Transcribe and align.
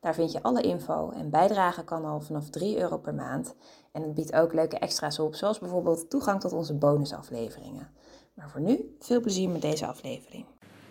Daar 0.00 0.14
vind 0.14 0.32
je 0.32 0.42
alle 0.42 0.62
info 0.62 1.10
en 1.10 1.30
bijdragen 1.30 1.84
kan 1.84 2.04
al 2.04 2.20
vanaf 2.20 2.50
3 2.50 2.78
euro 2.78 2.98
per 2.98 3.14
maand. 3.14 3.54
En 3.92 4.02
het 4.02 4.14
biedt 4.14 4.32
ook 4.32 4.54
leuke 4.54 4.78
extra's 4.78 5.18
op, 5.18 5.34
zoals 5.34 5.58
bijvoorbeeld 5.58 6.10
toegang 6.10 6.40
tot 6.40 6.52
onze 6.52 6.74
bonusafleveringen. 6.74 7.88
Maar 8.34 8.50
voor 8.50 8.60
nu, 8.60 8.96
veel 9.00 9.20
plezier 9.20 9.48
met 9.48 9.62
deze 9.62 9.86
aflevering. 9.86 10.44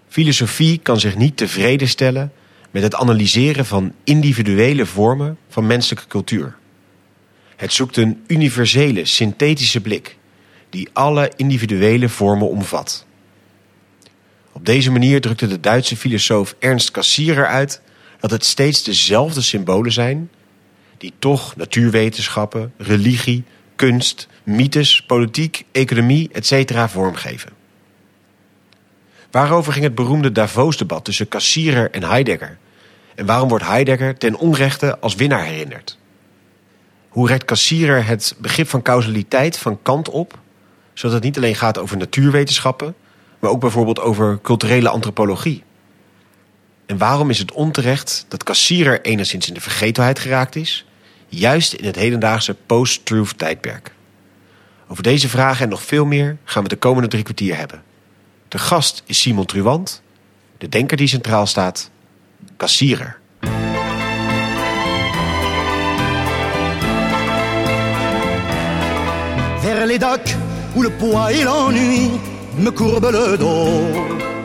Filosofie 0.08 0.80
kan 0.80 1.00
zich 1.00 1.16
niet 1.16 1.38
tevreden 1.38 1.88
stellen 1.88 2.32
met 2.72 2.84
het 2.84 2.96
analyseren 2.96 3.66
van 3.66 3.94
individuele 4.04 4.86
vormen 4.86 5.38
van 5.48 5.68
menselijke 5.68 6.08
cultuur. 6.08 6.58
Het 7.56 7.74
zoekt 7.74 7.98
een 7.98 8.24
universele, 8.28 9.06
synthetische 9.06 9.82
blik 9.82 10.18
die 10.70 10.90
alle 10.94 11.32
individuele 11.36 12.10
vormen 12.10 12.50
omvat. 12.50 13.06
Op 14.52 14.66
deze 14.66 14.92
manier 14.92 15.22
drukte 15.22 15.48
de 15.48 15.60
Duitse 15.60 15.98
filosoof 15.98 16.56
Ernst 16.60 16.92
Cassirer 16.92 17.48
uit 17.48 17.82
dat 18.20 18.32
het 18.32 18.46
steeds 18.46 18.84
dezelfde 18.84 19.42
symbolen 19.42 19.92
zijn 19.92 20.30
die 20.98 21.14
toch 21.20 21.56
natuurwetenschappen, 21.56 22.74
religie, 22.78 23.44
kunst, 23.76 24.28
mythes, 24.44 25.04
politiek, 25.04 25.66
economie, 25.72 26.30
etc. 26.32 26.90
vormgeven. 26.90 27.52
Waarover 29.32 29.74
ging 29.74 29.86
het 29.86 29.96
beroemde 29.96 30.32
Davos-debat 30.32 31.06
tussen 31.06 31.28
Cassirer 31.28 31.92
en 31.92 32.04
Heidegger? 32.04 32.58
En 33.16 33.26
waarom 33.26 33.50
wordt 33.50 33.66
Heidegger 33.66 34.18
ten 34.18 34.36
onrechte 34.36 35.00
als 35.00 35.16
winnaar 35.16 35.44
herinnerd? 35.44 35.98
Hoe 37.10 37.28
rekt 37.28 37.46
Cassirer 37.46 38.08
het 38.08 38.36
begrip 38.38 38.70
van 38.70 38.82
causaliteit 38.82 39.58
van 39.58 39.80
Kant 39.82 40.10
op, 40.10 40.40
zodat 40.94 41.16
het 41.16 41.24
niet 41.24 41.38
alleen 41.38 41.56
gaat 41.56 41.78
over 41.78 41.98
natuurwetenschappen, 41.98 42.96
maar 43.40 43.52
ook 43.52 43.60
bijvoorbeeld 43.60 44.00
over 44.00 44.40
culturele 44.42 44.90
antropologie? 44.90 45.64
En 46.90 46.98
waarom 46.98 47.30
is 47.30 47.40
het 47.40 47.52
onterecht 47.52 48.26
dat 48.28 48.44
Cassirer 48.44 49.02
enigszins 49.02 49.48
in 49.48 49.54
de 49.54 49.62
vergetelheid 49.62 50.20
geraakt 50.20 50.56
is, 50.56 50.86
juist 51.28 51.74
in 51.74 51.86
het 51.86 51.96
hedendaagse 51.96 52.56
post-truth 52.66 53.38
tijdperk? 53.38 53.92
Over 54.88 55.04
deze 55.04 55.30
vragen 55.30 55.64
en 55.64 55.70
nog 55.70 55.84
veel 55.84 56.06
meer 56.06 56.38
gaan 56.44 56.64
we 56.64 56.70
de 56.70 56.76
komende 56.76 57.08
drie 57.08 57.24
kwartier 57.24 57.58
hebben. 57.58 57.84
De 58.48 58.58
gast 58.58 59.04
is 59.06 59.22
Simon 59.22 59.46
Truwant, 59.46 60.02
de 60.58 60.70
denker 60.70 60.98
die 60.98 61.08
centraal 61.08 61.48
staat, 61.48 61.90
Cassirer. 62.58 63.20
Vers 69.60 69.86
les 69.86 70.00
docks 70.00 70.36
où 70.76 70.82
le 70.82 70.92
poids 70.92 71.32
et 71.32 71.44
l'ennui 71.44 72.10
me 72.58 72.72
courbent 72.72 73.12
le 73.12 73.38
dos. 73.38 74.39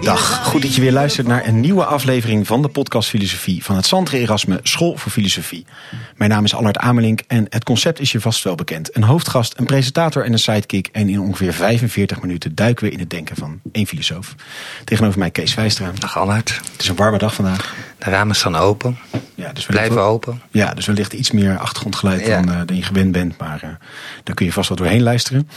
Dag, 0.00 0.44
goed 0.44 0.62
dat 0.62 0.74
je 0.74 0.80
weer 0.80 0.92
luistert 0.92 1.26
naar 1.26 1.46
een 1.46 1.60
nieuwe 1.60 1.84
aflevering 1.84 2.46
van 2.46 2.62
de 2.62 2.68
podcast 2.68 3.08
Filosofie 3.08 3.64
van 3.64 3.76
het 3.76 3.86
Santre 3.86 4.18
Erasme 4.18 4.60
School 4.62 4.96
voor 4.96 5.12
Filosofie. 5.12 5.66
Mijn 6.16 6.30
naam 6.30 6.44
is 6.44 6.54
Allard 6.54 6.78
Amelink 6.78 7.20
en 7.26 7.46
het 7.48 7.64
concept 7.64 8.00
is 8.00 8.12
je 8.12 8.20
vast 8.20 8.44
wel 8.44 8.54
bekend. 8.54 8.96
Een 8.96 9.02
hoofdgast, 9.02 9.54
een 9.56 9.64
presentator 9.64 10.24
en 10.24 10.32
een 10.32 10.38
sidekick. 10.38 10.88
En 10.92 11.08
in 11.08 11.20
ongeveer 11.20 11.52
45 11.52 12.20
minuten 12.20 12.54
duiken 12.54 12.84
we 12.84 12.90
in 12.90 12.98
het 12.98 13.10
denken 13.10 13.36
van 13.36 13.60
één 13.72 13.86
filosoof. 13.86 14.34
Tegenover 14.84 15.18
mij 15.18 15.30
Kees 15.30 15.54
Vijstra. 15.54 15.92
Dag 15.98 16.18
Allard. 16.18 16.60
Het 16.72 16.80
is 16.80 16.88
een 16.88 16.96
warme 16.96 17.18
dag 17.18 17.34
vandaag. 17.34 17.74
De 18.04 18.10
ramen 18.10 18.34
staan 18.36 18.56
open. 18.56 18.98
Ja, 19.34 19.52
dus 19.52 19.66
Blijven 19.66 20.02
open. 20.02 20.42
Ja, 20.50 20.74
dus 20.74 20.86
wellicht 20.86 21.12
iets 21.12 21.30
meer 21.30 21.58
achtergrondgeluid 21.58 22.26
Ja. 22.26 22.40
dan, 22.42 22.54
eh, 22.54 22.60
dan 22.66 22.76
je 22.76 22.82
gewend 22.82 23.12
bent. 23.12 23.38
Maar 23.38 23.60
eh, 23.62 23.68
daar 24.24 24.34
kun 24.34 24.46
je 24.46 24.52
vast 24.52 24.68
wel 24.68 24.78
doorheen 24.78 25.02
luisteren. 25.02 25.48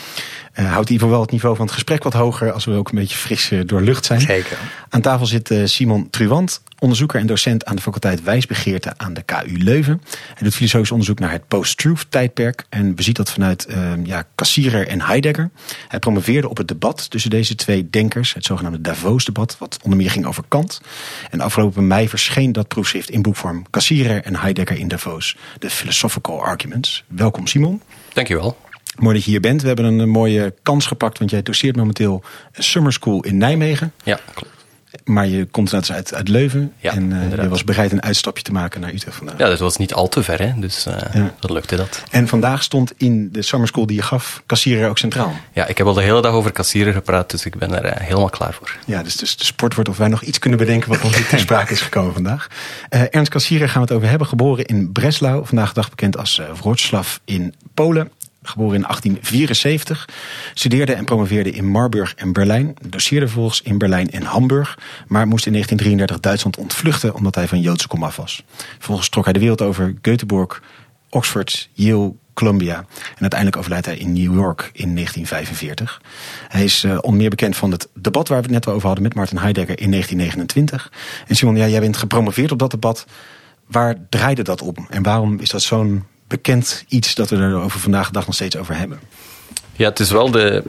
Eh 0.53 0.65
houdt 0.71 0.89
in 0.89 0.93
ieder 0.93 0.93
geval 0.93 1.09
wel 1.09 1.21
het 1.21 1.31
niveau 1.31 1.55
van 1.55 1.65
het 1.65 1.73
gesprek 1.73 2.03
wat 2.03 2.13
hoger. 2.13 2.51
Als 2.51 2.65
we 2.65 2.71
ook 2.71 2.89
een 2.89 2.97
beetje 2.97 3.17
fris 3.17 3.51
door 3.65 3.81
lucht 3.81 4.05
zijn. 4.05 4.21
Zeker. 4.21 4.57
Aan 4.89 5.01
tafel 5.01 5.25
zit 5.25 5.53
Simon 5.63 6.09
Truwant, 6.09 6.61
onderzoeker 6.79 7.19
en 7.19 7.27
docent 7.27 7.65
aan 7.65 7.75
de 7.75 7.81
faculteit 7.81 8.23
Wijsbegeerte 8.23 8.93
aan 8.97 9.13
de 9.13 9.21
KU 9.21 9.57
Leuven. 9.57 10.01
Hij 10.33 10.43
doet 10.43 10.55
filosofisch 10.55 10.91
onderzoek 10.91 11.19
naar 11.19 11.31
het 11.31 11.47
post-truth 11.47 12.05
tijdperk 12.09 12.65
en 12.69 12.95
beziet 12.95 13.15
dat 13.15 13.31
vanuit 13.31 13.65
eh, 13.65 13.91
ja, 14.03 14.23
Cassirer 14.35 14.87
en 14.87 15.01
Heidegger. 15.01 15.49
Hij 15.87 15.99
promoveerde 15.99 16.49
op 16.49 16.57
het 16.57 16.67
debat 16.67 17.09
tussen 17.09 17.29
deze 17.29 17.55
twee 17.55 17.89
denkers, 17.89 18.33
het 18.33 18.45
zogenaamde 18.45 18.81
Davos-debat, 18.81 19.55
wat 19.59 19.79
onder 19.83 19.97
meer 19.99 20.11
ging 20.11 20.25
over 20.25 20.43
Kant. 20.47 20.81
En 21.31 21.41
afgelopen 21.41 21.87
mei 21.87 22.09
verscheen 22.09 22.31
dat 22.33 22.67
proefschrift 22.67 23.09
in 23.09 23.21
boekvorm 23.21 23.65
Cassirer 23.69 24.23
en 24.23 24.35
Heidegger 24.35 24.77
in 24.77 24.87
Davos, 24.87 25.35
de 25.59 25.69
Philosophical 25.69 26.43
Arguments. 26.43 27.03
Welkom 27.07 27.47
Simon. 27.47 27.81
Dankjewel. 28.13 28.57
Mooi 28.97 29.15
dat 29.15 29.23
je 29.23 29.31
hier 29.31 29.39
bent. 29.39 29.61
We 29.61 29.67
hebben 29.67 29.85
een 29.85 30.09
mooie 30.09 30.53
kans 30.63 30.85
gepakt, 30.85 31.19
want 31.19 31.31
jij 31.31 31.43
doseert 31.43 31.75
momenteel 31.75 32.23
een 32.51 32.63
summer 32.63 32.93
school 32.93 33.23
in 33.23 33.37
Nijmegen. 33.37 33.93
Ja, 34.03 34.19
klopt. 34.33 34.52
Maar 35.03 35.27
je 35.27 35.45
komt 35.45 35.73
uit, 35.73 36.13
uit 36.13 36.27
Leuven. 36.27 36.73
Ja, 36.77 36.91
en 36.91 37.31
eh, 37.31 37.41
je 37.43 37.49
was 37.49 37.63
bereid 37.63 37.91
een 37.91 38.01
uitstapje 38.03 38.43
te 38.43 38.51
maken 38.51 38.81
naar 38.81 38.93
Utrecht 38.93 39.17
vandaag. 39.17 39.37
Ja, 39.37 39.47
dat 39.49 39.59
was 39.59 39.77
niet 39.77 39.93
al 39.93 40.09
te 40.09 40.23
ver, 40.23 40.39
hè? 40.41 40.51
dus 40.55 40.85
eh 40.85 40.95
Ja. 41.13 41.33
dat 41.39 41.51
lukte 41.51 41.75
dat. 41.75 42.03
En 42.09 42.27
vandaag 42.27 42.63
stond 42.63 42.93
in 42.97 43.29
de 43.31 43.41
summer 43.41 43.67
school 43.67 43.85
die 43.85 43.95
je 43.95 44.01
gaf, 44.01 44.43
kassieren 44.45 44.89
ook 44.89 44.97
centraal. 44.97 45.33
Ja, 45.53 45.67
ik 45.67 45.77
heb 45.77 45.87
al 45.87 45.93
de 45.93 46.01
hele 46.01 46.21
dag 46.21 46.33
over 46.33 46.51
kassieren 46.51 46.93
gepraat, 46.93 47.29
dus 47.31 47.45
ik 47.45 47.55
ben 47.57 47.73
er 47.73 47.85
eh, 47.85 48.05
helemaal 48.05 48.29
klaar 48.29 48.53
voor. 48.53 48.75
Ja, 48.85 49.03
dus, 49.03 49.15
dus 49.15 49.37
de 49.37 49.45
sport 49.45 49.73
wordt 49.73 49.89
of 49.89 49.97
wij 49.97 50.07
nog 50.07 50.21
iets 50.21 50.39
kunnen 50.39 50.59
bedenken 50.59 50.89
wat 50.89 51.03
nog 51.03 51.15
niet 51.17 51.29
ter 51.29 51.39
sprake 51.47 51.71
is 51.73 51.81
gekomen 51.81 52.13
vandaag. 52.13 52.47
Ernst 52.89 53.31
Kassirer 53.31 53.69
gaan 53.69 53.81
we 53.81 53.87
het 53.87 53.97
over 53.97 54.09
hebben. 54.09 54.27
Geboren 54.27 54.65
in 54.65 54.91
Breslau, 54.91 55.45
vandaag 55.45 55.67
de 55.67 55.73
dag 55.73 55.89
bekend 55.89 56.17
als 56.17 56.41
Wrocław 56.61 57.05
in 57.25 57.53
Polen. 57.73 58.11
Geboren 58.43 58.75
in 58.75 58.81
1874. 58.81 60.09
Studeerde 60.53 60.93
en 60.93 61.05
promoveerde 61.05 61.51
in 61.51 61.67
Marburg 61.67 62.15
en 62.15 62.33
Berlijn. 62.33 62.73
Doseerde 62.87 63.25
vervolgens 63.25 63.61
in 63.61 63.77
Berlijn 63.77 64.11
en 64.11 64.23
Hamburg. 64.23 64.77
Maar 65.07 65.27
moest 65.27 65.45
in 65.45 65.51
1933 65.51 66.19
Duitsland 66.19 66.57
ontvluchten 66.57 67.15
omdat 67.15 67.35
hij 67.35 67.47
van 67.47 67.61
Joodse 67.61 67.87
komaf 67.87 68.15
was. 68.15 68.43
Vervolgens 68.55 69.09
trok 69.09 69.23
hij 69.23 69.33
de 69.33 69.39
wereld 69.39 69.61
over 69.61 69.93
Göteborg, 70.01 70.61
Oxford, 71.09 71.69
Yale, 71.73 72.13
Columbia. 72.33 72.77
En 72.77 73.19
uiteindelijk 73.19 73.59
overlijdt 73.59 73.85
hij 73.85 73.97
in 73.97 74.13
New 74.13 74.33
York 74.33 74.69
in 74.73 74.95
1945. 74.95 76.01
Hij 76.47 76.63
is 76.63 76.83
uh, 76.83 76.97
onder 77.01 77.19
meer 77.19 77.29
bekend 77.29 77.55
van 77.55 77.71
het 77.71 77.87
debat 77.93 78.27
waar 78.27 78.37
we 78.37 78.43
het 78.43 78.53
net 78.53 78.67
over 78.67 78.85
hadden 78.85 79.03
met 79.03 79.13
Martin 79.13 79.37
Heidegger 79.37 79.79
in 79.79 79.91
1929. 79.91 80.91
En 81.27 81.35
Simon, 81.35 81.55
ja, 81.55 81.67
jij 81.67 81.79
bent 81.79 81.97
gepromoveerd 81.97 82.51
op 82.51 82.59
dat 82.59 82.71
debat. 82.71 83.05
Waar 83.67 83.95
draaide 84.09 84.41
dat 84.41 84.61
om? 84.61 84.75
En 84.89 85.03
waarom 85.03 85.39
is 85.39 85.49
dat 85.49 85.61
zo'n 85.61 86.03
bekend 86.33 86.83
iets 86.87 87.15
dat 87.15 87.29
we 87.29 87.35
er 87.35 87.55
over 87.55 87.79
vandaag 87.79 88.05
de 88.05 88.13
dag 88.13 88.25
nog 88.25 88.35
steeds 88.35 88.57
over 88.57 88.75
hebben? 88.75 88.99
Ja, 89.75 89.89
het 89.89 89.99
is 89.99 90.11
wel 90.11 90.31
de 90.31 90.63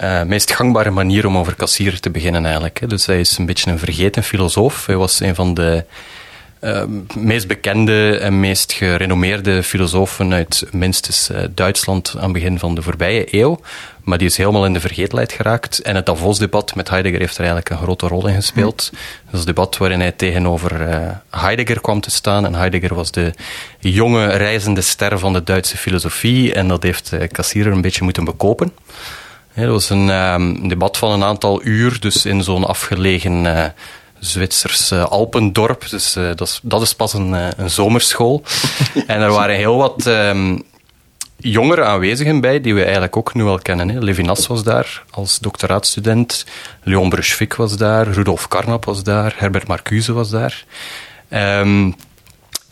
uh, 0.00 0.22
meest 0.22 0.52
gangbare 0.52 0.90
manier 0.90 1.26
om 1.26 1.38
over 1.38 1.54
kassier 1.54 2.00
te 2.00 2.10
beginnen 2.10 2.44
eigenlijk. 2.44 2.80
Hè. 2.80 2.86
Dus 2.86 3.06
hij 3.06 3.20
is 3.20 3.38
een 3.38 3.46
beetje 3.46 3.70
een 3.70 3.78
vergeten 3.78 4.22
filosoof. 4.22 4.86
Hij 4.86 4.96
was 4.96 5.20
een 5.20 5.34
van 5.34 5.54
de 5.54 5.84
uh, 6.64 6.82
meest 7.16 7.46
bekende 7.46 8.18
en 8.18 8.40
meest 8.40 8.72
gerenommeerde 8.72 9.62
filosofen 9.62 10.32
uit 10.32 10.66
minstens 10.72 11.30
uh, 11.30 11.38
Duitsland 11.50 12.14
aan 12.16 12.22
het 12.22 12.32
begin 12.32 12.58
van 12.58 12.74
de 12.74 12.82
voorbije 12.82 13.26
eeuw. 13.30 13.60
Maar 14.02 14.18
die 14.18 14.26
is 14.26 14.36
helemaal 14.36 14.64
in 14.64 14.72
de 14.72 14.80
vergetelheid 14.80 15.32
geraakt. 15.32 15.78
En 15.78 15.94
het 15.94 16.06
Davos-debat 16.06 16.74
met 16.74 16.88
Heidegger 16.88 17.20
heeft 17.20 17.34
er 17.34 17.44
eigenlijk 17.44 17.70
een 17.70 17.78
grote 17.78 18.06
rol 18.06 18.26
in 18.26 18.34
gespeeld. 18.34 18.90
Mm. 18.92 18.98
Dat 19.24 19.34
is 19.34 19.40
een 19.40 19.46
debat 19.46 19.76
waarin 19.76 20.00
hij 20.00 20.12
tegenover 20.12 20.88
uh, 20.88 21.10
Heidegger 21.30 21.80
kwam 21.80 22.00
te 22.00 22.10
staan. 22.10 22.46
En 22.46 22.54
Heidegger 22.54 22.94
was 22.94 23.10
de 23.10 23.32
jonge 23.78 24.26
reizende 24.26 24.80
ster 24.80 25.18
van 25.18 25.32
de 25.32 25.42
Duitse 25.42 25.76
filosofie. 25.76 26.54
En 26.54 26.68
dat 26.68 26.82
heeft 26.82 27.12
uh, 27.12 27.64
een 27.64 27.80
beetje 27.80 28.04
moeten 28.04 28.24
bekopen. 28.24 28.72
Ja, 29.54 29.62
dat 29.62 29.70
was 29.70 29.90
een 29.90 30.08
um, 30.08 30.68
debat 30.68 30.96
van 30.96 31.10
een 31.10 31.24
aantal 31.24 31.60
uur, 31.64 32.00
dus 32.00 32.26
in 32.26 32.42
zo'n 32.42 32.64
afgelegen 32.64 33.46
Zwitsers 34.24 34.92
uh, 34.92 35.04
Alpendorp. 35.04 35.88
Dus 35.90 36.16
uh, 36.16 36.24
dat, 36.34 36.40
is, 36.40 36.60
dat 36.62 36.82
is 36.82 36.94
pas 36.94 37.12
een, 37.12 37.32
uh, 37.32 37.48
een 37.56 37.70
zomerschool. 37.70 38.42
en 39.06 39.20
er 39.20 39.30
waren 39.30 39.56
heel 39.56 39.76
wat 39.76 40.06
um, 40.06 40.62
jongeren 41.36 41.86
aanwezigen 41.86 42.40
bij, 42.40 42.60
die 42.60 42.74
we 42.74 42.82
eigenlijk 42.82 43.16
ook 43.16 43.34
nu 43.34 43.44
al 43.44 43.58
kennen. 43.58 43.88
Hè. 43.88 43.98
Levinas 43.98 44.46
was 44.46 44.62
daar 44.62 45.02
als 45.10 45.38
doctoraatstudent, 45.38 46.46
Leon 46.82 47.08
Bruchvik 47.08 47.54
was 47.54 47.76
daar, 47.76 48.08
Rudolf 48.08 48.48
Carnap 48.48 48.84
was 48.84 49.02
daar, 49.02 49.34
Herbert 49.36 49.66
Marcuse 49.66 50.12
was 50.12 50.30
daar. 50.30 50.64
Um, 51.30 51.94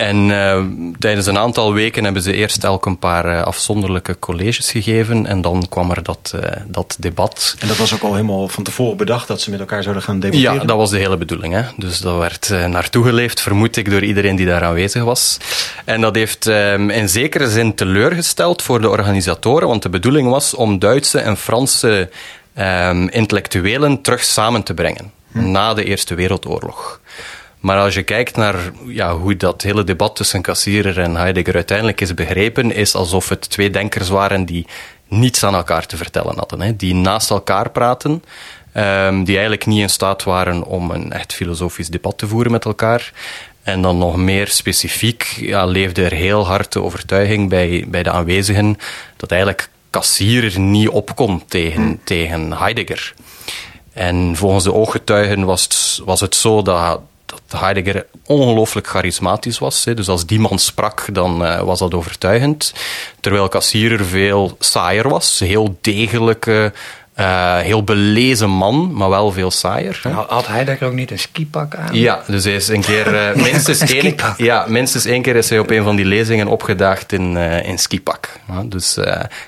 En 0.03 0.29
uh, 0.29 0.65
tijdens 0.99 1.27
een 1.27 1.39
aantal 1.39 1.73
weken 1.73 2.05
hebben 2.05 2.23
ze 2.23 2.33
eerst 2.33 2.65
elk 2.65 2.87
een 2.87 2.99
paar 2.99 3.27
uh, 3.27 3.43
afzonderlijke 3.43 4.19
colleges 4.19 4.71
gegeven. 4.71 5.27
En 5.27 5.41
dan 5.41 5.67
kwam 5.69 5.91
er 5.91 6.03
dat, 6.03 6.33
uh, 6.35 6.43
dat 6.67 6.97
debat. 6.99 7.57
En 7.59 7.69
dat 7.69 7.77
was 7.77 7.95
ook 7.95 8.03
al 8.03 8.15
helemaal 8.15 8.49
van 8.49 8.65
tevoren 8.65 8.97
bedacht 8.97 9.29
dat 9.29 9.41
ze 9.41 9.51
met 9.51 9.61
elkaar 9.61 9.83
zouden 9.83 10.03
gaan 10.03 10.21
debatteren? 10.21 10.55
Ja, 10.55 10.65
dat 10.65 10.77
was 10.77 10.91
de 10.91 10.99
hele 10.99 11.17
bedoeling. 11.17 11.55
Hè. 11.55 11.63
Dus 11.77 12.01
dat 12.01 12.19
werd 12.19 12.49
naartoe 12.49 13.05
geleefd, 13.05 13.41
vermoed 13.41 13.77
ik, 13.77 13.91
door 13.91 14.03
iedereen 14.03 14.37
die 14.37 14.47
daar 14.47 14.65
aanwezig 14.65 15.03
was. 15.03 15.37
En 15.85 16.01
dat 16.01 16.15
heeft 16.15 16.47
um, 16.47 16.91
in 16.91 17.09
zekere 17.09 17.51
zin 17.51 17.75
teleurgesteld 17.75 18.63
voor 18.63 18.81
de 18.81 18.89
organisatoren. 18.89 19.69
Want 19.69 19.83
de 19.83 19.89
bedoeling 19.89 20.29
was 20.29 20.55
om 20.55 20.79
Duitse 20.79 21.19
en 21.19 21.37
Franse 21.37 22.11
um, 22.59 23.09
intellectuelen 23.09 24.01
terug 24.01 24.25
samen 24.25 24.63
te 24.63 24.75
brengen. 24.75 25.13
Hm. 25.33 25.51
Na 25.51 25.75
de 25.75 25.85
Eerste 25.85 26.15
Wereldoorlog. 26.15 27.01
Maar 27.63 27.79
als 27.79 27.95
je 27.95 28.03
kijkt 28.03 28.37
naar 28.37 28.57
ja, 28.87 29.17
hoe 29.17 29.37
dat 29.37 29.63
hele 29.63 29.85
debat 29.85 30.17
tussen 30.17 30.43
Cassirer 30.43 31.01
en 31.01 31.17
Heidegger 31.17 31.55
uiteindelijk 31.55 32.01
is 32.01 32.15
begrepen, 32.15 32.75
is 32.75 32.95
alsof 32.95 33.29
het 33.29 33.51
twee 33.51 33.71
denkers 33.71 34.09
waren 34.09 34.45
die 34.45 34.67
niets 35.09 35.45
aan 35.45 35.55
elkaar 35.55 35.87
te 35.87 35.97
vertellen 35.97 36.39
hadden. 36.39 36.61
Hè. 36.61 36.77
Die 36.77 36.95
naast 36.95 37.31
elkaar 37.31 37.71
praten, 37.71 38.11
um, 38.77 39.25
die 39.25 39.35
eigenlijk 39.35 39.67
niet 39.67 39.81
in 39.81 39.91
staat 39.91 40.23
waren 40.23 40.65
om 40.65 40.91
een 40.91 41.13
echt 41.13 41.33
filosofisch 41.33 41.89
debat 41.89 42.19
te 42.19 42.27
voeren 42.27 42.53
met 42.53 42.65
elkaar. 42.65 43.13
En 43.63 43.83
dan 43.83 43.99
nog 43.99 44.17
meer 44.17 44.49
specifiek 44.49 45.23
ja, 45.23 45.65
leefde 45.65 46.05
er 46.05 46.13
heel 46.13 46.47
hard 46.47 46.73
de 46.73 46.83
overtuiging 46.83 47.49
bij, 47.49 47.85
bij 47.89 48.03
de 48.03 48.11
aanwezigen 48.11 48.77
dat 49.17 49.31
eigenlijk 49.31 49.69
Cassirer 49.91 50.61
niet 50.61 50.89
opkomt 50.89 51.51
tegen, 51.51 51.83
hmm. 51.83 52.01
tegen 52.05 52.53
Heidegger. 52.53 53.15
En 53.93 54.37
volgens 54.37 54.65
de 54.65 54.75
ooggetuigen 54.75 55.45
was 55.45 55.63
het, 55.63 56.01
was 56.05 56.21
het 56.21 56.35
zo 56.35 56.63
dat 56.63 57.01
dat 57.47 57.61
Heidegger 57.61 58.07
ongelooflijk 58.27 58.87
charismatisch 58.87 59.59
was. 59.59 59.85
Hè. 59.85 59.95
Dus 59.95 60.09
als 60.09 60.27
die 60.27 60.41
man 60.41 60.59
sprak, 60.59 61.07
dan 61.13 61.43
uh, 61.43 61.61
was 61.61 61.79
dat 61.79 61.95
overtuigend. 61.95 62.73
Terwijl 63.21 63.49
Cassirer 63.49 64.05
veel 64.05 64.57
saaier 64.59 65.09
was, 65.09 65.39
heel 65.39 65.79
degelijke, 65.81 66.73
uh, 67.23 67.59
heel 67.59 67.85
belezen 67.85 68.51
man, 68.51 68.93
maar 68.93 69.09
wel 69.09 69.33
veel 69.33 69.51
saaier. 69.51 70.01
Hè. 70.03 70.11
Had 70.11 70.47
Heidegger 70.47 70.87
ook 70.87 70.93
niet 70.93 71.11
een 71.11 71.19
skipak 71.19 71.75
aan? 71.75 71.95
Ja, 71.95 72.23
dus 72.27 72.45
hij 72.45 72.55
is 72.55 72.69
een 72.69 72.81
keer, 72.81 73.15
uh, 73.37 73.43
minstens, 73.43 73.81
één, 73.81 74.15
ja, 74.37 74.65
minstens 74.69 75.05
één 75.05 75.23
keer 75.23 75.37
is 75.37 75.49
hij 75.49 75.59
op 75.59 75.71
een 75.71 75.83
van 75.83 75.97
die 75.97 76.05
lezingen 76.05 76.47
opgedaagd 76.47 77.13
in, 77.13 77.35
uh, 77.37 77.69
in 77.69 77.79
skipak. 77.79 78.29
Dus 78.65 78.95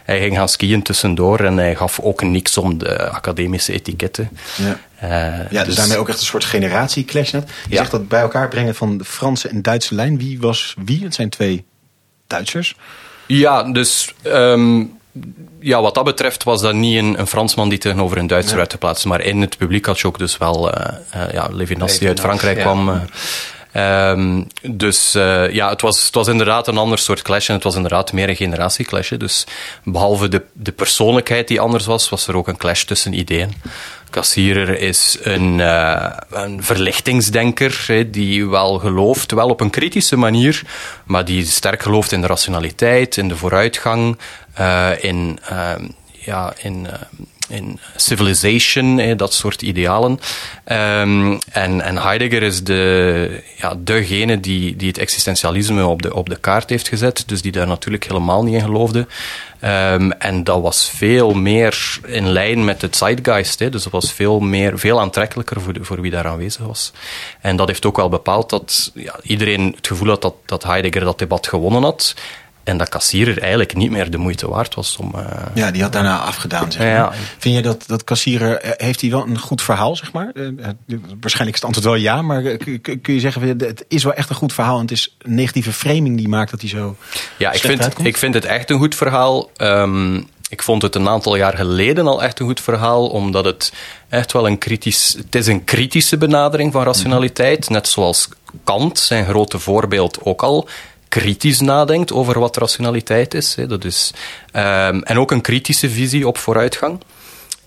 hij 0.05 0.21
ging 0.21 0.37
gaan 0.37 0.49
skiën 0.49 0.82
tussendoor 0.82 1.41
en 1.41 1.56
hij 1.56 1.76
gaf 1.76 2.00
ook 2.00 2.23
niks 2.23 2.59
om 2.59 2.79
de 2.79 3.11
academische 3.11 3.73
etiketten. 3.73 4.29
Ja. 4.56 4.79
Uh, 5.03 5.50
ja, 5.50 5.59
dus, 5.59 5.65
dus, 5.65 5.75
daarmee 5.75 5.97
ook 5.97 6.09
echt 6.09 6.19
een 6.19 6.27
soort 6.27 6.44
generatieclash 6.44 7.31
net. 7.31 7.50
Je 7.69 7.77
zegt 7.77 7.91
dat 7.91 8.09
bij 8.09 8.20
elkaar 8.20 8.49
brengen 8.49 8.75
van 8.75 8.99
de 8.99 9.05
Franse 9.05 9.49
en 9.49 9.62
Duitse 9.62 9.94
lijn. 9.94 10.19
Wie 10.19 10.41
was 10.41 10.75
wie? 10.85 11.05
Het 11.05 11.15
zijn 11.15 11.29
twee 11.29 11.65
Duitsers. 12.27 12.77
Ja, 13.27 13.62
dus 13.62 14.15
um, 14.23 14.99
ja, 15.61 15.83
wat 15.83 15.95
dat 15.95 16.05
betreft 16.05 16.45
was 16.45 16.61
dat 16.61 16.75
niet 16.75 16.99
een, 16.99 17.19
een 17.19 17.27
Fransman 17.27 17.69
die 17.69 17.79
tegenover 17.79 18.19
een 18.19 18.27
Duitser 18.27 18.57
werd 18.57 18.73
geplaatst. 18.73 19.05
Maar 19.05 19.21
in 19.21 19.41
het 19.41 19.57
publiek 19.57 19.87
had 19.87 20.01
je 20.01 20.07
ook 20.07 20.19
dus 20.19 20.39
wel 20.39 20.69
uh, 20.69 20.87
uh, 21.17 21.33
ja, 21.33 21.49
Levinas 21.53 21.99
die 21.99 22.09
uit 22.09 22.21
Frankrijk 22.21 22.57
ja. 22.57 22.63
kwam. 22.63 23.01
Um, 23.76 24.47
dus 24.62 25.15
uh, 25.15 25.50
ja, 25.50 25.69
het 25.69 25.81
was, 25.81 26.05
het 26.05 26.15
was 26.15 26.29
inderdaad 26.29 26.69
een 26.69 26.79
ander 26.79 26.99
soort 26.99 27.23
clash 27.23 27.49
en 27.49 27.55
het 27.55 27.65
was 27.65 27.75
inderdaad 27.75 28.12
meer 28.12 28.29
een 28.29 28.37
generatieclash. 28.37 29.11
Dus 29.11 29.47
behalve 29.85 30.29
de, 30.29 30.43
de 30.53 30.73
persoonlijkheid 30.73 31.49
die 31.49 31.61
anders 31.61 31.87
was, 31.87 32.09
was 32.09 32.26
er 32.26 32.37
ook 32.37 32.49
een 32.49 32.56
clash 32.56 32.82
tussen 32.82 33.12
ideeën. 33.12 33.55
Kassierer 34.11 34.79
is 34.79 35.19
een, 35.23 35.59
uh, 35.59 36.11
een 36.31 36.62
verlichtingsdenker 36.62 37.85
hè, 37.87 38.11
die 38.11 38.49
wel 38.49 38.79
gelooft, 38.79 39.32
wel 39.32 39.49
op 39.49 39.61
een 39.61 39.71
kritische 39.71 40.17
manier, 40.17 40.62
maar 41.05 41.25
die 41.25 41.47
sterk 41.47 41.82
gelooft 41.82 42.12
in 42.12 42.20
de 42.20 42.27
rationaliteit, 42.27 43.17
in 43.17 43.29
de 43.29 43.37
vooruitgang, 43.37 44.19
uh, 44.61 44.91
in, 45.00 45.38
uh, 45.50 45.73
ja, 46.11 46.53
in 46.56 46.87
in 47.49 47.79
civilization, 47.96 49.17
dat 49.17 49.35
soort 49.35 49.62
idealen. 49.62 50.11
Um, 50.11 51.38
en, 51.52 51.81
en, 51.81 51.96
Heidegger 51.96 52.43
is 52.43 52.64
de, 52.64 53.43
ja, 53.56 53.75
degene 53.79 54.41
die, 54.41 54.76
die 54.76 54.88
het 54.88 54.99
existentialisme 54.99 55.87
op 55.87 56.02
de, 56.02 56.14
op 56.14 56.29
de 56.29 56.37
kaart 56.37 56.70
heeft 56.70 56.88
gezet, 56.88 57.23
dus 57.26 57.43
die 57.43 57.52
daar 57.52 57.67
natuurlijk 57.67 58.05
helemaal 58.05 58.43
niet 58.43 58.55
in 58.55 58.61
geloofde. 58.61 59.06
Um, 59.64 60.12
en 60.12 60.44
dat 60.44 60.61
was 60.61 60.91
veel 60.94 61.35
meer 61.35 61.99
in 62.06 62.29
lijn 62.29 62.64
met 62.64 62.82
het 62.82 62.96
zeitgeist, 62.96 63.58
dus 63.58 63.82
dat 63.82 63.93
was 63.93 64.12
veel, 64.12 64.41
meer, 64.41 64.79
veel 64.79 65.00
aantrekkelijker 65.00 65.61
voor, 65.61 65.73
de, 65.73 65.85
voor 65.85 66.00
wie 66.00 66.11
daar 66.11 66.26
aanwezig 66.26 66.67
was. 66.67 66.93
En 67.41 67.56
dat 67.56 67.69
heeft 67.69 67.87
ook 67.87 67.96
wel 67.96 68.08
bepaald 68.08 68.50
dat 68.50 68.91
ja, 68.94 69.19
iedereen 69.23 69.75
het 69.76 69.87
gevoel 69.87 70.08
had 70.08 70.23
dat, 70.23 70.35
dat 70.44 70.62
Heidegger 70.62 71.05
dat 71.05 71.19
debat 71.19 71.46
gewonnen 71.46 71.82
had. 71.82 72.14
En 72.65 72.77
dat 72.77 72.89
kassierer 72.89 73.41
eigenlijk 73.41 73.75
niet 73.75 73.91
meer 73.91 74.11
de 74.11 74.19
moeite 74.19 74.49
waard 74.49 74.75
was 74.75 74.97
om. 74.97 75.13
Uh... 75.17 75.23
Ja, 75.55 75.71
die 75.71 75.83
had 75.83 75.93
daarna 75.93 76.19
afgedaan. 76.19 76.73
Zeg 76.73 76.83
maar. 76.83 76.91
ja. 76.91 77.13
Vind 77.39 77.55
je 77.55 77.63
dat, 77.63 77.85
dat 77.87 78.05
kassierer. 78.05 78.57
Eh, 78.57 78.71
heeft 78.87 79.01
hij 79.01 79.11
wel 79.11 79.27
een 79.27 79.39
goed 79.39 79.63
verhaal, 79.63 79.97
zeg 79.97 80.13
maar? 80.13 80.31
Uh, 80.35 80.49
waarschijnlijk 81.21 81.57
is 81.57 81.63
het 81.63 81.65
antwoord 81.65 81.85
wel 81.85 81.95
ja, 81.95 82.23
maar 82.23 82.43
kun 83.03 83.15
je 83.15 83.21
zeggen. 83.21 83.49
Het 83.49 83.85
is 83.89 84.05
wel 84.05 84.15
echt 84.15 84.31
een 84.31 84.37
goed 84.37 84.53
verhaal. 84.53 84.75
En 84.75 84.83
het 84.83 84.91
is 84.91 85.17
een 85.19 85.35
negatieve 85.35 85.73
framing 85.73 86.17
die 86.17 86.29
maakt 86.29 86.51
dat 86.51 86.61
hij 86.61 86.71
zo. 86.71 86.97
Ja, 87.39 87.53
ik 87.53 87.61
vind, 87.61 87.99
ik 87.99 88.17
vind 88.17 88.35
het 88.35 88.45
echt 88.45 88.71
een 88.71 88.79
goed 88.79 88.95
verhaal. 88.95 89.51
Um, 89.57 90.27
ik 90.49 90.63
vond 90.63 90.83
het 90.83 90.95
een 90.95 91.09
aantal 91.09 91.37
jaar 91.37 91.57
geleden 91.57 92.07
al 92.07 92.23
echt 92.23 92.41
een 92.41 92.47
goed 92.47 92.61
verhaal, 92.61 93.07
omdat 93.09 93.45
het 93.45 93.73
echt 94.09 94.33
wel 94.33 94.47
een 94.47 94.59
kritisch. 94.59 95.15
Het 95.17 95.35
is 95.35 95.47
een 95.47 95.65
kritische 95.65 96.19
benadering 96.19 96.73
van 96.73 96.83
rationaliteit. 96.83 97.71
Net 97.71 97.89
zoals 97.89 98.29
Kant, 98.65 98.99
zijn 98.99 99.27
grote 99.27 99.59
voorbeeld, 99.59 100.19
ook 100.23 100.43
al 100.43 100.69
kritisch 101.21 101.61
nadenkt 101.61 102.13
over 102.13 102.39
wat 102.39 102.57
rationaliteit 102.57 103.35
is. 103.35 103.55
Hè. 103.55 103.67
Dat 103.67 103.85
is 103.85 104.13
um, 104.53 105.03
en 105.03 105.19
ook 105.19 105.31
een 105.31 105.41
kritische 105.41 105.91
visie 105.91 106.27
op 106.27 106.39
vooruitgang. 106.39 107.01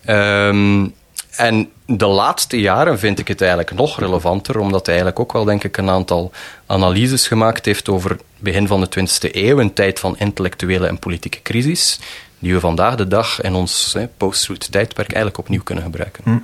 Um, 0.10 0.94
en 1.36 1.70
de 1.86 2.06
laatste 2.06 2.60
jaren 2.60 3.00
vind 3.00 3.20
ik 3.20 3.28
het 3.28 3.42
eigenlijk 3.42 3.72
nog 3.72 4.00
relevanter, 4.00 4.60
omdat 4.60 4.86
hij 4.86 4.96
eigenlijk 4.96 5.20
ook 5.20 5.34
wel, 5.34 5.44
denk 5.44 5.64
ik, 5.64 5.78
een 5.78 5.90
aantal 5.90 6.32
analyses 6.66 7.28
gemaakt 7.28 7.66
heeft 7.66 7.90
over 7.90 8.18
begin 8.40 8.68
van 8.68 8.82
de 8.82 8.88
20e 9.00 9.32
eeuw, 9.32 9.60
een 9.60 9.74
tijd 9.74 10.00
van 10.00 10.18
intellectuele 10.18 10.88
en 10.88 11.00
politieke 11.00 11.42
crisis, 11.42 12.00
die 12.40 12.54
we 12.54 12.60
vandaag 12.60 12.96
de 12.96 13.08
dag 13.08 13.42
in 13.42 13.54
ons 13.54 13.96
post-truth 14.18 14.72
tijdperk 14.72 15.12
eigenlijk 15.12 15.38
opnieuw 15.38 15.64
kunnen 15.64 15.84
gebruiken. 15.84 16.24
Hm. 16.24 16.38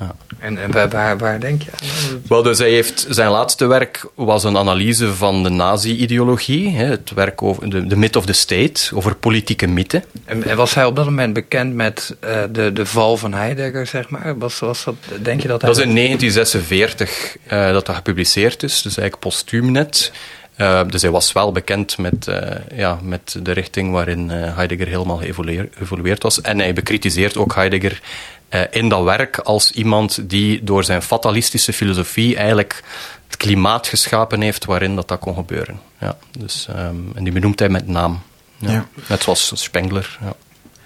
Ja. 0.00 0.14
En, 0.38 0.58
en 0.58 0.90
waar, 0.90 1.18
waar, 1.18 1.40
denk 1.40 1.62
je 1.62 1.70
aan? 1.72 2.22
Wel, 2.28 2.42
dus 2.42 2.58
hij 2.58 2.70
heeft, 2.70 3.06
zijn 3.08 3.30
laatste 3.30 3.66
werk 3.66 4.06
was 4.14 4.44
een 4.44 4.56
analyse 4.56 5.14
van 5.14 5.42
de 5.42 5.48
nazi-ideologie. 5.48 6.70
Het 6.70 7.10
werk 7.14 7.42
over 7.42 7.70
de, 7.70 7.86
de 7.86 7.96
myth 7.96 8.16
of 8.16 8.26
the 8.26 8.32
state, 8.32 8.96
over 8.96 9.14
politieke 9.14 9.66
mythen. 9.66 10.04
En, 10.24 10.42
en 10.42 10.56
was 10.56 10.74
hij 10.74 10.84
op 10.84 10.96
dat 10.96 11.04
moment 11.04 11.32
bekend 11.32 11.74
met 11.74 12.16
uh, 12.24 12.42
de, 12.50 12.72
de 12.72 12.86
val 12.86 13.16
van 13.16 13.34
Heidegger, 13.34 13.86
zeg 13.86 14.08
maar? 14.08 14.38
Was, 14.38 14.58
was 14.58 14.84
dat, 14.84 14.94
denk 15.22 15.40
je 15.42 15.48
dat 15.48 15.60
hij... 15.60 15.70
Dat 15.70 15.78
is 15.78 15.86
in 15.86 15.94
1946 15.94 17.36
uh, 17.52 17.72
dat 17.72 17.86
dat 17.86 17.94
gepubliceerd 17.94 18.62
is, 18.62 18.82
dus 18.82 18.96
eigenlijk 18.96 19.18
postuum 19.18 19.72
net. 19.72 20.12
Uh, 20.56 20.80
dus 20.88 21.02
hij 21.02 21.10
was 21.10 21.32
wel 21.32 21.52
bekend 21.52 21.98
met, 21.98 22.26
uh, 22.28 22.38
ja, 22.74 22.98
met 23.02 23.36
de 23.42 23.52
richting 23.52 23.92
waarin 23.92 24.30
uh, 24.30 24.56
Heidegger 24.56 24.86
helemaal 24.86 25.16
geëvolueerd 25.16 26.22
was. 26.22 26.40
En 26.40 26.58
hij 26.58 26.72
bekritiseert 26.72 27.36
ook 27.36 27.54
Heidegger 27.54 28.00
in 28.70 28.88
dat 28.88 29.02
werk 29.04 29.38
als 29.38 29.70
iemand 29.70 30.30
die 30.30 30.64
door 30.64 30.84
zijn 30.84 31.02
fatalistische 31.02 31.72
filosofie 31.72 32.36
eigenlijk 32.36 32.82
het 33.26 33.36
klimaat 33.36 33.86
geschapen 33.86 34.40
heeft 34.40 34.64
waarin 34.64 34.94
dat, 34.94 35.08
dat 35.08 35.18
kon 35.18 35.34
gebeuren. 35.34 35.80
Ja, 36.00 36.16
dus, 36.38 36.66
um, 36.70 37.12
en 37.14 37.24
die 37.24 37.32
benoemt 37.32 37.58
hij 37.58 37.68
met 37.68 37.88
naam. 37.88 38.22
Ja. 38.58 38.70
ja. 38.70 38.86
Net 39.08 39.22
zoals 39.22 39.52
Spengler. 39.54 40.18
Ja. 40.20 40.34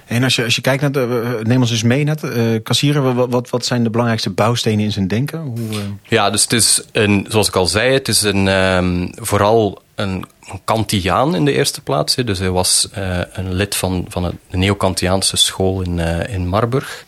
En 0.07 0.25
als 0.25 0.37
je, 0.37 0.45
als 0.45 0.55
je 0.55 0.61
kijkt 0.61 0.83
naar, 0.83 0.93
de, 0.93 1.41
neem 1.43 1.61
ons 1.61 1.71
eens 1.71 1.83
mee 1.83 2.05
naar 2.05 2.25
uh, 2.25 2.61
Kassieren, 2.63 3.15
wat, 3.15 3.31
wat, 3.31 3.51
wat 3.51 3.67
zijn 3.67 3.83
de 3.83 3.91
belangrijkste 3.91 4.31
bouwstenen 4.31 4.85
in 4.85 4.93
zijn 4.93 5.09
denken? 5.09 5.39
Hoe, 5.39 5.59
uh... 5.59 5.77
Ja, 6.09 6.31
dus 6.31 6.43
het 6.43 6.53
is 6.53 6.83
een, 6.93 7.27
zoals 7.29 7.49
ik 7.49 7.57
al 7.57 7.67
zei, 7.67 7.93
het 7.93 8.09
is 8.09 8.23
een, 8.23 8.47
um, 8.47 9.11
vooral 9.15 9.83
een 9.95 10.25
Kantiaan 10.65 11.35
in 11.35 11.45
de 11.45 11.53
eerste 11.53 11.81
plaats. 11.81 12.15
Dus 12.15 12.39
hij 12.39 12.51
was 12.51 12.89
uh, 12.99 13.21
een 13.33 13.55
lid 13.55 13.77
van, 13.77 14.05
van 14.09 14.39
de 14.51 14.57
Neo-Kantiaanse 14.57 15.37
school 15.37 15.81
in, 15.81 15.99
in 16.29 16.47
Marburg. 16.49 17.05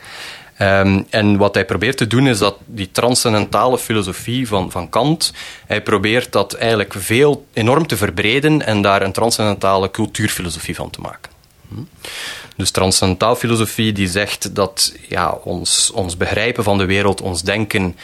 Um, 0.61 1.07
en 1.11 1.37
wat 1.37 1.55
hij 1.55 1.65
probeert 1.65 1.97
te 1.97 2.07
doen 2.07 2.27
is 2.27 2.39
dat 2.39 2.57
die 2.65 2.91
transcendentale 2.91 3.79
filosofie 3.79 4.49
van, 4.49 4.71
van 4.71 4.89
Kant, 4.89 5.33
hij 5.67 5.83
probeert 5.83 6.33
dat 6.33 6.53
eigenlijk 6.53 6.95
veel 6.99 7.47
enorm 7.53 7.87
te 7.87 7.97
verbreden 7.97 8.67
en 8.67 8.83
daar 8.83 9.03
een 9.03 9.13
transcendentale 9.13 9.91
cultuurfilosofie 9.91 10.75
van 10.75 10.91
te 10.91 11.01
maken. 11.01 11.33
Hm? 11.69 11.81
Dus 12.57 12.71
transcendentaal 12.71 13.37
filosofie 13.37 13.93
die 13.93 14.09
zegt 14.09 14.55
dat 14.55 14.95
ja, 15.09 15.31
ons, 15.31 15.91
ons 15.95 16.17
begrijpen 16.17 16.65
van 16.65 16.79
de 16.79 16.85
wereld, 16.85 17.21
ons 17.21 17.43
denken 17.43 17.97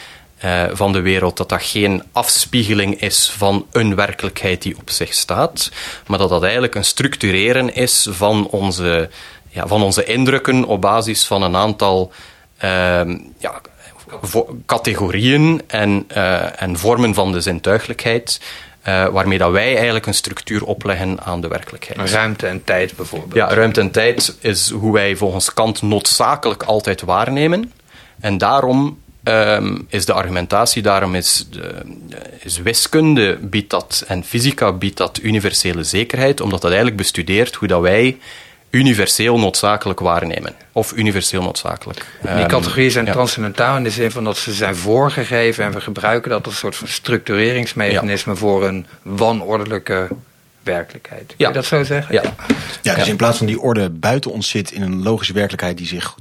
uh, 0.45 0.65
van 0.73 0.93
de 0.93 1.01
wereld, 1.01 1.37
dat 1.37 1.49
dat 1.49 1.63
geen 1.63 2.03
afspiegeling 2.13 3.01
is 3.01 3.31
van 3.37 3.67
een 3.73 3.95
werkelijkheid 3.95 4.63
die 4.63 4.77
op 4.79 4.91
zich 4.91 5.15
staat, 5.15 5.71
maar 6.07 6.19
dat 6.19 6.29
dat 6.29 6.43
eigenlijk 6.43 6.75
een 6.75 6.85
structureren 6.85 7.75
is 7.75 8.09
van 8.11 8.47
onze, 8.47 9.11
ja, 9.49 9.67
van 9.67 9.83
onze 9.83 10.05
indrukken 10.05 10.65
op 10.65 10.81
basis 10.81 11.27
van 11.27 11.43
een 11.43 11.57
aantal 11.57 12.13
ja, 13.39 13.61
categorieën 14.67 15.63
en, 15.67 16.07
uh, 16.17 16.63
en 16.63 16.79
vormen 16.79 17.15
van 17.15 17.33
de 17.33 17.41
zintuigelijkheid. 17.41 18.41
eh, 18.83 19.07
waarmee 19.07 19.39
dat 19.39 19.51
wij 19.51 19.75
eigenlijk 19.75 20.07
een 20.07 20.15
structuur 20.15 20.65
opleggen 20.65 21.21
aan 21.23 21.41
de 21.41 21.49
werkelijkheid. 21.49 22.11
Ruimte 22.11 22.47
en 22.47 22.65
tijd 22.65 22.97
bijvoorbeeld. 22.97 23.35
Ja, 23.35 23.49
ruimte 23.55 23.81
en 23.81 23.91
tijd 23.91 24.37
is 24.41 24.71
hoe 24.71 24.93
wij 24.93 25.17
volgens 25.17 25.55
Kant 25.55 25.83
noodzakelijk 25.83 26.63
altijd 26.63 27.01
waarnemen. 27.01 27.73
En 28.21 28.39
daarom 28.39 28.99
ehm, 29.23 29.79
is 29.89 30.05
de 30.05 30.13
argumentatie, 30.13 30.83
daarom 30.83 31.15
is, 31.15 31.47
de, 31.51 31.75
is 32.43 32.59
wiskunde 32.59 33.39
biedt 33.41 33.71
dat, 33.71 34.05
en 34.07 34.25
fysica 34.25 34.73
biedt 34.73 34.97
dat 34.97 35.19
universele 35.23 35.85
zekerheid, 35.85 36.41
omdat 36.41 36.61
dat 36.61 36.71
eigenlijk 36.71 37.01
bestudeert 37.01 37.55
hoe 37.55 37.69
dat 37.69 37.81
wij 37.81 38.19
universeel 38.71 39.39
noodzakelijk 39.39 40.01
waarnemen. 40.01 40.55
Of 40.73 40.93
universeel 40.97 41.43
noodzakelijk. 41.43 42.05
Die 42.21 42.31
Ehm, 42.31 42.49
categorieën 42.49 42.91
zijn 42.91 43.05
ja. 43.07 43.13
transcendentaal 43.13 43.77
in 43.77 43.83
de 43.83 43.91
zin 43.91 44.11
van 44.11 44.25
dat 44.25 44.37
ze 44.37 44.53
zijn 44.53 44.77
voorgegeven 44.77 45.65
en 45.65 45.73
we 45.73 45.81
gebruiken 45.81 46.31
dat 46.31 46.45
als 46.45 46.53
een 46.55 46.59
soort 46.61 46.77
van 46.77 46.89
structureringsmechanisme 46.89 48.37
voor 48.37 48.67
een 48.67 48.87
wanordelijke 49.03 50.09
werkelijkheid. 50.63 51.27
Kun 51.27 51.35
Ja. 51.37 51.49
je 51.49 51.55
dat 51.55 51.65
zo 51.65 51.85
zeggen? 51.85 52.15
Ja. 52.15 52.23
Ja, 52.83 52.95
dus 52.95 53.09
in 53.09 53.17
plaats 53.17 53.39
van 53.39 53.47
die 53.47 53.61
orde 53.61 53.91
buiten 53.91 54.33
ons 54.33 54.49
zit 54.49 54.71
in 54.71 54.83
een 54.83 55.03
logische 55.03 55.33
werkelijkheid 55.33 55.77
die 55.79 55.87
zich 55.87 56.15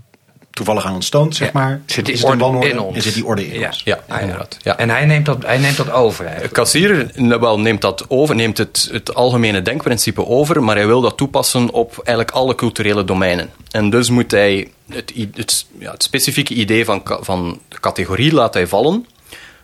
toevallig 0.57 0.85
aan 0.85 0.93
ons 0.95 1.09
toont, 1.09 1.35
zeg 1.35 1.47
Ja. 1.47 1.59
maar. 1.59 1.81
Zit 1.85 2.05
die 2.05 2.13
is 2.13 2.23
orde 2.23 2.37
wanorde 2.37 2.69
in 2.69 2.79
ons. 2.79 2.95
En 2.95 3.01
zit 3.01 3.13
die 3.13 3.25
orde 3.25 3.47
in 3.53 3.59
Ja. 3.59 3.67
ons. 3.67 3.81
Ja, 3.85 3.99
Ah, 4.07 4.21
inderdaad. 4.21 4.57
Ja. 4.61 4.77
En 4.77 4.89
hij 4.89 5.05
neemt 5.05 5.25
dat, 5.25 5.43
hij 5.45 5.57
neemt 5.57 5.77
dat 5.77 5.91
over 5.91 6.17
De 6.19 6.23
eigenlijk. 6.23 6.53
kassier 6.53 7.11
nou, 7.15 7.39
wel, 7.39 7.59
neemt 7.59 7.81
dat 7.81 8.05
over, 8.07 8.35
neemt 8.35 8.57
het, 8.57 8.89
het 8.91 9.13
algemene 9.15 9.61
denkprincipe 9.61 10.25
over, 10.27 10.63
maar 10.63 10.75
hij 10.75 10.87
wil 10.87 11.01
dat 11.01 11.17
toepassen 11.17 11.71
op 11.71 11.91
eigenlijk 12.03 12.31
alle 12.37 12.55
culturele 12.55 13.03
domeinen. 13.03 13.49
En 13.71 13.89
dus 13.89 14.09
moet 14.09 14.31
hij 14.31 14.67
het, 14.89 15.13
het, 15.35 15.65
ja, 15.79 15.91
het 15.91 16.03
specifieke 16.03 16.53
idee 16.53 16.85
van, 16.85 17.01
van 17.21 17.59
de 17.69 17.79
categorie 17.79 18.33
laat 18.33 18.53
hij 18.53 18.67
vallen. 18.67 19.05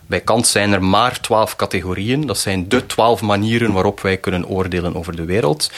Bij 0.06 0.20
Kant 0.20 0.46
zijn 0.46 0.72
er 0.72 0.82
maar 0.82 1.20
twaalf 1.20 1.56
categorieën. 1.56 2.26
Dat 2.26 2.38
zijn 2.38 2.68
de 2.68 2.86
twaalf 2.86 3.20
manieren 3.20 3.72
waarop 3.72 4.00
wij 4.00 4.16
kunnen 4.16 4.46
oordelen 4.48 4.96
over 4.96 5.16
de 5.16 5.24
wereld. 5.24 5.70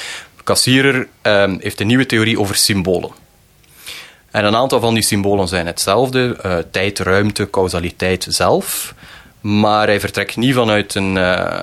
Kassierer 0.45 1.09
ehm, 1.23 1.57
heeft 1.61 1.81
een 1.81 1.87
nieuwe 1.87 2.07
theorie 2.07 2.41
over 2.41 2.55
symbolen. 2.55 3.11
En 4.37 4.45
een 4.45 4.57
aantal 4.57 4.81
van 4.81 4.95
die 4.95 5.03
symbolen 5.03 5.49
zijn 5.49 5.67
hetzelfde: 5.67 6.37
eh, 6.43 6.57
tijd, 6.71 6.99
ruimte, 6.99 7.51
causaliteit 7.51 8.27
zelf. 8.29 8.95
Maar 9.41 9.87
hij 9.87 10.01
vertrekt 10.01 10.37
niet 10.37 10.55
vanuit 10.55 10.95
een, 10.95 11.17
eh, 11.17 11.59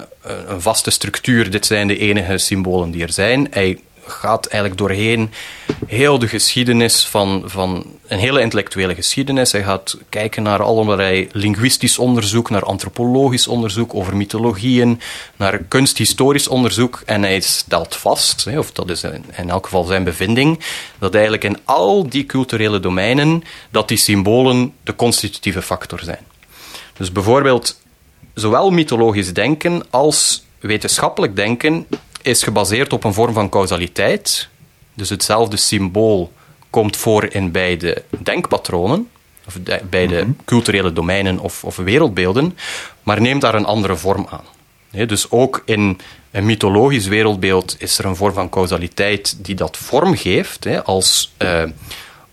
een 0.47 0.61
vaste 0.61 0.91
structuur. 0.91 1.51
Dit 1.51 1.65
zijn 1.65 1.87
de 1.87 1.97
enige 1.97 2.37
symbolen 2.37 2.91
die 2.91 3.03
er 3.03 3.11
zijn. 3.11 3.47
Hij 3.51 3.79
gaat 4.05 4.45
eigenlijk 4.45 4.81
doorheen 4.81 5.31
heel 5.87 6.19
de 6.19 6.27
geschiedenis 6.27 7.05
van, 7.05 7.43
van 7.45 7.85
een 8.07 8.19
hele 8.19 8.41
intellectuele 8.41 8.95
geschiedenis. 8.95 9.51
Hij 9.51 9.63
gaat 9.63 9.97
kijken 10.09 10.43
naar 10.43 10.61
allerlei 10.61 11.29
linguïstisch 11.31 11.99
onderzoek, 11.99 12.49
naar 12.49 12.63
antropologisch 12.63 13.47
onderzoek, 13.47 13.93
over 13.93 14.15
mythologieën, 14.15 14.99
naar 15.35 15.57
kunsthistorisch 15.57 16.47
onderzoek. 16.47 17.01
En 17.05 17.21
hij 17.21 17.39
stelt 17.39 17.95
vast, 17.95 18.47
of 18.57 18.71
dat 18.71 18.89
is 18.89 19.03
in 19.03 19.49
elk 19.49 19.65
geval 19.65 19.83
zijn 19.83 20.03
bevinding, 20.03 20.59
dat 20.99 21.13
eigenlijk 21.13 21.43
in 21.43 21.57
al 21.65 22.09
die 22.09 22.25
culturele 22.25 22.79
domeinen 22.79 23.43
dat 23.71 23.87
die 23.87 23.97
symbolen 23.97 24.73
de 24.83 24.95
constitutieve 24.95 25.61
factor 25.61 25.99
zijn. 25.99 26.25
Dus 26.97 27.11
bijvoorbeeld, 27.11 27.79
zowel 28.33 28.69
mythologisch 28.69 29.33
denken 29.33 29.83
als 29.89 30.43
wetenschappelijk 30.59 31.35
denken 31.35 31.87
is 32.23 32.43
gebaseerd 32.43 32.93
op 32.93 33.03
een 33.03 33.13
vorm 33.13 33.33
van 33.33 33.49
causaliteit. 33.49 34.47
Dus 34.93 35.09
hetzelfde 35.09 35.57
symbool 35.57 36.31
komt 36.69 36.97
voor 36.97 37.25
in 37.33 37.51
beide 37.51 38.03
denkpatronen, 38.23 39.09
of 39.47 39.57
de- 39.63 39.81
beide 39.89 40.27
culturele 40.45 40.93
domeinen 40.93 41.39
of, 41.39 41.63
of 41.63 41.75
wereldbeelden, 41.75 42.57
maar 43.03 43.21
neemt 43.21 43.41
daar 43.41 43.55
een 43.55 43.65
andere 43.65 43.95
vorm 43.95 44.27
aan. 44.29 45.07
Dus 45.07 45.31
ook 45.31 45.61
in 45.65 45.99
een 46.31 46.45
mythologisch 46.45 47.07
wereldbeeld 47.07 47.75
is 47.79 47.97
er 47.97 48.05
een 48.05 48.15
vorm 48.15 48.33
van 48.33 48.49
causaliteit 48.49 49.35
die 49.45 49.55
dat 49.55 49.77
vorm 49.77 50.15
geeft, 50.15 50.63
hè, 50.63 50.83
als 50.83 51.33
eh, 51.37 51.63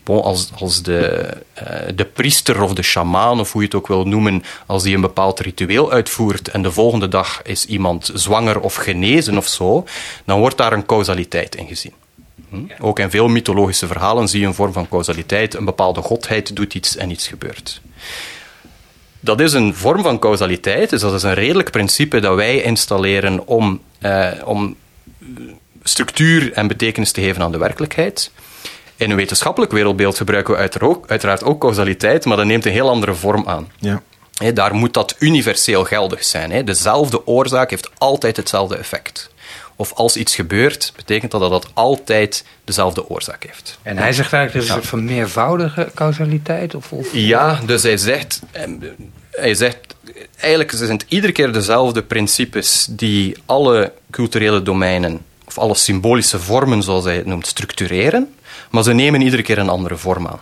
Bon, 0.04 0.22
als, 0.22 0.50
als 0.58 0.82
de, 0.82 1.28
eh, 1.52 1.88
de 1.94 2.04
priester 2.04 2.62
of 2.62 2.72
de 2.72 2.82
sjamaan, 2.82 3.40
of 3.40 3.52
hoe 3.52 3.60
je 3.60 3.66
het 3.66 3.76
ook 3.76 3.86
wil 3.86 4.06
noemen, 4.06 4.42
als 4.66 4.82
die 4.82 4.94
een 4.94 5.00
bepaald 5.00 5.40
ritueel 5.40 5.92
uitvoert 5.92 6.48
en 6.48 6.62
de 6.62 6.72
volgende 6.72 7.08
dag 7.08 7.42
is 7.42 7.66
iemand 7.66 8.10
zwanger 8.14 8.60
of 8.60 8.74
genezen 8.74 9.36
of 9.36 9.48
zo, 9.48 9.84
dan 10.24 10.38
wordt 10.38 10.56
daar 10.56 10.72
een 10.72 10.86
causaliteit 10.86 11.54
in 11.54 11.66
gezien. 11.66 11.92
Hm? 12.48 12.56
Ook 12.78 12.98
in 12.98 13.10
veel 13.10 13.28
mythologische 13.28 13.86
verhalen 13.86 14.28
zie 14.28 14.40
je 14.40 14.46
een 14.46 14.54
vorm 14.54 14.72
van 14.72 14.88
causaliteit. 14.88 15.54
Een 15.54 15.64
bepaalde 15.64 16.02
godheid 16.02 16.56
doet 16.56 16.74
iets 16.74 16.96
en 16.96 17.10
iets 17.10 17.28
gebeurt. 17.28 17.80
Dat 19.20 19.40
is 19.40 19.52
een 19.52 19.74
vorm 19.74 20.02
van 20.02 20.18
causaliteit, 20.18 20.90
dus 20.90 21.00
dat 21.00 21.14
is 21.14 21.22
een 21.22 21.34
redelijk 21.34 21.70
principe 21.70 22.20
dat 22.20 22.34
wij 22.34 22.62
installeren 22.62 23.46
om, 23.46 23.80
eh, 23.98 24.30
om 24.44 24.76
structuur 25.82 26.52
en 26.52 26.66
betekenis 26.66 27.12
te 27.12 27.20
geven 27.20 27.42
aan 27.42 27.52
de 27.52 27.58
werkelijkheid. 27.58 28.30
In 29.00 29.10
een 29.10 29.16
wetenschappelijk 29.16 29.72
wereldbeeld 29.72 30.16
gebruiken 30.16 30.54
we 30.54 30.60
uiteraard 31.06 31.44
ook, 31.44 31.60
causaliteit, 31.60 32.24
maar 32.24 32.36
dat 32.36 32.46
neemt 32.46 32.66
een 32.66 32.72
heel 32.72 32.88
andere 32.88 33.14
vorm 33.14 33.48
aan. 33.48 33.68
Ja. 33.78 34.02
Hè, 34.34 34.52
daar 34.52 34.74
moet 34.74 34.94
dat 34.94 35.16
universeel 35.18 35.84
geldig 35.84 36.24
zijn. 36.24 36.50
Hè. 36.50 36.64
Dezelfde 36.64 37.26
oorzaak 37.26 37.70
heeft 37.70 37.90
altijd 37.98 38.36
hetzelfde 38.36 38.76
effect. 38.76 39.30
Of 39.76 39.92
als 39.92 40.16
iets 40.16 40.34
gebeurt, 40.34 40.92
betekent 40.96 41.30
dat 41.30 41.40
dat 41.40 41.50
dat 41.50 41.68
altijd 41.74 42.44
dezelfde 42.64 43.08
oorzaak 43.08 43.44
heeft. 43.44 43.78
En 43.82 43.96
hij 43.98 44.12
zegt 44.12 44.32
eigenlijk, 44.32 44.54
er 44.54 44.62
is 44.62 44.68
een 44.68 44.82
soort 44.82 45.00
van 45.00 45.04
meervoudige 45.04 45.90
causaliteit? 45.94 46.74
Of, 46.74 46.92
of... 46.92 47.08
Ja, 47.12 47.60
dus 47.66 47.82
hij 47.82 47.96
zegt, 47.96 48.42
ehm, 48.50 48.72
hij 49.30 49.54
zegt 49.54 49.94
eigenlijk 50.36 50.70
zijn 50.70 50.90
het 50.90 51.04
iedere 51.08 51.32
keer 51.32 51.52
dezelfde 51.52 52.02
principes 52.02 52.86
die 52.90 53.36
alle 53.46 53.92
culturele 54.10 54.62
domeinen, 54.62 55.20
of 55.46 55.58
alle 55.58 55.74
symbolische 55.74 56.38
vormen, 56.38 56.82
zoals 56.82 57.04
hij 57.04 57.16
het 57.16 57.26
noemt, 57.26 57.46
structureren, 57.46 58.34
maar 58.70 58.82
ze 58.82 58.92
nemen 58.92 59.20
iedere 59.20 59.42
keer 59.42 59.58
een 59.58 59.68
andere 59.68 59.96
vorm 59.96 60.26
aan. 60.26 60.40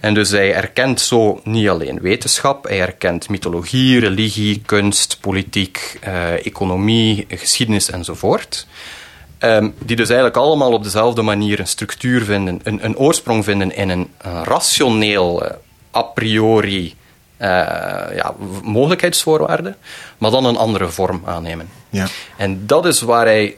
En 0.00 0.14
dus 0.14 0.30
hij 0.30 0.54
erkent 0.54 1.00
zo 1.00 1.40
niet 1.44 1.68
alleen 1.68 2.00
wetenschap, 2.00 2.64
hij 2.64 2.80
erkent 2.80 3.28
mythologie, 3.28 4.00
religie, 4.00 4.62
kunst, 4.66 5.18
politiek, 5.20 5.98
eh, 6.00 6.46
economie, 6.46 7.26
geschiedenis 7.28 7.90
enzovoort. 7.90 8.66
Ehm, 9.38 9.68
die 9.78 9.96
dus 9.96 10.08
eigenlijk 10.08 10.36
allemaal 10.36 10.72
op 10.72 10.82
dezelfde 10.82 11.22
manier 11.22 11.60
een 11.60 11.66
structuur 11.66 12.24
vinden, 12.24 12.60
een, 12.62 12.84
een 12.84 12.96
oorsprong 12.96 13.44
vinden 13.44 13.74
in 13.74 13.88
een, 13.88 14.10
een 14.18 14.44
rationeel, 14.44 15.44
eh, 15.44 15.56
a 15.94 16.02
priori 16.02 16.94
eh, 17.36 17.48
ja, 18.14 18.34
mogelijkheidsvoorwaarde, 18.62 19.76
maar 20.18 20.30
dan 20.30 20.44
een 20.44 20.56
andere 20.56 20.88
vorm 20.88 21.22
aannemen. 21.24 21.68
Ja. 21.90 22.06
En 22.36 22.66
dat 22.66 22.86
is 22.86 23.00
waar 23.00 23.26
hij. 23.26 23.56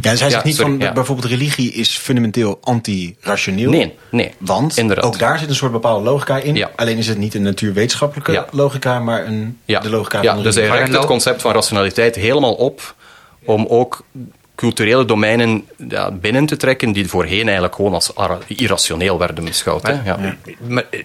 Ja, 0.00 0.10
dus 0.10 0.20
hij 0.20 0.28
Ja, 0.28 0.34
zegt 0.34 0.44
niet 0.44 0.56
sorry, 0.56 0.70
van 0.70 0.80
ja. 0.80 0.92
bijvoorbeeld 0.92 1.28
religie 1.28 1.72
is 1.72 1.96
fundamenteel 1.96 2.58
anti-rationeel. 2.60 3.70
Nee, 3.70 3.94
nee. 4.10 4.32
Want 4.38 4.76
Inderdaad. 4.76 5.04
ook 5.04 5.18
daar 5.18 5.38
zit 5.38 5.48
een 5.48 5.54
soort 5.54 5.72
bepaalde 5.72 6.04
logica 6.04 6.36
in. 6.36 6.54
Ja. 6.54 6.70
Alleen 6.76 6.96
is 6.98 7.06
het 7.08 7.18
niet 7.18 7.34
een 7.34 7.42
natuurwetenschappelijke 7.42 8.32
Ja. 8.32 8.46
logica, 8.50 8.98
maar 9.00 9.26
een, 9.26 9.58
Ja, 9.64 9.80
de 9.80 9.90
logica 9.90 10.22
ja 10.22 10.34
van 10.34 10.42
dus 10.42 10.54
hij 10.54 10.68
rekt 10.68 10.92
het 10.92 11.04
concept 11.04 11.40
van 11.42 11.52
rationaliteit 11.52 12.14
helemaal 12.14 12.54
op 12.54 12.94
om 13.44 13.66
ook 13.68 14.04
culturele 14.58 15.04
domeinen 15.04 15.64
ja, 15.88 16.10
binnen 16.10 16.46
te 16.46 16.56
trekken 16.56 16.92
die 16.92 17.08
voorheen 17.08 17.44
eigenlijk 17.44 17.74
gewoon 17.74 17.92
als 17.94 18.12
irrationeel 18.46 19.18
werden 19.18 19.44
beschouwd. 19.44 19.86
Hè? 19.86 19.92
Ja. 20.04 20.36
Maar, 20.68 20.84
eh, 20.90 21.00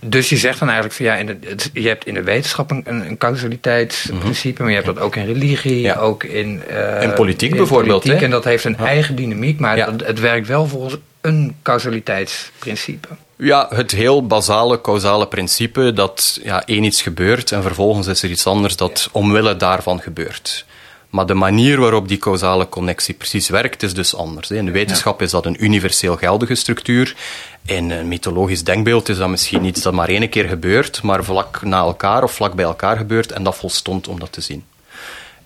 dus 0.00 0.28
je 0.28 0.36
zegt 0.36 0.58
dan 0.58 0.68
eigenlijk 0.68 0.96
van 0.96 1.06
ja, 1.06 1.14
in 1.16 1.26
de, 1.26 1.36
het- 1.48 1.70
je 1.72 1.88
hebt 1.88 2.06
in 2.06 2.14
de 2.14 2.22
wetenschap 2.22 2.70
een, 2.70 2.82
een 2.86 3.18
causaliteitsprincipe, 3.18 4.60
maar 4.62 4.70
je 4.70 4.76
hebt 4.82 4.94
dat 4.94 5.00
ook 5.00 5.16
in 5.16 5.24
religie, 5.26 5.70
Mhm. 5.76 5.80
Ja. 5.86 5.94
ook 5.94 6.24
in, 6.24 6.62
eh, 6.68 7.02
In 7.02 7.12
politiek 7.12 7.56
bijvoorbeeld, 7.56 8.00
politiek, 8.02 8.18
hè? 8.18 8.24
en 8.24 8.30
dat 8.30 8.44
heeft 8.44 8.64
een 8.64 8.76
eigen 8.76 9.14
dynamiek, 9.16 9.58
maar 9.60 9.76
het, 9.86 10.06
het 10.06 10.20
werkt 10.20 10.46
wel 10.46 10.66
volgens 10.66 10.96
een 11.20 11.54
causaliteitsprincipe. 11.62 13.08
Ja, 13.36 13.66
het 13.74 13.90
heel 13.90 14.26
basale 14.26 14.80
causale 14.80 15.26
principe 15.26 15.92
dat 15.92 16.40
ja, 16.42 16.62
één 16.66 16.82
iets 16.84 17.02
gebeurt 17.02 17.52
en 17.52 17.62
vervolgens 17.62 18.06
is 18.06 18.22
er 18.22 18.30
iets 18.30 18.46
anders 18.46 18.76
dat 18.76 19.08
omwille 19.12 19.56
daarvan 19.56 20.00
gebeurt. 20.00 20.64
Maar 21.12 21.26
de 21.26 21.34
manier 21.34 21.80
waarop 21.80 22.08
die 22.08 22.18
causale 22.18 22.68
connectie 22.68 23.14
precies 23.14 23.48
werkt 23.48 23.82
is 23.82 23.94
dus 23.94 24.14
anders. 24.16 24.50
In 24.50 24.64
de 24.64 24.70
wetenschap 24.70 25.22
is 25.22 25.30
dat 25.30 25.46
een 25.46 25.64
universeel 25.64 26.16
geldige 26.16 26.54
structuur. 26.54 27.16
In 27.64 27.90
een 27.90 28.08
mythologisch 28.08 28.64
denkbeeld 28.64 29.08
is 29.08 29.16
dat 29.16 29.28
misschien 29.28 29.64
iets 29.64 29.82
dat 29.82 29.92
maar 29.92 30.08
één 30.08 30.28
keer 30.28 30.48
gebeurt, 30.48 31.02
maar 31.02 31.24
vlak 31.24 31.62
na 31.62 31.78
elkaar 31.78 32.22
of 32.22 32.32
vlak 32.32 32.54
bij 32.54 32.64
elkaar 32.64 32.96
gebeurt 32.96 33.32
en 33.32 33.42
dat 33.42 33.56
volstond 33.56 34.08
om 34.08 34.18
dat 34.20 34.32
te 34.32 34.40
zien. 34.40 34.64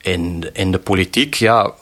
In, 0.01 0.41
de- 0.41 0.51
in 0.53 0.73
de 0.73 0.79
politiek, 0.79 1.35
ja, 1.35 1.73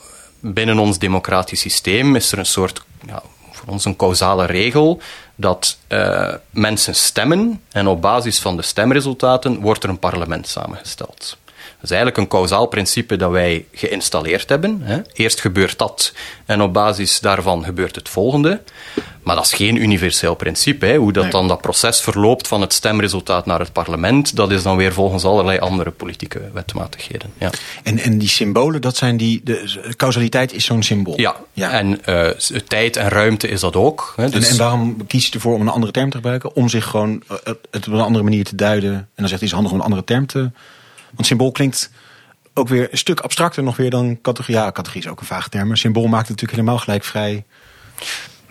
binnen 0.41 0.79
ons 0.79 0.99
democratisch 0.99 1.61
systeem 1.61 2.17
is 2.17 2.33
er 2.33 2.39
een 2.39 2.47
soort, 2.47 2.83
ja, 3.07 3.23
voor 3.53 3.69
ons 3.73 3.85
een 3.85 3.97
causale 3.97 4.45
regel, 4.47 5.01
dat 5.37 5.79
eh, 5.87 6.35
mensen 6.51 6.95
stemmen 6.95 7.61
en 7.73 7.87
op 7.87 8.01
basis 8.03 8.39
van 8.39 8.57
de 8.57 8.63
stemresultaten 8.63 9.61
wordt 9.61 9.83
er 9.83 9.89
een 9.89 9.99
parlement 9.99 10.49
samengesteld. 10.49 11.37
Is 11.85 11.91
eigenlijk 11.91 12.19
een 12.19 12.29
kausaal 12.29 12.67
principe 12.67 13.17
dat 13.17 13.31
wij 13.31 13.65
geïnstalleerd 13.73 14.49
hebben. 14.49 14.81
Hè. 14.83 15.01
Eerst 15.13 15.41
gebeurt 15.41 15.79
dat 15.79 16.13
en 16.47 16.63
op 16.63 16.73
basis 16.73 17.21
daarvan 17.21 17.65
gebeurt 17.65 17.95
het 17.95 18.09
volgende. 18.09 18.61
Maar 19.23 19.37
dat 19.37 19.45
is 19.45 19.53
geen 19.53 19.77
universeel 19.77 20.35
principe. 20.35 20.87
Hè. 20.87 20.97
Hoe 20.97 21.13
dat 21.13 21.31
dan 21.31 21.49
dat 21.49 21.61
proces 21.61 22.01
verloopt 22.01 22.49
van 22.49 22.61
het 22.61 22.73
stemresultaat 22.73 23.47
naar 23.47 23.59
het 23.59 23.73
parlement, 23.73 24.37
dat 24.37 24.51
is 24.51 24.63
dan 24.63 24.77
weer 24.77 24.93
volgens 24.93 25.25
allerlei 25.25 25.59
andere 25.59 25.91
politieke 25.91 26.41
wetmatigheden. 26.53 27.33
Ja. 27.39 27.51
En, 27.83 27.99
en 27.99 28.19
die 28.19 28.29
symbolen, 28.29 28.81
dat 28.81 28.97
zijn 28.97 29.17
die. 29.17 29.41
De 29.45 29.93
causaliteit 29.97 30.53
is 30.53 30.65
zo'n 30.65 30.83
symbool. 30.83 31.21
Ja, 31.53 31.71
en 31.71 32.01
uh, 32.09 32.29
tijd 32.67 32.97
en 32.97 33.09
ruimte 33.09 33.49
is 33.49 33.61
dat 33.61 33.77
ook. 33.77 34.13
Hè. 34.17 34.31
Dus... 34.31 34.47
En, 34.47 34.53
en, 34.53 34.59
waarom 34.59 35.07
kies 35.07 35.27
je 35.27 35.33
ervoor 35.33 35.55
om 35.55 35.61
een 35.61 35.69
andere 35.69 35.93
term 35.93 36.11
te 36.11 36.17
gebruiken? 36.17 36.55
Om 36.55 36.69
zich 36.69 36.85
gewoon 36.85 37.23
uh, 37.31 37.37
het 37.71 37.87
op 37.87 37.93
een 37.93 38.01
andere 38.01 38.25
manier 38.25 38.45
te 38.45 38.57
duiden. 38.57 38.93
En 38.93 39.09
dan 39.15 39.29
zegt 39.29 39.41
hij 39.41 39.49
is 39.49 39.55
handig 39.55 39.73
om 39.73 39.79
een 39.79 39.85
andere 39.85 40.05
term 40.05 40.27
te. 40.27 40.51
Want 41.15 41.27
symbool 41.27 41.53
klinkt 41.53 41.91
ook 42.55 42.69
weer 42.69 42.89
een 42.91 42.99
stuk 42.99 43.21
abstracter 43.21 43.63
nog 43.63 43.77
weer 43.77 43.91
dan 43.91 44.21
categorie. 44.21 44.61
Ja, 44.61 44.73
categorie 44.73 45.03
is 45.03 45.11
ook 45.11 45.21
een 45.21 45.27
vaag 45.27 45.49
term. 45.49 45.69
Maar 45.69 45.77
symbool 45.77 46.07
maakt 46.07 46.29
het 46.29 46.41
natuurlijk 46.41 46.59
helemaal 46.59 46.79
gelijk 46.79 47.05
vrij 47.05 47.45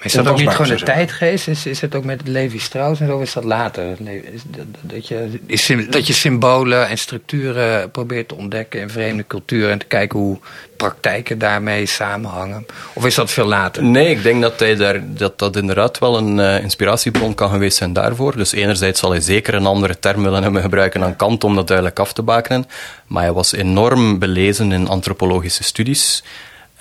is 0.03 0.13
dat 0.13 0.27
ook 0.27 0.37
niet 0.37 0.49
gewoon 0.49 0.71
een 0.71 0.83
tijdgeest? 0.83 1.47
Is, 1.47 1.65
is 1.65 1.81
het 1.81 1.95
ook 1.95 2.03
met 2.03 2.27
Levi 2.27 2.59
Strauss 2.59 3.01
en 3.01 3.07
zo? 3.07 3.19
Is 3.19 3.33
dat 3.33 3.43
later? 3.43 3.97
Is 4.33 4.41
dat, 4.47 4.65
dat, 4.81 5.07
je, 5.07 5.87
dat 5.89 6.07
je 6.07 6.13
symbolen 6.13 6.87
en 6.87 6.97
structuren 6.97 7.91
probeert 7.91 8.27
te 8.27 8.35
ontdekken 8.35 8.79
in 8.79 8.89
vreemde 8.89 9.27
culturen 9.27 9.71
en 9.71 9.77
te 9.79 9.85
kijken 9.85 10.19
hoe 10.19 10.39
praktijken 10.77 11.37
daarmee 11.37 11.85
samenhangen? 11.85 12.65
Of 12.93 13.05
is 13.05 13.15
dat 13.15 13.31
veel 13.31 13.45
later? 13.45 13.83
Nee, 13.83 14.09
ik 14.09 14.23
denk 14.23 14.41
dat 14.41 14.59
hij 14.59 14.75
daar, 14.75 15.01
dat, 15.05 15.39
dat 15.39 15.55
inderdaad 15.55 15.99
wel 15.99 16.17
een 16.17 16.37
uh, 16.37 16.59
inspiratiebron 16.59 17.35
kan 17.35 17.49
geweest 17.49 17.77
zijn 17.77 17.93
daarvoor. 17.93 18.37
Dus 18.37 18.51
enerzijds 18.51 18.99
zal 18.99 19.11
hij 19.11 19.21
zeker 19.21 19.53
een 19.53 19.65
andere 19.65 19.99
term 19.99 20.23
willen 20.23 20.43
hebben 20.43 20.61
gebruiken 20.61 20.99
dan 20.99 21.15
Kant 21.15 21.43
om 21.43 21.55
dat 21.55 21.67
duidelijk 21.67 21.99
af 21.99 22.13
te 22.13 22.21
bakenen. 22.21 22.65
Maar 23.07 23.23
hij 23.23 23.33
was 23.33 23.53
enorm 23.53 24.19
belezen 24.19 24.71
in 24.71 24.87
antropologische 24.87 25.63
studies. 25.63 26.23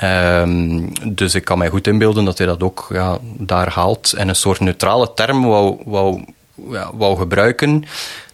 Um, 0.02 0.92
dus 1.14 1.34
ik 1.34 1.44
kan 1.44 1.58
mij 1.58 1.68
goed 1.68 1.86
inbeelden 1.86 2.24
dat 2.24 2.38
hij 2.38 2.46
dat 2.46 2.62
ook 2.62 2.86
ja, 2.90 3.18
daar 3.22 3.70
haalt 3.70 4.12
en 4.12 4.28
een 4.28 4.36
soort 4.36 4.60
neutrale 4.60 5.12
term 5.14 5.42
wou, 5.42 5.82
wou, 5.84 6.24
ja, 6.70 6.90
wou 6.94 7.16
gebruiken. 7.16 7.84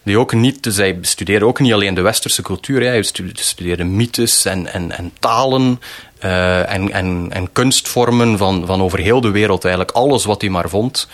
Die 0.03 0.19
ook 0.19 0.33
niet, 0.33 0.63
dus 0.63 0.77
hij 0.77 0.99
bestudeerde 1.01 1.47
ook 1.47 1.61
niet 1.61 1.73
alleen 1.73 1.95
de 1.95 2.01
westerse 2.01 2.43
cultuur, 2.43 2.83
hij 2.83 3.03
studeerde 3.33 3.85
mythes 3.85 4.45
en, 4.45 4.73
en, 4.73 4.91
en 4.99 5.13
talen 5.19 5.81
uh, 6.25 6.73
en, 6.73 6.93
en, 6.93 7.27
en 7.31 7.53
kunstvormen 7.53 8.39
van, 8.39 8.67
van 8.67 8.83
over 8.83 8.99
heel 8.99 9.21
de 9.21 9.31
wereld, 9.31 9.65
eigenlijk 9.65 9.97
alles 9.97 10.25
wat 10.25 10.41
hij 10.41 10.51
maar 10.51 10.69
vond. 10.69 11.09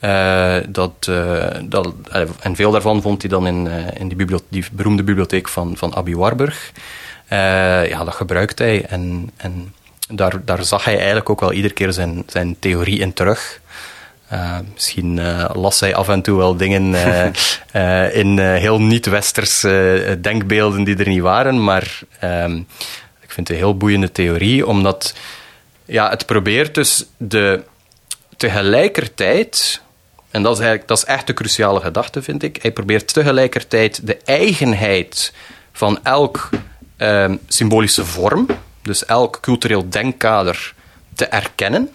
Uh, 0.00 0.56
dat, 0.68 1.06
uh, 1.10 1.46
dat, 1.62 1.92
en 2.40 2.56
veel 2.56 2.70
daarvan 2.70 3.02
vond 3.02 3.22
hij 3.22 3.30
dan 3.30 3.46
in, 3.46 3.68
in 3.98 4.08
die, 4.08 4.26
die, 4.48 4.64
beroemde 4.72 5.02
bibliotheek 5.02 5.48
van, 5.48 5.76
van 5.76 5.94
Abi 5.94 6.16
Warburg. 6.16 6.72
ja, 7.88 8.04
dat 8.04 8.14
gebruikt 8.14 8.58
hij 8.58 8.84
en, 8.84 9.30
en 9.36 9.74
daar, 10.08 10.44
daar 10.44 10.64
zag 10.64 10.84
hij 10.84 10.96
eigenlijk 10.96 11.30
ook 11.30 11.40
wel 11.40 11.52
iedere 11.52 11.74
keer 11.74 11.92
zijn, 11.92 12.22
zijn 12.26 12.56
theorie 12.58 12.98
in 12.98 13.12
terug. 13.12 13.60
Uh, 14.32 14.58
misschien 14.74 15.16
uh, 15.16 15.50
las 15.52 15.80
hij 15.80 15.94
af 15.94 16.08
en 16.08 16.22
toe 16.22 16.36
wel 16.36 16.56
dingen 16.56 16.84
uh, 17.72 18.14
in 18.22 18.38
heel 18.38 18.80
niet-westerse 18.80 20.18
denkbeelden 20.20 20.84
die 20.84 20.96
er 20.96 21.08
niet 21.08 21.20
waren, 21.20 21.64
maar 21.64 22.00
ehm, 22.18 22.56
ik 23.20 23.32
vind 23.32 23.48
het 23.48 23.50
een 23.50 23.62
heel 23.62 23.76
boeiende 23.76 24.12
theorie, 24.12 24.66
omdat 24.66 25.14
ja, 25.84 26.10
het 26.10 26.26
probeert 26.26 26.74
dus 26.74 27.04
de, 27.16 27.62
tegelijkertijd, 28.36 29.82
en 30.30 30.42
dat 30.42 30.52
is, 30.52 30.58
eigenlijk, 30.58 30.88
dat 30.88 30.98
is 30.98 31.04
echt 31.04 31.26
de 31.26 31.34
cruciale 31.34 31.80
gedachte, 31.80 32.22
vind 32.22 32.42
ik, 32.42 32.58
hij 32.62 32.72
probeert 32.72 33.12
tegelijkertijd 33.12 34.06
de 34.06 34.18
eigenheid 34.24 35.32
van 35.72 35.98
elk 36.02 36.50
ehm, 36.96 37.36
symbolische 37.48 38.04
vorm, 38.04 38.46
dus 38.86 39.04
elk 39.04 39.38
cultureel 39.40 39.88
denkkader 39.88 40.74
te 41.14 41.24
erkennen. 41.24 41.92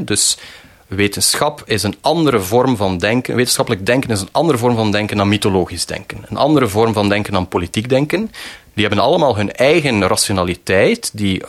Dus 0.00 0.38
wetenschap 0.86 1.62
is 1.66 1.82
een 1.82 1.96
andere 2.00 2.40
vorm 2.40 2.76
van 2.76 2.98
denken. 2.98 3.36
Wetenschappelijk 3.36 3.86
denken 3.86 4.10
is 4.10 4.20
een 4.20 4.28
andere 4.32 4.58
vorm 4.58 4.76
van 4.76 4.90
denken 4.90 5.16
dan 5.16 5.28
mythologisch 5.28 5.86
denken. 5.86 6.24
Een 6.28 6.36
andere 6.36 6.68
vorm 6.68 6.92
van 6.92 7.08
denken 7.08 7.32
dan 7.32 7.48
politiek 7.48 7.88
denken. 7.88 8.30
Die 8.74 8.86
hebben 8.86 9.04
allemaal 9.04 9.36
hun 9.36 9.52
eigen 9.52 10.06
rationaliteit, 10.06 11.10
die 11.12 11.42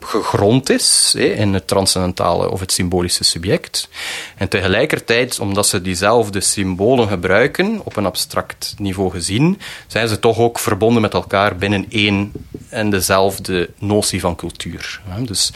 gegrond 0.00 0.70
is 0.70 1.14
in 1.14 1.54
het 1.54 1.66
transcendentale 1.66 2.50
of 2.50 2.60
het 2.60 2.72
symbolische 2.72 3.24
subject. 3.24 3.88
En 4.36 4.48
tegelijkertijd, 4.48 5.38
omdat 5.38 5.66
ze 5.66 5.82
diezelfde 5.82 6.40
symbolen 6.40 7.08
gebruiken, 7.08 7.80
op 7.84 7.96
een 7.96 8.06
abstract 8.06 8.74
niveau 8.78 9.10
gezien, 9.10 9.60
zijn 9.86 10.08
ze 10.08 10.18
toch 10.18 10.38
ook 10.38 10.58
verbonden 10.58 11.02
met 11.02 11.14
elkaar 11.14 11.56
binnen 11.56 11.86
één 11.88 12.32
en 12.68 12.90
dezelfde 12.90 13.70
notie 13.78 14.20
van 14.20 14.36
cultuur. 14.36 15.00
Dus 15.18 15.52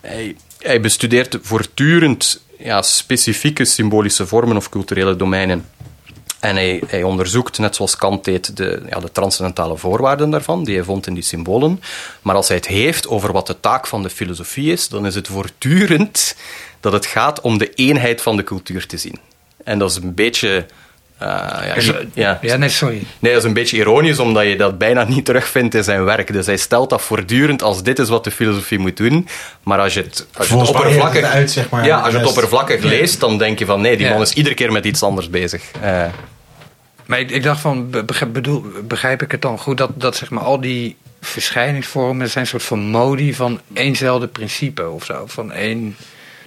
hij, 0.00 0.36
hij 0.58 0.80
bestudeert 0.80 1.38
voortdurend 1.42 2.40
ja, 2.58 2.82
specifieke 2.82 3.64
symbolische 3.64 4.26
vormen 4.26 4.56
of 4.56 4.68
culturele 4.68 5.16
domeinen 5.16 5.64
en 6.46 6.56
hij, 6.56 6.82
hij, 6.86 7.02
onderzoekt, 7.02 7.58
net 7.58 7.76
zoals 7.76 7.96
Kant 7.96 8.24
deed, 8.24 8.56
de, 8.56 8.82
ja, 8.88 9.00
de 9.00 9.12
transcendentale 9.12 9.76
voorwaarden 9.76 10.30
daarvan, 10.30 10.64
die 10.64 10.74
hij 10.74 10.84
vond 10.84 11.06
in 11.06 11.14
die 11.14 11.22
symbolen. 11.22 11.80
Maar 12.22 12.34
als 12.34 12.48
hij 12.48 12.56
het 12.56 12.66
heeft 12.66 13.08
over 13.08 13.32
wat 13.32 13.46
de 13.46 13.60
taak 13.60 13.86
van 13.86 14.02
de 14.02 14.10
filosofie 14.10 14.72
is, 14.72 14.88
dan 14.88 15.06
is 15.06 15.14
het 15.14 15.28
voortdurend 15.28 16.36
dat 16.80 16.92
het 16.92 17.06
gaat 17.06 17.40
om 17.40 17.58
de 17.58 17.70
eenheid 17.74 18.22
van 18.22 18.36
de 18.36 18.44
cultuur 18.44 18.86
te 18.86 18.96
zien. 18.96 19.18
En 19.64 19.78
dat 19.78 19.90
is 19.90 19.96
een 19.96 20.14
beetje. 20.14 20.66
Uh, 21.22 21.28
ja, 21.78 21.94
ja, 22.14 22.38
ja, 22.42 22.56
nee, 22.56 22.68
sorry. 22.68 23.02
Nee, 23.18 23.32
dat 23.32 23.42
is 23.42 23.48
een 23.48 23.54
beetje 23.54 23.76
ironisch, 23.76 24.18
omdat 24.18 24.44
je 24.44 24.56
dat 24.56 24.78
bijna 24.78 25.04
niet 25.04 25.24
terugvindt 25.24 25.74
in 25.74 25.84
zijn 25.84 26.04
werk. 26.04 26.32
Dus 26.32 26.46
hij 26.46 26.56
stelt 26.56 26.90
dat 26.90 27.02
voortdurend 27.02 27.62
als 27.62 27.82
dit 27.82 27.98
is 27.98 28.08
wat 28.08 28.24
de 28.24 28.30
filosofie 28.30 28.78
moet 28.78 28.96
doen. 28.96 29.28
Maar 29.62 29.78
als 29.78 29.94
je 29.94 30.02
het, 30.02 30.26
als 30.36 30.48
je 30.48 30.56
het 30.56 30.68
oppervlakkig, 30.68 31.24
uit, 31.24 31.50
zeg 31.50 31.68
maar, 31.70 31.86
ja, 31.86 32.00
als 32.00 32.12
je 32.12 32.18
het 32.18 32.28
oppervlakkig 32.28 32.82
leest, 32.82 33.20
dan 33.20 33.38
denk 33.38 33.58
je 33.58 33.66
van 33.66 33.80
nee, 33.80 33.96
die 33.96 34.08
man 34.08 34.20
is 34.20 34.32
iedere 34.32 34.54
keer 34.54 34.72
met 34.72 34.84
iets 34.84 35.02
anders 35.02 35.30
bezig. 35.30 35.62
Uh, 35.84 36.04
maar 37.06 37.20
ik, 37.20 37.30
ik, 37.30 37.42
dacht 37.42 37.60
van, 37.60 37.90
begrijp, 38.06 38.32
bedoel, 38.32 38.64
begrijp 38.84 39.22
ik 39.22 39.30
het 39.30 39.42
dan 39.42 39.58
goed 39.58 39.78
dat, 39.78 39.90
dat 39.94 40.16
zeg 40.16 40.30
maar 40.30 40.42
al 40.42 40.60
die 40.60 40.96
verschijningsvormen 41.20 42.30
zijn 42.30 42.44
een 42.44 42.50
soort 42.50 42.62
van 42.62 42.80
modi 42.80 43.34
van 43.34 43.60
éénzelfde 43.72 44.26
principe 44.26 44.88
of 44.88 45.04
zo? 45.04 45.26
Van 45.26 45.52
één, 45.52 45.96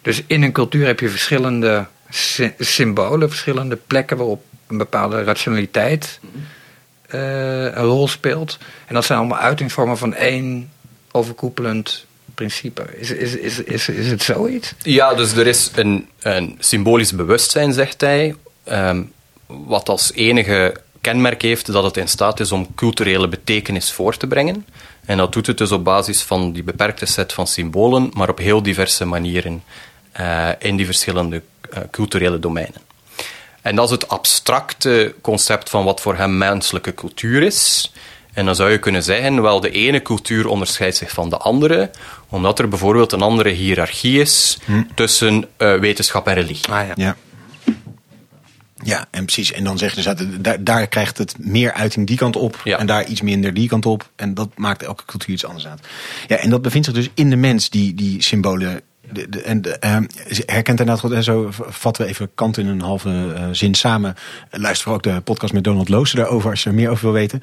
dus 0.01 0.23
in 0.27 0.43
een 0.43 0.51
cultuur 0.51 0.85
heb 0.85 0.99
je 0.99 1.09
verschillende 1.09 1.85
symbolen, 2.59 3.29
verschillende 3.29 3.75
plekken 3.87 4.17
waarop 4.17 4.43
een 4.67 4.77
bepaalde 4.77 5.23
rationaliteit 5.23 6.19
uh, 7.15 7.63
een 7.63 7.73
rol 7.73 8.07
speelt. 8.07 8.57
En 8.87 8.93
dat 8.93 9.05
zijn 9.05 9.19
allemaal 9.19 9.37
uitingsvormen 9.37 9.97
van 9.97 10.13
één 10.13 10.71
overkoepelend 11.11 12.05
principe. 12.35 12.85
Is, 12.97 13.11
is, 13.11 13.35
is, 13.35 13.63
is, 13.63 13.89
is 13.89 14.11
het 14.11 14.23
zoiets? 14.23 14.73
Ja, 14.81 15.13
dus 15.13 15.33
er 15.33 15.47
is 15.47 15.71
een, 15.75 16.07
een 16.19 16.55
symbolisch 16.59 17.13
bewustzijn, 17.13 17.73
zegt 17.73 18.01
hij. 18.01 18.35
Um, 18.71 19.11
wat 19.49 19.89
als 19.89 20.13
enige 20.13 20.81
kenmerk 21.01 21.41
heeft 21.41 21.71
dat 21.71 21.83
het 21.83 21.97
in 21.97 22.07
staat 22.07 22.39
is 22.39 22.51
om 22.51 22.75
culturele 22.75 23.27
betekenis 23.27 23.91
voor 23.91 24.17
te 24.17 24.27
brengen. 24.27 24.65
En 25.05 25.17
dat 25.17 25.33
doet 25.33 25.47
het 25.47 25.57
dus 25.57 25.71
op 25.71 25.83
basis 25.83 26.21
van 26.21 26.51
die 26.51 26.63
beperkte 26.63 27.05
set 27.05 27.33
van 27.33 27.47
symbolen, 27.47 28.11
maar 28.13 28.29
op 28.29 28.37
heel 28.37 28.63
diverse 28.63 29.05
manieren 29.05 29.63
uh, 30.19 30.49
in 30.59 30.75
die 30.75 30.85
verschillende 30.85 31.41
uh, 31.73 31.79
culturele 31.91 32.39
domeinen. 32.39 32.81
En 33.61 33.75
dat 33.75 33.85
is 33.85 33.91
het 33.91 34.07
abstracte 34.07 35.15
concept 35.21 35.69
van 35.69 35.83
wat 35.83 36.01
voor 36.01 36.15
hem 36.15 36.37
menselijke 36.37 36.93
cultuur 36.93 37.41
is. 37.41 37.91
En 38.33 38.45
dan 38.45 38.55
zou 38.55 38.71
je 38.71 38.79
kunnen 38.79 39.03
zeggen, 39.03 39.41
wel, 39.41 39.59
de 39.59 39.71
ene 39.71 40.01
cultuur 40.01 40.47
onderscheidt 40.47 40.97
zich 40.97 41.09
van 41.09 41.29
de 41.29 41.37
andere, 41.37 41.89
omdat 42.29 42.59
er 42.59 42.67
bijvoorbeeld 42.67 43.11
een 43.11 43.21
andere 43.21 43.49
hiërarchie 43.49 44.19
is 44.19 44.57
hm. 44.65 44.83
tussen 44.95 45.45
uh, 45.57 45.75
wetenschap 45.75 46.27
en 46.27 46.33
religie. 46.33 46.71
Ah, 46.71 46.87
ja. 46.87 46.93
ja. 46.95 47.15
Ja, 48.83 49.07
en 49.11 49.25
precies. 49.25 49.51
En 49.51 49.63
dan 49.63 49.77
zeggen 49.77 50.03
ze, 50.03 50.41
daar, 50.41 50.63
daar 50.63 50.87
krijgt 50.87 51.17
het 51.17 51.35
meer 51.37 51.73
uiting 51.73 52.07
die 52.07 52.17
kant 52.17 52.35
op. 52.35 52.61
En 52.63 52.87
daar 52.87 53.05
iets 53.05 53.21
minder 53.21 53.53
die 53.53 53.67
kant 53.67 53.85
op. 53.85 54.09
En 54.15 54.33
dat 54.33 54.49
maakt 54.55 54.83
elke 54.83 55.05
cultuur 55.05 55.33
iets 55.33 55.45
anders 55.45 55.67
uit. 55.67 55.87
Ja, 56.27 56.35
en 56.35 56.49
dat 56.49 56.61
bevindt 56.61 56.87
zich 56.87 56.95
dus 56.95 57.09
in 57.13 57.29
de 57.29 57.35
mens, 57.35 57.69
die, 57.69 57.93
die 57.93 58.23
symbolen. 58.23 58.81
De, 59.11 59.29
de, 59.29 59.41
en 59.41 59.61
uh, 59.67 59.97
herkent 60.45 60.79
inderdaad 60.79 60.99
goed. 60.99 61.11
En 61.11 61.23
zo 61.23 61.47
vatten 61.51 62.03
we 62.03 62.09
even 62.09 62.29
Kant 62.35 62.57
in 62.57 62.67
een 62.67 62.81
halve 62.81 63.09
uh, 63.09 63.47
zin 63.51 63.73
samen. 63.73 64.15
Luister 64.51 64.91
ook 64.91 65.03
de 65.03 65.21
podcast 65.21 65.53
met 65.53 65.63
Donald 65.63 65.89
Loos 65.89 66.11
daarover 66.11 66.49
als 66.49 66.63
je 66.63 66.69
er 66.69 66.75
meer 66.75 66.89
over 66.89 67.03
wil 67.03 67.13
weten. 67.13 67.41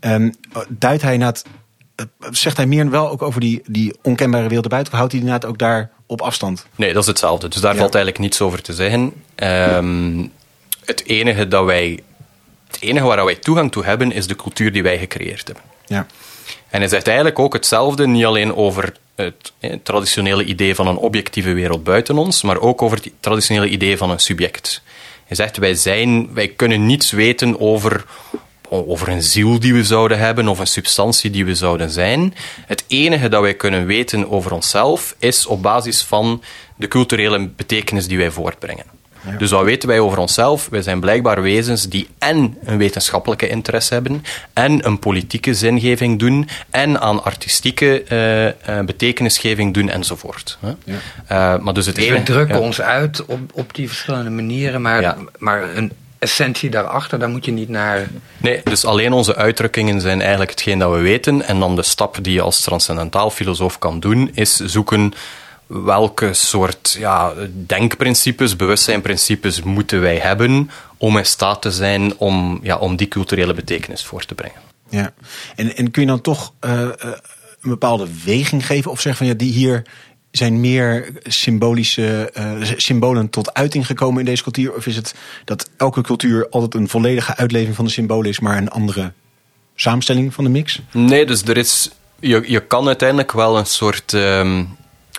Um, 0.00 0.34
duidt 0.68 1.02
hij 1.02 1.12
inderdaad, 1.12 1.44
uh, 1.96 2.06
zegt 2.30 2.56
hij 2.56 2.66
meer 2.66 2.90
wel 2.90 3.10
ook 3.10 3.22
over 3.22 3.40
die, 3.40 3.62
die 3.66 3.96
onkenbare 4.02 4.46
wereld 4.46 4.64
erbuiten? 4.64 4.92
Of 4.92 4.98
houdt 4.98 5.12
hij 5.12 5.22
inderdaad 5.22 5.50
ook 5.50 5.58
daar 5.58 5.90
op 6.06 6.20
afstand? 6.20 6.66
Nee, 6.76 6.92
dat 6.92 7.02
is 7.02 7.08
hetzelfde. 7.08 7.48
Dus 7.48 7.60
daar 7.60 7.76
valt 7.76 7.94
eigenlijk 7.94 8.24
niets 8.24 8.40
over 8.40 8.62
te 8.62 8.72
zeggen. 8.74 9.12
Um, 9.36 10.32
het 10.88 11.04
enige 11.04 11.48
dat 11.48 11.64
wij, 11.64 11.98
het 12.66 12.80
enige 12.80 13.06
waar 13.06 13.24
wij 13.24 13.34
toegang 13.34 13.72
toe 13.72 13.84
hebben, 13.84 14.12
is 14.12 14.26
de 14.26 14.36
cultuur 14.36 14.72
die 14.72 14.82
wij 14.82 14.98
gecreëerd 14.98 15.46
hebben. 15.46 15.64
Ja. 15.86 16.06
En 16.68 16.80
hij 16.80 16.88
zegt 16.88 17.06
eigenlijk 17.06 17.38
ook 17.38 17.52
hetzelfde, 17.52 18.06
niet 18.06 18.24
alleen 18.24 18.54
over 18.54 18.92
het, 19.14 19.52
traditionele 19.82 20.44
idee 20.44 20.74
van 20.74 20.86
een 20.86 20.96
objectieve 20.96 21.52
wereld 21.52 21.84
buiten 21.84 22.18
ons, 22.18 22.42
maar 22.42 22.60
ook 22.60 22.82
over 22.82 22.96
het 22.96 23.10
traditionele 23.20 23.68
idee 23.68 23.96
van 23.96 24.10
een 24.10 24.18
subject. 24.18 24.82
Hij 25.26 25.36
zegt, 25.36 25.56
wij, 25.56 25.74
zijn, 25.74 26.34
wij 26.34 26.48
kunnen 26.48 26.86
niets 26.86 27.10
weten 27.10 27.60
over 27.60 28.04
over 28.70 29.08
een 29.08 29.22
ziel 29.22 29.60
die 29.60 29.74
we 29.74 29.84
zouden 29.84 30.18
hebben 30.18 30.48
of 30.48 30.58
een 30.58 30.66
substantie 30.66 31.30
die 31.30 31.44
we 31.44 31.54
zouden 31.54 31.90
zijn. 31.90 32.34
Het 32.66 32.84
enige 32.86 33.28
dat 33.28 33.42
wij 33.42 33.54
kunnen 33.54 33.86
weten 33.86 34.30
over 34.30 34.52
onszelf 34.52 35.14
is 35.18 35.46
op 35.46 35.62
basis 35.62 36.02
van 36.02 36.42
de 36.76 36.88
culturele 36.88 37.48
betekenis 37.48 38.06
die 38.06 38.18
wij 38.18 38.30
voortbrengen. 38.30 38.97
Dus 39.38 39.50
wat 39.50 39.64
weten 39.64 39.88
wij 39.88 40.00
over 40.00 40.18
onszelf? 40.18 40.68
Wij 40.70 40.82
zijn 40.82 41.00
blijkbaar 41.00 41.42
wezens 41.42 41.88
die 41.88 42.08
en 42.18 42.58
een 42.64 42.78
wetenschappelijke 42.78 43.48
interesse 43.48 43.94
hebben, 43.94 44.24
en 44.52 44.86
een 44.86 44.98
politieke 44.98 45.54
zingeving 45.54 46.18
doen, 46.18 46.48
en 46.70 47.00
aan 47.00 47.24
artistieke 47.24 48.04
uh, 48.12 48.44
uh, 48.44 48.84
betekenisgeving 48.84 49.74
doen, 49.74 49.88
enzovoort. 49.88 50.58
Ja. 50.60 50.74
Uh, 51.54 51.62
maar 51.64 51.74
dus 51.74 51.86
het 51.86 51.94
dus 51.94 52.04
ene, 52.04 52.16
we 52.16 52.22
drukken 52.22 52.56
ja. 52.56 52.62
ons 52.62 52.80
uit 52.80 53.24
op, 53.26 53.40
op 53.52 53.74
die 53.74 53.88
verschillende 53.88 54.30
manieren, 54.30 54.82
maar, 54.82 55.00
ja. 55.00 55.16
maar 55.38 55.76
een 55.76 55.92
essentie 56.18 56.70
daarachter, 56.70 57.18
daar 57.18 57.28
moet 57.28 57.44
je 57.44 57.52
niet 57.52 57.68
naar. 57.68 58.08
Nee, 58.36 58.60
dus 58.64 58.84
alleen 58.84 59.12
onze 59.12 59.36
uitdrukkingen 59.36 60.00
zijn 60.00 60.20
eigenlijk 60.20 60.50
hetgeen 60.50 60.78
dat 60.78 60.92
we 60.92 61.00
weten. 61.00 61.42
En 61.42 61.58
dan 61.58 61.76
de 61.76 61.82
stap 61.82 62.18
die 62.22 62.32
je 62.32 62.40
als 62.40 62.60
transcendentaal 62.60 63.30
filosoof 63.30 63.78
kan 63.78 64.00
doen, 64.00 64.30
is 64.34 64.56
zoeken 64.56 65.12
welke 65.68 66.32
soort 66.32 66.96
ja, 66.98 67.32
denkprincipes, 67.66 68.56
bewustzijnprincipes 68.56 69.62
moeten 69.62 70.00
wij 70.00 70.16
hebben 70.16 70.70
om 70.96 71.18
in 71.18 71.26
staat 71.26 71.62
te 71.62 71.70
zijn 71.70 72.16
om, 72.16 72.60
ja, 72.62 72.76
om 72.76 72.96
die 72.96 73.08
culturele 73.08 73.54
betekenis 73.54 74.04
voor 74.04 74.24
te 74.24 74.34
brengen. 74.34 74.60
Ja, 74.88 75.12
en, 75.56 75.76
en 75.76 75.90
kun 75.90 76.02
je 76.02 76.08
dan 76.08 76.20
toch 76.20 76.52
uh, 76.64 76.88
een 77.60 77.70
bepaalde 77.70 78.06
weging 78.24 78.66
geven 78.66 78.90
of 78.90 79.00
zeggen 79.00 79.26
van 79.26 79.26
ja, 79.26 79.38
die 79.38 79.52
hier 79.52 79.82
zijn 80.30 80.60
meer 80.60 81.12
symbolische 81.22 82.32
uh, 82.38 82.70
symbolen 82.76 83.30
tot 83.30 83.54
uiting 83.54 83.86
gekomen 83.86 84.18
in 84.18 84.24
deze 84.24 84.42
cultuur? 84.42 84.74
Of 84.74 84.86
is 84.86 84.96
het 84.96 85.14
dat 85.44 85.70
elke 85.76 86.00
cultuur 86.00 86.48
altijd 86.48 86.74
een 86.74 86.88
volledige 86.88 87.36
uitleving 87.36 87.74
van 87.74 87.84
de 87.84 87.90
symbolen 87.90 88.30
is, 88.30 88.40
maar 88.40 88.56
een 88.56 88.70
andere 88.70 89.12
samenstelling 89.74 90.34
van 90.34 90.44
de 90.44 90.50
mix? 90.50 90.80
Nee, 90.90 91.26
dus 91.26 91.42
er 91.42 91.56
is, 91.56 91.90
je, 92.18 92.42
je 92.46 92.60
kan 92.60 92.86
uiteindelijk 92.86 93.32
wel 93.32 93.58
een 93.58 93.66
soort. 93.66 94.12
Um, 94.12 94.76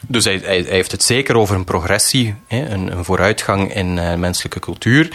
dus 0.08 0.24
hij, 0.24 0.42
hij, 0.44 0.62
hij, 0.62 0.72
heeft 0.72 0.92
het 0.92 1.04
zeker 1.04 1.36
over 1.36 1.56
een 1.56 1.64
progressie, 1.64 2.36
hè, 2.48 2.70
een, 2.70 2.92
een, 2.92 3.06
vooruitgang 3.06 3.74
in 3.74 3.98
uh, 3.98 4.14
menselijke 4.14 4.60
cultuur. 4.60 5.10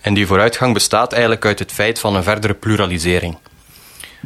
En 0.00 0.14
die 0.14 0.26
vooruitgang 0.26 0.74
bestaat 0.74 1.12
eigenlijk 1.12 1.44
uit 1.44 1.58
het 1.58 1.72
feit 1.72 1.98
van 1.98 2.16
een 2.16 2.22
verdere 2.22 2.54
pluralisering. 2.54 3.36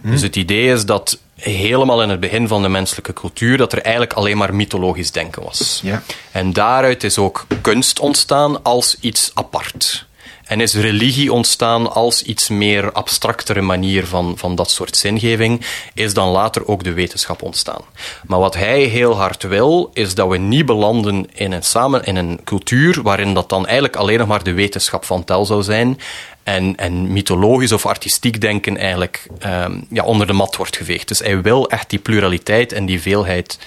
Hmm. 0.03 0.11
Dus 0.11 0.23
het 0.23 0.37
idee 0.37 0.73
is 0.73 0.87
dat 0.87 1.19
helemaal 1.35 2.03
in 2.03 2.09
het 2.09 2.21
begin 2.21 2.49
van 2.49 2.63
de 2.63 2.69
menselijke 2.69 3.13
cultuur 3.13 3.57
dat 3.57 3.73
er 3.73 3.83
eigenlijk 3.83 4.13
alleen 4.13 4.37
maar 4.37 4.55
mythologisch 4.55 5.13
denken 5.13 5.43
was. 5.43 5.81
Ja. 5.83 6.03
En 6.33 6.53
daaruit 6.53 7.05
is 7.05 7.19
ook 7.19 7.47
kunst 7.61 7.99
ontstaan 7.99 8.63
als 8.63 8.97
iets 9.01 9.31
apart. 9.35 10.07
En 10.49 10.61
is 10.61 10.75
religie 10.75 11.33
ontstaan 11.33 11.93
als 11.93 12.23
iets 12.23 12.49
meer 12.49 12.93
abstractere 12.93 13.61
manier 13.61 14.07
van, 14.07 14.39
van 14.39 14.55
dat 14.55 14.71
soort 14.71 14.97
zingeving, 14.97 15.65
is 15.95 16.15
dan 16.15 16.29
later 16.29 16.69
ook 16.69 16.85
de 16.85 16.93
wetenschap 16.93 17.43
ontstaan. 17.43 17.83
Maar 18.27 18.39
wat 18.39 18.55
hij 18.55 18.83
heel 18.83 19.17
hard 19.17 19.43
wil, 19.43 19.91
is 19.93 20.15
dat 20.15 20.29
we 20.29 20.37
niet 20.37 20.67
belanden 20.67 21.27
in 21.35 21.53
een, 21.53 21.63
samen, 21.63 22.05
in 22.05 22.17
een 22.17 22.41
cultuur 22.45 23.03
waarin 23.03 23.35
dat 23.35 23.49
dan 23.49 23.65
eigenlijk 23.65 23.97
alleen 23.97 24.19
nog 24.19 24.29
maar 24.29 24.43
de 24.43 24.53
wetenschap 24.53 25.05
van 25.05 25.25
tel 25.25 25.45
zou 25.45 25.63
zijn 25.63 25.99
en, 26.43 26.77
en 26.77 27.13
mythologisch 27.13 27.73
of 27.73 27.87
artistiek 27.87 28.41
denken 28.41 28.77
eigenlijk 28.77 29.27
um, 29.47 29.87
ja, 29.91 30.05
onder 30.05 30.27
de 30.27 30.33
mat 30.33 30.57
wordt 30.57 30.77
geveegd. 30.77 31.09
Dus 31.09 31.19
hij 31.19 31.43
wil 31.43 31.71
echt 31.71 31.91
die 31.91 31.99
pluraliteit 31.99 32.73
en 32.73 32.87
die 32.87 33.01
veelheid 33.01 33.59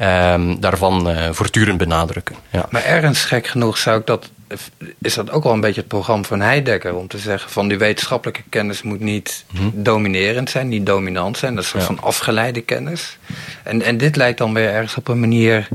um, 0.00 0.60
daarvan 0.60 1.10
uh, 1.10 1.28
voortdurend 1.30 1.78
benadrukken. 1.78 2.36
Ja. 2.50 2.66
Maar 2.70 2.84
ergens 2.84 3.24
gek 3.24 3.46
genoeg 3.46 3.78
zou 3.78 4.00
ik 4.00 4.06
dat 4.06 4.30
is 5.00 5.14
dat 5.14 5.30
ook 5.30 5.42
wel 5.42 5.52
een 5.52 5.60
beetje 5.60 5.80
het 5.80 5.88
programma 5.88 6.24
van 6.24 6.40
Heidegger 6.40 6.94
om 6.94 7.08
te 7.08 7.18
zeggen 7.18 7.50
van 7.50 7.68
die 7.68 7.78
wetenschappelijke 7.78 8.42
kennis 8.48 8.82
moet 8.82 9.00
niet 9.00 9.44
hmm. 9.54 9.72
dominerend 9.74 10.50
zijn, 10.50 10.68
niet 10.68 10.86
dominant 10.86 11.38
zijn. 11.38 11.54
Dat 11.54 11.64
is 11.64 11.72
een 11.72 11.80
soort 11.80 11.90
ja. 11.92 12.02
van 12.02 12.08
afgeleide 12.08 12.60
kennis. 12.60 13.18
En, 13.62 13.82
en 13.82 13.98
dit 13.98 14.16
lijkt 14.16 14.38
dan 14.38 14.54
weer 14.54 14.68
ergens 14.68 14.94
op 14.96 15.08
een 15.08 15.20
manier 15.20 15.68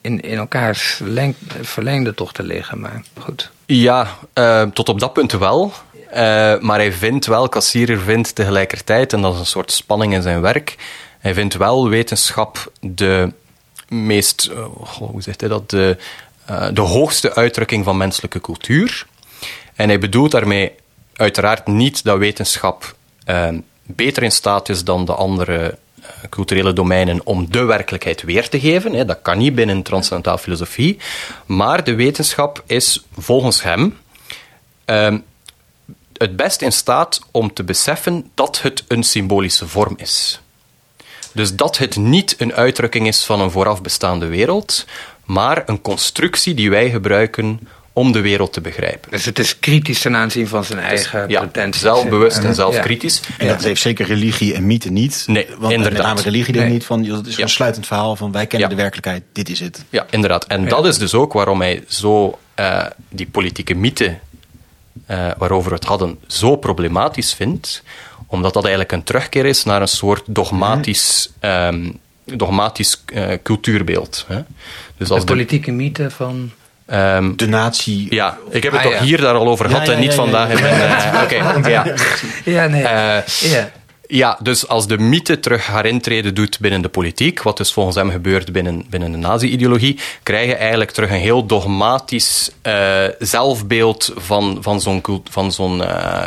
in, 0.00 0.20
in 0.20 0.38
elkaars 0.38 1.00
leng, 1.04 1.34
verlengde 1.60 2.14
toch 2.14 2.32
te 2.32 2.42
liggen. 2.42 2.80
Maar 2.80 3.02
goed. 3.18 3.50
Ja, 3.66 4.18
uh, 4.34 4.62
tot 4.62 4.88
op 4.88 5.00
dat 5.00 5.12
punt 5.12 5.32
wel. 5.32 5.72
Uh, 6.08 6.14
maar 6.58 6.78
hij 6.78 6.92
vindt 6.92 7.26
wel, 7.26 7.48
Kassierer 7.48 7.98
vindt 7.98 8.34
tegelijkertijd, 8.34 9.12
en 9.12 9.20
dat 9.20 9.34
is 9.34 9.40
een 9.40 9.46
soort 9.46 9.72
spanning 9.72 10.12
in 10.12 10.22
zijn 10.22 10.40
werk, 10.40 10.76
hij 11.18 11.34
vindt 11.34 11.54
wel 11.54 11.88
wetenschap 11.88 12.72
de 12.80 13.32
meest, 13.88 14.50
uh, 14.52 14.64
hoe 14.98 15.22
zegt 15.22 15.40
hij 15.40 15.48
dat, 15.48 15.70
de, 15.70 15.96
de 16.72 16.80
hoogste 16.80 17.34
uitdrukking 17.34 17.84
van 17.84 17.96
menselijke 17.96 18.40
cultuur. 18.40 19.06
En 19.74 19.88
hij 19.88 19.98
bedoelt 19.98 20.30
daarmee 20.30 20.72
uiteraard 21.16 21.66
niet 21.66 22.04
dat 22.04 22.18
wetenschap 22.18 22.94
beter 23.82 24.22
in 24.22 24.32
staat 24.32 24.68
is 24.68 24.84
dan 24.84 25.04
de 25.04 25.14
andere 25.14 25.78
culturele 26.28 26.72
domeinen 26.72 27.20
om 27.26 27.50
de 27.50 27.62
werkelijkheid 27.64 28.22
weer 28.22 28.48
te 28.48 28.60
geven. 28.60 29.06
Dat 29.06 29.22
kan 29.22 29.38
niet 29.38 29.54
binnen 29.54 29.82
transcendentaal 29.82 30.38
filosofie. 30.38 30.98
Maar 31.46 31.84
de 31.84 31.94
wetenschap 31.94 32.62
is 32.66 33.04
volgens 33.16 33.62
hem 33.62 33.98
um, 34.84 35.24
het 36.18 36.36
best 36.36 36.62
in 36.62 36.72
staat 36.72 37.20
om 37.30 37.52
te 37.52 37.64
beseffen 37.64 38.30
dat 38.34 38.62
het 38.62 38.84
een 38.88 39.02
symbolische 39.02 39.68
vorm 39.68 39.94
is. 39.96 40.40
Dus 41.32 41.54
dat 41.54 41.78
het 41.78 41.96
niet 41.96 42.34
een 42.38 42.54
uitdrukking 42.54 43.06
is 43.06 43.24
van 43.24 43.40
een 43.40 43.50
vooraf 43.50 43.82
bestaande 43.82 44.26
wereld, 44.26 44.86
maar 45.28 45.62
een 45.66 45.80
constructie 45.80 46.54
die 46.54 46.70
wij 46.70 46.90
gebruiken 46.90 47.60
om 47.92 48.12
de 48.12 48.20
wereld 48.20 48.52
te 48.52 48.60
begrijpen. 48.60 49.10
Dus 49.10 49.24
het 49.24 49.38
is 49.38 49.58
kritisch 49.58 50.00
ten 50.00 50.16
aanzien 50.16 50.48
van 50.48 50.64
zijn 50.64 50.78
eigen 50.78 51.22
dus, 51.22 51.36
ja, 51.36 51.40
potentie. 51.40 51.80
Zelfbewust 51.80 52.38
en 52.38 52.54
zelfkritisch. 52.54 53.20
En 53.38 53.48
dat 53.48 53.62
heeft 53.62 53.80
zeker 53.80 54.06
religie 54.06 54.54
en 54.54 54.66
mythe 54.66 54.90
niet. 54.90 55.24
Nee, 55.26 55.46
want 55.58 55.72
inderdaad. 55.72 55.98
met 55.98 56.06
name 56.06 56.20
religie 56.20 56.54
nee. 56.54 56.70
niet 56.70 56.84
van, 56.84 57.04
dat 57.04 57.26
is 57.26 57.38
een 57.38 57.48
sluitend 57.48 57.86
verhaal 57.86 58.16
van 58.16 58.32
wij 58.32 58.46
kennen 58.46 58.68
de 58.68 58.74
werkelijkheid, 58.74 59.22
dit 59.32 59.48
is 59.48 59.60
het. 59.60 59.84
Ja, 59.90 60.06
inderdaad. 60.10 60.44
En 60.46 60.68
dat 60.68 60.86
is 60.86 60.98
dus 60.98 61.14
ook 61.14 61.32
waarom 61.32 61.60
hij 61.60 61.84
zo 61.88 62.38
uh, 62.56 62.84
die 63.08 63.26
politieke 63.26 63.74
mythe 63.74 64.18
uh, 65.10 65.26
waarover 65.38 65.68
we 65.68 65.76
het 65.76 65.84
hadden, 65.84 66.18
zo 66.26 66.56
problematisch 66.56 67.34
vindt, 67.34 67.82
omdat 68.26 68.52
dat 68.52 68.62
eigenlijk 68.62 68.92
een 68.92 69.02
terugkeer 69.02 69.46
is 69.46 69.64
naar 69.64 69.80
een 69.80 69.88
soort 69.88 70.22
dogmatisch, 70.26 71.30
um, 71.40 71.98
dogmatisch 72.36 73.04
uh, 73.14 73.26
cultuurbeeld. 73.42 74.24
Hè. 74.28 74.40
Dus 74.96 75.10
als 75.10 75.20
de 75.20 75.26
politieke 75.26 75.72
mythe 75.72 76.10
van... 76.10 76.50
Um, 76.92 77.36
de 77.36 77.48
natie. 77.48 78.06
Ja, 78.10 78.38
ik 78.50 78.62
heb 78.62 78.72
het 78.72 78.80
ah, 78.80 78.86
toch 78.86 78.98
ja. 78.98 79.02
hier 79.02 79.20
daar 79.20 79.34
al 79.34 79.48
over 79.48 79.66
gehad 79.66 79.86
ja, 79.86 79.90
ja, 79.90 79.96
en 79.98 80.04
niet 80.04 80.14
vandaag. 80.14 80.60
Uh, 80.60 81.22
Oké, 81.22 81.56
okay, 81.56 81.70
ja. 81.70 81.94
Ja, 82.44 82.66
nee. 82.66 82.82
Uh, 82.82 83.26
ja. 83.26 83.70
Ja, 84.10 84.38
dus 84.42 84.68
als 84.68 84.86
de 84.86 84.98
mythe 84.98 85.40
terug 85.40 85.66
haar 85.66 85.86
intrede 85.86 86.32
doet 86.32 86.58
binnen 86.60 86.82
de 86.82 86.88
politiek, 86.88 87.42
wat 87.42 87.56
dus 87.56 87.72
volgens 87.72 87.96
hem 87.96 88.10
gebeurt 88.10 88.52
binnen, 88.52 88.84
binnen 88.90 89.12
de 89.12 89.18
nazi-ideologie, 89.18 89.98
krijg 90.22 90.46
je 90.46 90.54
eigenlijk 90.54 90.90
terug 90.90 91.10
een 91.10 91.16
heel 91.16 91.46
dogmatisch 91.46 92.50
uh, 92.62 93.04
zelfbeeld 93.18 94.12
van, 94.16 94.58
van 94.60 94.80
zo'n 94.80 95.02
van 95.30 95.52
zo'n 95.52 95.78
uh, 95.78 96.24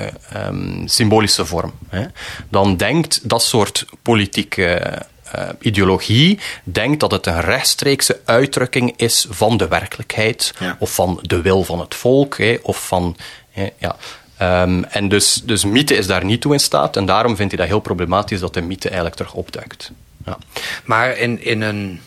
um, 0.48 0.84
symbolische 0.86 1.46
vorm. 1.46 1.74
Hè. 1.90 2.06
Dan 2.50 2.78
denkt 2.78 3.30
dat 3.30 3.44
soort 3.44 3.86
politieke 4.02 5.02
uh, 5.36 5.50
ideologie 5.60 6.39
denkt 6.63 7.00
dat 7.00 7.12
het 7.12 7.26
een 7.26 7.41
rechtstreekse 7.41 8.20
uitdrukking 8.26 8.94
is 8.98 9.28
van 9.30 9.58
de 9.58 9.67
werkelijkheid, 9.67 10.54
ja. 10.60 10.76
of 10.80 10.94
van 10.94 11.20
de 11.22 11.41
wil 11.41 11.63
van 11.63 11.80
het 11.80 11.96
volk, 11.96 12.38
hè, 12.38 12.58
of 12.62 12.88
van. 12.88 13.15
Hè, 13.52 13.70
ja. 13.78 13.96
Um, 14.41 14.84
en 14.84 15.10
dus, 15.10 15.41
dus 15.46 15.65
mythe 15.65 15.96
is 15.96 16.08
daar 16.08 16.26
niet 16.26 16.41
toe 16.41 16.54
in 16.54 16.60
staat. 16.60 16.98
En 16.98 17.06
daarom 17.06 17.36
vindt 17.36 17.52
hij 17.52 17.62
dat 17.62 17.70
heel 17.70 17.80
problematisch 17.80 18.39
dat 18.39 18.54
de 18.54 18.62
mythe 18.62 18.88
eigenlijk 18.88 19.17
terug 19.17 19.34
opduikt. 19.34 19.91
Ja. 20.26 20.38
Maar 20.84 21.17
in, 21.17 21.44
in 21.44 21.62
een 21.62 22.00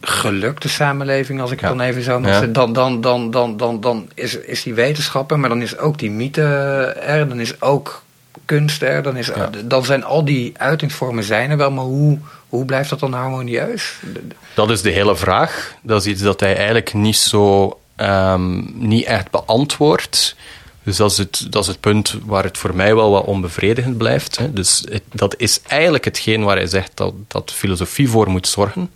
gelukte 0.00 0.68
samenleving, 0.68 1.40
als 1.40 1.50
ik 1.50 1.60
ja. 1.60 1.68
dan 1.68 1.80
even 1.80 2.02
zo 2.02 2.20
mag 2.20 2.30
zeggen, 2.30 2.52
dan, 2.52 2.72
dan, 2.72 3.00
dan, 3.00 3.30
dan, 3.30 3.56
dan, 3.56 3.80
dan 3.80 4.10
is, 4.14 4.34
is 4.34 4.62
die 4.62 4.74
wetenschapper, 4.74 5.38
maar 5.38 5.48
dan 5.48 5.62
is 5.62 5.78
ook 5.78 5.98
die 5.98 6.10
mythe 6.10 6.42
er, 7.00 7.28
dan 7.28 7.40
is 7.40 7.60
ook 7.60 8.02
kunst 8.44 8.82
er, 8.82 9.02
dan, 9.02 9.16
is, 9.16 9.26
ja. 9.26 9.50
dan 9.64 9.84
zijn 9.84 10.04
al 10.04 10.24
die 10.24 10.52
uitingsvormen 10.56 11.24
zijn 11.24 11.50
er 11.50 11.56
wel, 11.56 11.70
maar 11.70 11.84
hoe, 11.84 12.18
hoe 12.48 12.64
blijft 12.64 12.90
dat 12.90 13.00
dan 13.00 13.12
harmonieus? 13.12 13.94
Dat 14.54 14.70
is 14.70 14.82
de 14.82 14.90
hele 14.90 15.16
vraag. 15.16 15.74
Dat 15.82 16.00
is 16.00 16.06
iets 16.06 16.22
dat 16.22 16.40
hij 16.40 16.56
eigenlijk 16.56 16.94
niet 16.94 17.16
zo, 17.16 17.78
um, 17.96 18.70
niet 18.74 19.04
echt 19.04 19.30
beantwoordt. 19.30 20.36
Dus 20.88 20.96
dat 20.96 21.10
is, 21.10 21.18
het, 21.18 21.46
dat 21.50 21.62
is 21.62 21.68
het 21.68 21.80
punt 21.80 22.18
waar 22.24 22.44
het 22.44 22.58
voor 22.58 22.74
mij 22.74 22.94
wel 22.94 23.10
wat 23.10 23.24
onbevredigend 23.24 23.98
blijft. 23.98 24.38
Hè. 24.38 24.52
Dus 24.52 24.84
het, 24.90 25.02
dat 25.12 25.34
is 25.38 25.60
eigenlijk 25.66 26.04
hetgeen 26.04 26.44
waar 26.44 26.56
hij 26.56 26.66
zegt 26.66 26.90
dat, 26.94 27.14
dat 27.26 27.52
filosofie 27.52 28.08
voor 28.08 28.30
moet 28.30 28.48
zorgen. 28.48 28.90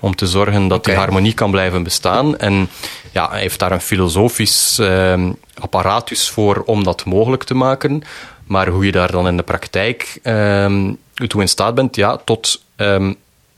Om 0.00 0.14
te 0.14 0.26
zorgen 0.26 0.68
dat 0.68 0.78
okay. 0.78 0.94
die 0.94 1.02
harmonie 1.02 1.34
kan 1.34 1.50
blijven 1.50 1.82
bestaan. 1.82 2.38
En 2.38 2.68
ja, 3.12 3.28
hij 3.30 3.40
heeft 3.40 3.58
daar 3.58 3.72
een 3.72 3.80
filosofisch 3.80 4.78
eh, 4.78 5.24
apparatus 5.54 6.30
voor 6.30 6.62
om 6.64 6.84
dat 6.84 7.04
mogelijk 7.04 7.44
te 7.44 7.54
maken. 7.54 8.02
Maar 8.46 8.68
hoe 8.68 8.84
je 8.84 8.92
daar 8.92 9.10
dan 9.10 9.28
in 9.28 9.36
de 9.36 9.42
praktijk 9.42 10.18
eh, 10.22 10.90
toe 11.26 11.40
in 11.40 11.48
staat 11.48 11.74
bent, 11.74 11.96
ja, 11.96 12.16
tot, 12.16 12.62
eh, 12.76 13.10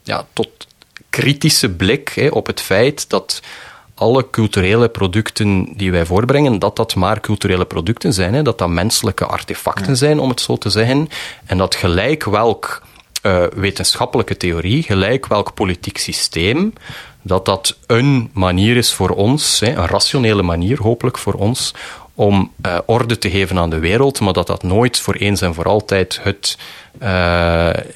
ja, 0.03 0.27
tot 0.33 0.49
kritische 1.11 1.71
blik 1.71 2.09
hè, 2.09 2.29
op 2.29 2.47
het 2.47 2.61
feit 2.61 3.09
dat 3.09 3.43
alle 3.95 4.31
culturele 4.31 4.89
producten 4.89 5.69
die 5.77 5.91
wij 5.91 6.07
voorbrengen, 6.07 6.59
dat 6.59 6.77
dat 6.77 6.95
maar 6.95 7.21
culturele 7.21 7.65
producten 7.65 8.13
zijn. 8.13 8.35
Hè? 8.35 8.43
Dat 8.43 8.59
dat 8.59 8.69
menselijke 8.69 9.27
artefacten 9.27 9.97
zijn, 9.97 10.19
om 10.19 10.29
het 10.29 10.41
zo 10.41 10.57
te 10.57 10.71
zeggen. 10.71 11.09
En 11.45 11.59
dat 11.59 11.75
gelijk 11.75 12.25
welk 12.25 12.83
uh, 13.23 13.45
wetenschappelijke 13.55 14.37
theorie, 14.37 14.83
gelijk 14.83 15.27
welk 15.27 15.55
politiek 15.55 15.99
systeem, 15.99 16.73
dat 17.23 17.45
dat 17.45 17.77
een 17.87 18.31
manier 18.33 18.77
is 18.77 18.93
voor 18.93 19.11
ons, 19.11 19.61
hè, 19.61 19.69
een 19.69 19.87
rationele 19.87 20.43
manier 20.43 20.83
hopelijk 20.83 21.19
voor 21.19 21.35
ons, 21.35 21.75
om 22.19 22.53
uh, 22.67 22.79
orde 22.87 23.19
te 23.19 23.31
geven 23.31 23.59
aan 23.59 23.71
de 23.71 23.79
wereld, 23.79 24.21
maar 24.21 24.33
dat 24.33 24.47
dat 24.47 24.63
nooit 24.63 24.99
voor 24.99 25.15
eens 25.15 25.41
en 25.41 25.55
voor 25.55 25.65
altijd 25.65 26.21
het. 26.23 26.59
Uh, 27.03 27.09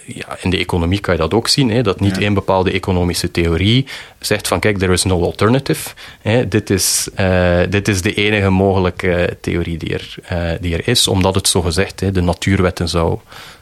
ja, 0.06 0.36
in 0.40 0.50
de 0.50 0.58
economie 0.58 1.00
kan 1.00 1.14
je 1.14 1.20
dat 1.20 1.34
ook 1.34 1.48
zien, 1.48 1.70
hè, 1.70 1.82
dat 1.82 2.00
niet 2.00 2.14
ja. 2.14 2.20
één 2.20 2.34
bepaalde 2.34 2.72
economische 2.72 3.30
theorie 3.30 3.86
zegt 4.18 4.48
van 4.48 4.60
kijk, 4.60 4.78
there 4.78 4.92
is 4.92 5.04
no 5.04 5.22
alternative. 5.22 5.90
Hè, 6.20 6.48
dit, 6.48 6.70
is, 6.70 7.08
uh, 7.20 7.60
dit 7.68 7.88
is 7.88 8.02
de 8.02 8.14
enige 8.14 8.50
mogelijke 8.50 9.36
theorie 9.40 9.78
die 9.78 9.94
er, 9.94 10.14
die 10.60 10.74
er 10.74 10.88
is, 10.88 11.08
omdat 11.08 11.34
het 11.34 11.48
zogezegd 11.48 12.00
hè, 12.00 12.12
de 12.12 12.20
natuurwetten 12.20 12.88
zou, 12.88 13.18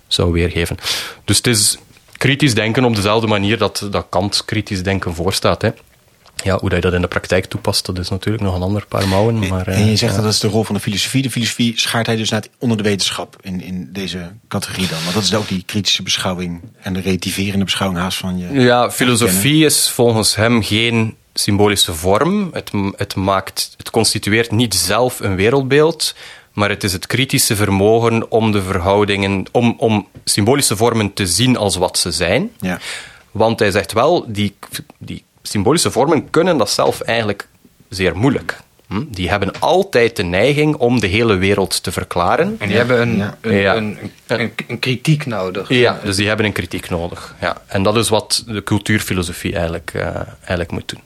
zou 0.07 0.33
weergeven. 0.33 0.77
Dus 1.25 1.37
het 1.37 1.47
is 1.47 1.79
kritisch 2.17 2.55
denken 2.55 2.85
op 2.85 2.95
dezelfde 2.95 3.27
manier 3.27 3.59
dat, 3.59 3.89
dat 3.91 4.07
Kant 4.09 4.45
kritisch 4.45 4.83
denken 4.83 5.15
voorstaat. 5.15 5.63
Hè. 5.63 5.71
Ja, 6.45 6.59
hoe 6.59 6.69
dat 6.69 6.79
je 6.79 6.85
dat 6.85 6.95
in 6.95 7.01
de 7.01 7.09
praktijk 7.09 7.45
toepast, 7.45 7.87
dat 7.87 7.99
is 7.99 8.09
natuurlijk 8.09 8.43
nog 8.43 8.55
een 8.55 8.63
ander 8.63 8.87
paar 8.87 9.09
mouwen. 9.09 9.49
Maar, 9.49 9.67
en 9.67 9.87
je 9.87 9.97
zegt 9.97 10.01
ja. 10.01 10.17
dat 10.17 10.25
dat 10.25 10.33
is 10.33 10.41
de 10.41 10.49
rol 10.49 10.65
van 10.65 10.75
de 10.75 10.81
filosofie. 10.81 11.23
De 11.23 11.31
filosofie 11.31 11.81
schaart 11.81 12.07
hij 12.07 12.17
dus 12.17 12.31
net 12.31 12.51
onder 12.59 12.77
de 12.77 12.83
wetenschap 12.83 13.37
in, 13.41 13.63
in 13.63 13.89
deze 13.93 14.33
categorie 14.49 14.89
dan. 14.89 15.03
Want 15.03 15.15
dat 15.15 15.23
is 15.23 15.35
ook 15.35 15.49
die 15.49 15.63
kritische 15.67 16.03
beschouwing 16.03 16.61
en 16.81 16.93
de 16.93 17.01
relativerende 17.01 17.65
beschouwing 17.65 18.01
haast 18.01 18.19
van 18.19 18.39
je. 18.39 18.61
Ja, 18.61 18.91
filosofie 18.91 19.65
is 19.65 19.91
volgens 19.91 20.35
hem 20.35 20.63
geen 20.63 21.17
symbolische 21.35 21.95
vorm. 21.95 22.51
Het, 22.53 22.71
het, 22.97 23.15
maakt, 23.15 23.75
het 23.77 23.91
constitueert 23.91 24.51
niet 24.51 24.75
zelf 24.75 25.21
een 25.21 25.37
wereldbeeld, 25.37 26.15
maar 26.53 26.69
het 26.69 26.85
is 26.85 26.93
het 26.93 27.07
kritische 27.07 27.57
vermogen 27.57 28.31
om 28.31 28.53
de 28.53 28.63
verhoudingen, 28.63 29.47
om, 29.53 29.75
om 29.79 30.09
symbolische 30.25 30.77
vormen 30.77 31.13
te 31.13 31.27
zien 31.27 31.57
als 31.57 31.77
wat 31.77 31.99
ze 31.99 32.11
zijn. 32.11 32.51
Ja. 32.61 32.79
Want 33.31 33.59
hij 33.59 33.71
zegt 33.71 33.93
wel, 33.93 34.25
die, 34.29 34.55
die 34.99 35.25
symbolische 35.51 35.91
vormen 35.91 36.31
kunnen 36.31 36.57
dat 36.59 36.71
zelf 36.71 37.01
eigenlijk 37.01 37.47
zeer 37.89 38.17
moeilijk. 38.17 38.59
Hm? 38.87 39.03
Die 39.09 39.31
hebben 39.31 39.53
altijd 39.59 40.17
de 40.17 40.23
neiging 40.23 40.75
om 40.77 41.01
de 41.01 41.07
hele 41.07 41.37
wereld 41.37 41.83
te 41.83 41.93
verklaren. 41.93 42.57
En 42.59 42.69
die 42.69 42.77
hebben 42.77 43.01
een, 43.01 43.17
Ja. 43.17 43.37
een, 43.41 43.55
Ja. 43.55 43.77
een, 43.77 43.99
een, 44.27 44.53
een 44.69 44.79
kritiek 44.79 45.27
nodig. 45.27 45.69
Ja, 45.69 45.99
dus 46.05 46.17
die 46.17 46.29
hebben 46.29 46.47
een 46.47 46.53
kritiek 46.53 46.91
nodig. 46.91 47.35
Ja. 47.41 47.57
En 47.67 47.83
dat 47.83 47.97
is 47.97 48.09
wat 48.09 48.45
de 48.47 48.63
cultuurfilosofie 48.65 49.53
eigenlijk, 49.53 49.91
eh, 49.95 50.05
eigenlijk 50.39 50.71
moet 50.71 50.89
doen. 50.89 51.01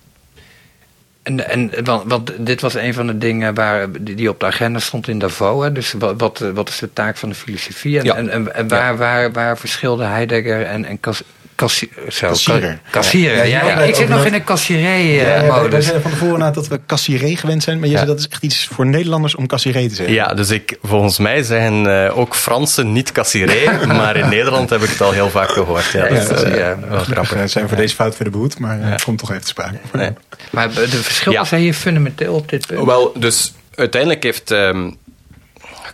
En, 1.22 1.48
en, 1.48 1.84
want, 1.84 2.02
want 2.10 2.32
dit 2.46 2.60
was 2.60 2.74
een 2.74 2.94
van 2.94 3.06
de 3.06 3.18
dingen 3.18 3.54
waar, 3.54 3.92
die 4.00 4.14
die 4.14 4.28
op 4.28 4.40
de 4.40 4.46
agenda 4.46 4.78
stond 4.78 5.08
in 5.08 5.18
Davos. 5.18 5.62
Hè? 5.64 5.72
Dus 5.72 5.92
wat, 5.92 6.14
wat, 6.20 6.38
wat 6.54 6.68
is 6.68 6.78
de 6.78 6.92
taak 6.92 7.16
van 7.16 7.28
de 7.28 7.34
filosofie? 7.34 7.98
En, 7.98 8.04
Ja. 8.04 8.14
en, 8.14 8.28
en, 8.28 8.54
en 8.54 8.68
waar, 8.68 8.96
waar, 8.96 9.32
waar 9.32 9.58
verschilden 9.58 10.08
Heidegger 10.10 10.62
en, 10.66 10.84
en 10.84 11.00
Cas, 11.00 11.22
Zo, 11.56 12.26
Kassierer. 12.28 12.78
Kassierer, 12.90 13.36
ja. 13.36 13.42
Ja, 13.44 13.66
ja, 13.66 13.68
ja, 13.68 13.80
ik 13.80 13.94
zit 13.94 14.08
nog 14.08 14.24
in 14.24 14.32
de 14.32 14.38
Ja, 14.38 14.44
kassierij-modus. 14.44 15.60
wij- 15.60 15.68
wij 15.70 15.80
zeiden 15.80 16.02
van 16.02 16.10
tevoren 16.10 16.38
na 16.38 16.50
dat 16.50 16.68
we 16.68 16.80
cassieré 16.86 17.36
gewend 17.36 17.62
zijn. 17.62 17.76
Maar 17.78 17.86
je 17.86 17.92
Ja. 17.92 17.98
zei 17.98 18.10
dat 18.10 18.18
is 18.20 18.28
echt 18.28 18.42
iets 18.42 18.68
voor 18.72 18.86
Nederlanders 18.86 19.34
om 19.34 19.46
cassieré 19.46 19.88
te 19.88 19.94
zeggen. 19.94 20.14
Ja, 20.14 20.34
dus 20.34 20.50
ik, 20.50 20.78
volgens 20.82 21.18
mij 21.18 21.42
zijn 21.42 21.86
eh, 21.86 22.18
ook 22.18 22.34
Fransen 22.36 22.92
niet 22.92 23.12
cassieré, 23.12 23.86
maar 23.86 24.16
in 24.16 24.28
Nederland 24.28 24.70
heb 24.70 24.82
ik 24.82 24.88
het 24.90 25.00
al 25.00 25.10
heel 25.12 25.30
vaak 25.30 25.48
gehoord. 25.50 25.90
Ja, 25.92 26.08
dat 26.08 26.30
is 26.30 26.40
Ja, 26.40 26.46
eh, 26.46 26.56
ja. 26.58 26.78
wel 26.88 26.98
grappig. 26.98 27.32
eh, 27.32 27.44
zijn 27.46 27.64
we 27.64 27.70
voor 27.70 27.78
deze 27.80 27.94
fout 27.94 28.14
verder 28.14 28.32
behoed, 28.32 28.58
maar 28.58 28.80
eh, 28.80 28.90
het 28.90 29.02
komt 29.04 29.18
toch 29.18 29.30
even 29.30 29.42
te 29.42 29.48
sprake. 29.48 29.76
Nee. 29.92 30.10
Maar 30.50 30.74
de 30.74 30.88
verschillen 30.88 31.38
Ja. 31.38 31.44
zijn 31.44 31.60
hier 31.60 31.74
fundamenteel 31.74 32.34
op 32.34 32.48
dit 32.48 32.66
punt. 32.66 32.84
Wel, 32.86 33.12
dus 33.18 33.52
uiteindelijk 33.74 34.22
heeft 34.22 34.50
ehm 34.50 34.90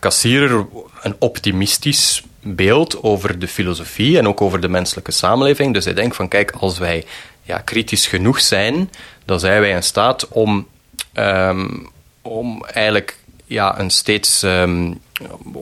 Cassierer 0.00 0.66
een 1.02 1.16
optimistisch 1.18 2.22
beeld 2.42 3.02
over 3.02 3.38
de 3.38 3.48
filosofie 3.48 4.18
en 4.18 4.28
ook 4.28 4.40
over 4.40 4.60
de 4.60 4.68
menselijke 4.68 5.10
samenleving. 5.10 5.74
Dus 5.74 5.84
hij 5.84 5.94
denkt 5.94 6.16
van, 6.16 6.28
kijk, 6.28 6.50
als 6.50 6.78
wij 6.78 7.04
ja, 7.42 7.58
kritisch 7.58 8.06
genoeg 8.06 8.40
zijn, 8.40 8.90
dan 9.24 9.40
zijn 9.40 9.60
wij 9.60 9.70
in 9.70 9.82
staat 9.82 10.28
om, 10.28 10.66
ehm, 11.12 11.68
om 12.22 12.64
eigenlijk 12.64 13.16
ja, 13.46 13.78
een 13.78 13.90
steeds 13.90 14.42
ehm, 14.42 14.92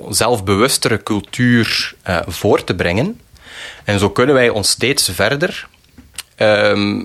zelfbewustere 0.09 1.03
cultuur 1.03 1.95
eh, 2.03 2.19
voor 2.27 2.65
te 2.65 2.75
brengen. 2.75 3.21
En 3.85 3.99
zo 3.99 4.11
kunnen 4.11 4.35
wij 4.35 4.49
ons 4.49 4.71
steeds 4.71 5.09
verder 5.09 5.69
ehm, 6.37 7.01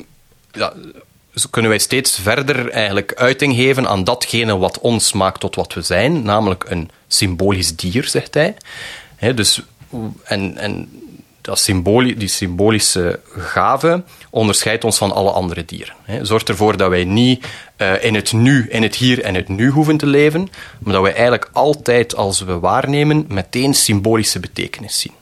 zo 1.35 1.47
kunnen 1.49 1.71
wij 1.71 1.79
steeds 1.79 2.19
verder 2.19 2.69
eigenlijk 2.69 3.13
uiting 3.13 3.55
geven 3.55 3.87
aan 3.87 4.03
datgene 4.03 4.57
wat 4.57 4.79
ons 4.79 5.13
maakt 5.13 5.39
tot 5.39 5.55
wat 5.55 5.73
we 5.73 5.81
zijn, 5.81 6.23
namelijk 6.23 6.65
een 6.67 6.89
symbolisch 7.07 7.75
dier, 7.75 8.07
zegt 8.07 8.33
hij. 8.33 8.55
Dus, 9.31 9.61
en, 10.23 10.57
en 10.57 10.89
dat 11.41 11.59
symboli 11.59 12.17
die 12.17 12.27
symbolische 12.27 13.19
gave 13.37 14.03
onderscheidt 14.29 14.83
ons 14.83 14.97
van 14.97 15.11
alle 15.11 15.31
andere 15.31 15.65
dieren. 15.65 15.93
Hè. 16.03 16.25
Zorgt 16.25 16.49
ervoor 16.49 16.77
dat 16.77 16.89
wij 16.89 17.03
niet 17.03 17.45
eh, 17.75 18.03
in 18.03 18.15
het 18.15 18.33
nu, 18.33 18.67
in 18.69 18.83
het 18.83 18.95
hier 18.95 19.21
en 19.21 19.35
het 19.35 19.47
nu 19.47 19.69
hoeven 19.69 19.97
te 19.97 20.05
leven, 20.05 20.49
maar 20.79 20.93
dat 20.93 21.01
wij 21.01 21.11
eigenlijk 21.13 21.49
altijd, 21.53 22.15
als 22.15 22.41
we 22.41 22.59
waarnemen, 22.59 23.25
meteen 23.27 23.73
symbolische 23.73 24.39
betekenis 24.39 24.99
zien. 24.99 25.13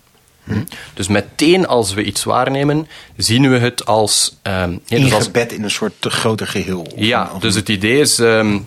Hm? 0.44 0.64
Dus 0.94 1.08
meteen 1.08 1.68
als 1.68 1.94
we 1.94 2.04
iets 2.04 2.24
waarnemen, 2.24 2.88
zien 3.18 3.50
we 3.50 3.58
het 3.58 3.86
als... 3.86 4.38
ja, 4.44 4.68
dus 4.68 5.14
als 5.14 5.26
Ingebed 5.26 5.52
in 5.52 5.64
een 5.64 5.72
soort 5.72 5.94
te 6.00 6.10
groter 6.10 6.48
geheel. 6.48 6.88
Ja, 6.96 7.32
een- 7.34 7.40
dus 7.40 7.56
het 7.56 7.70
idee 7.70 8.00
is 8.00 8.20
ehm, 8.20 8.60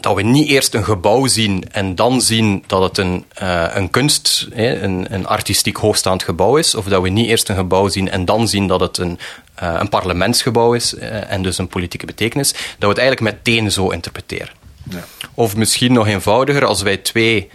dat 0.00 0.14
we 0.14 0.22
niet 0.22 0.48
eerst 0.48 0.74
een 0.74 0.84
gebouw 0.84 1.26
zien 1.26 1.64
en 1.70 1.94
dan 1.94 2.20
zien 2.20 2.64
dat 2.66 2.82
het 2.82 2.98
een, 2.98 3.24
eh, 3.34 3.66
een 3.74 3.90
kunst, 3.90 4.48
hè, 4.52 4.82
een, 4.82 5.14
een 5.14 5.26
artistiek 5.26 5.76
hoogstaand 5.76 6.22
gebouw 6.22 6.56
is. 6.56 6.74
Of 6.74 6.84
dat 6.84 7.02
we 7.02 7.08
niet 7.08 7.26
eerst 7.26 7.48
een 7.48 7.56
gebouw 7.56 7.88
zien 7.88 8.10
en 8.10 8.24
dan 8.24 8.48
zien 8.48 8.66
dat 8.66 8.80
het 8.80 8.98
een, 8.98 9.18
eh, 9.54 9.74
een 9.78 9.88
parlementsgebouw 9.88 10.72
is 10.72 10.94
eh, 10.94 11.30
en 11.30 11.42
dus 11.42 11.58
een 11.58 11.68
politieke 11.68 12.06
betekenis. 12.06 12.52
Dat 12.52 12.62
we 12.78 12.86
het 12.86 12.98
eigenlijk 12.98 13.36
meteen 13.36 13.72
zo 13.72 13.88
interpreteren. 13.88 14.52
Ja. 14.90 15.04
Of 15.34 15.56
misschien 15.56 15.92
nog 15.92 16.06
eenvoudiger, 16.06 16.64
als 16.64 16.82
wij 16.82 16.96
twee 16.96 17.50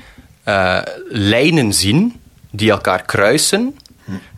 lijnen 1.09 1.73
zien 1.73 2.21
die 2.51 2.71
elkaar 2.71 3.05
kruisen, 3.05 3.77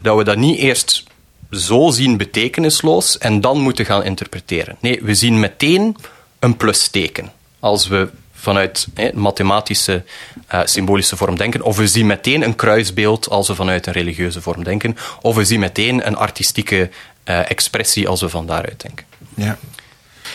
dat 0.01 0.17
we 0.17 0.23
dat 0.23 0.37
niet 0.37 0.57
eerst 0.57 1.03
zo 1.51 1.89
zien 1.89 2.17
betekenisloos 2.17 3.17
en 3.17 3.41
dan 3.41 3.59
moeten 3.59 3.85
gaan 3.85 4.03
interpreteren. 4.03 4.77
Nee, 4.79 4.99
we 5.03 5.15
zien 5.15 5.39
meteen 5.39 5.95
een 6.39 6.57
plusteken 6.57 7.31
als 7.59 7.87
we 7.87 8.09
vanuit 8.33 8.87
hè, 8.93 9.09
mathematische 9.13 10.03
eh, 10.47 10.59
symbolische 10.65 11.17
vorm 11.17 11.37
denken, 11.37 11.61
of 11.61 11.77
we 11.77 11.87
zien 11.87 12.05
meteen 12.05 12.41
een 12.43 12.55
kruisbeeld 12.55 13.29
als 13.29 13.47
we 13.47 13.55
vanuit 13.55 13.87
een 13.87 13.93
religieuze 13.93 14.41
vorm 14.41 14.63
denken, 14.63 14.97
of 15.21 15.35
we 15.35 15.45
zien 15.45 15.59
meteen 15.59 16.07
een 16.07 16.17
artistieke 16.17 16.89
eh, 17.23 17.49
expressie 17.51 18.07
als 18.07 18.21
we 18.21 18.29
van 18.29 18.45
daaruit 18.47 18.81
denken. 18.81 19.05
Ja. 19.35 19.57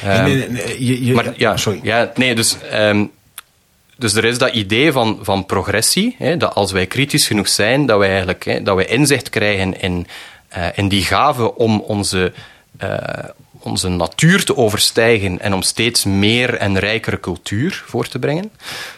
Ehm, 0.03 0.25
Nee, 0.25 0.35
nee, 0.37 0.49
nee, 0.49 0.85
je- 0.87 1.05
je- 1.05 1.15
maar 1.15 1.33
ja, 1.37 1.57
sorry. 1.57 1.81
Ja, 1.83 2.13
nee, 2.15 2.35
dus, 2.35 2.57
ehm, 2.71 3.05
dus 3.97 4.15
er 4.15 4.25
is 4.25 4.39
dat 4.39 4.53
idee 4.55 4.93
van, 4.93 5.19
van 5.23 5.47
progressie. 5.47 6.15
Hè, 6.19 6.37
dat 6.37 6.55
als 6.55 6.73
wij 6.73 6.87
kritisch 6.87 7.27
genoeg 7.27 7.49
zijn, 7.49 7.87
dat 7.87 7.99
wij 7.99 8.09
eigenlijk 8.09 8.45
hè, 8.45 8.63
dat 8.63 8.77
wij 8.77 8.87
inzicht 8.87 9.31
krijgen 9.31 9.81
in, 9.81 10.07
eh, 10.49 10.67
in 10.75 10.89
die 10.89 11.05
gave 11.05 11.55
om 11.55 11.81
onze, 11.81 12.33
onze 13.64 13.88
natuur 13.88 14.44
te 14.44 14.57
overstijgen 14.57 15.40
en 15.40 15.55
om 15.55 15.62
steeds 15.62 16.05
meer 16.05 16.55
en 16.55 16.79
rijkere 16.79 17.20
cultuur 17.20 17.85
voor 17.87 18.09
te 18.09 18.18
brengen. 18.18 18.53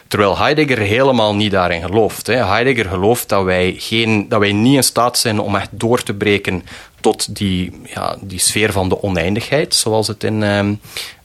Terwijl 0.07 0.37
Heidegger 0.37 0.77
helemaal 0.77 1.35
niet 1.35 1.51
daarin 1.51 1.81
gelooft. 1.81 2.27
Hè. 2.27 2.45
Heidegger 2.45 2.85
gelooft 2.85 3.29
dat 3.29 3.43
wij, 3.43 3.75
geen, 3.77 4.29
dat 4.29 4.39
wij 4.39 4.51
niet 4.51 4.75
in 4.75 4.83
staat 4.83 5.17
zijn 5.17 5.39
om 5.39 5.55
echt 5.55 5.69
door 5.71 6.03
te 6.03 6.13
breken 6.13 6.63
tot 6.99 7.35
die, 7.35 7.81
ja, 7.93 8.17
die 8.21 8.39
sfeer 8.39 8.71
van 8.71 8.89
de 8.89 9.03
oneindigheid, 9.03 9.75
zoals 9.75 10.07
het 10.07 10.23
in, 10.23 10.43
ehm, 10.43 10.73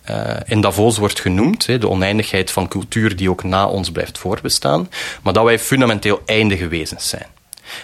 eh, 0.03 0.37
in 0.46 0.61
Davos 0.61 0.98
wordt 0.98 1.20
genoemd. 1.20 1.66
Hè, 1.66 1.79
de 1.79 1.88
oneindigheid 1.88 2.50
van 2.50 2.68
cultuur 2.68 3.16
die 3.16 3.31
ook 3.31 3.44
na 3.44 3.66
ons 3.66 3.90
blijft 3.90 4.18
voortbestaan. 4.18 4.88
Maar 5.22 5.33
dat 5.33 5.44
wij 5.44 5.59
fundamenteel 5.59 6.22
eindige 6.26 6.68
wezens 6.68 7.09
zijn. 7.09 7.26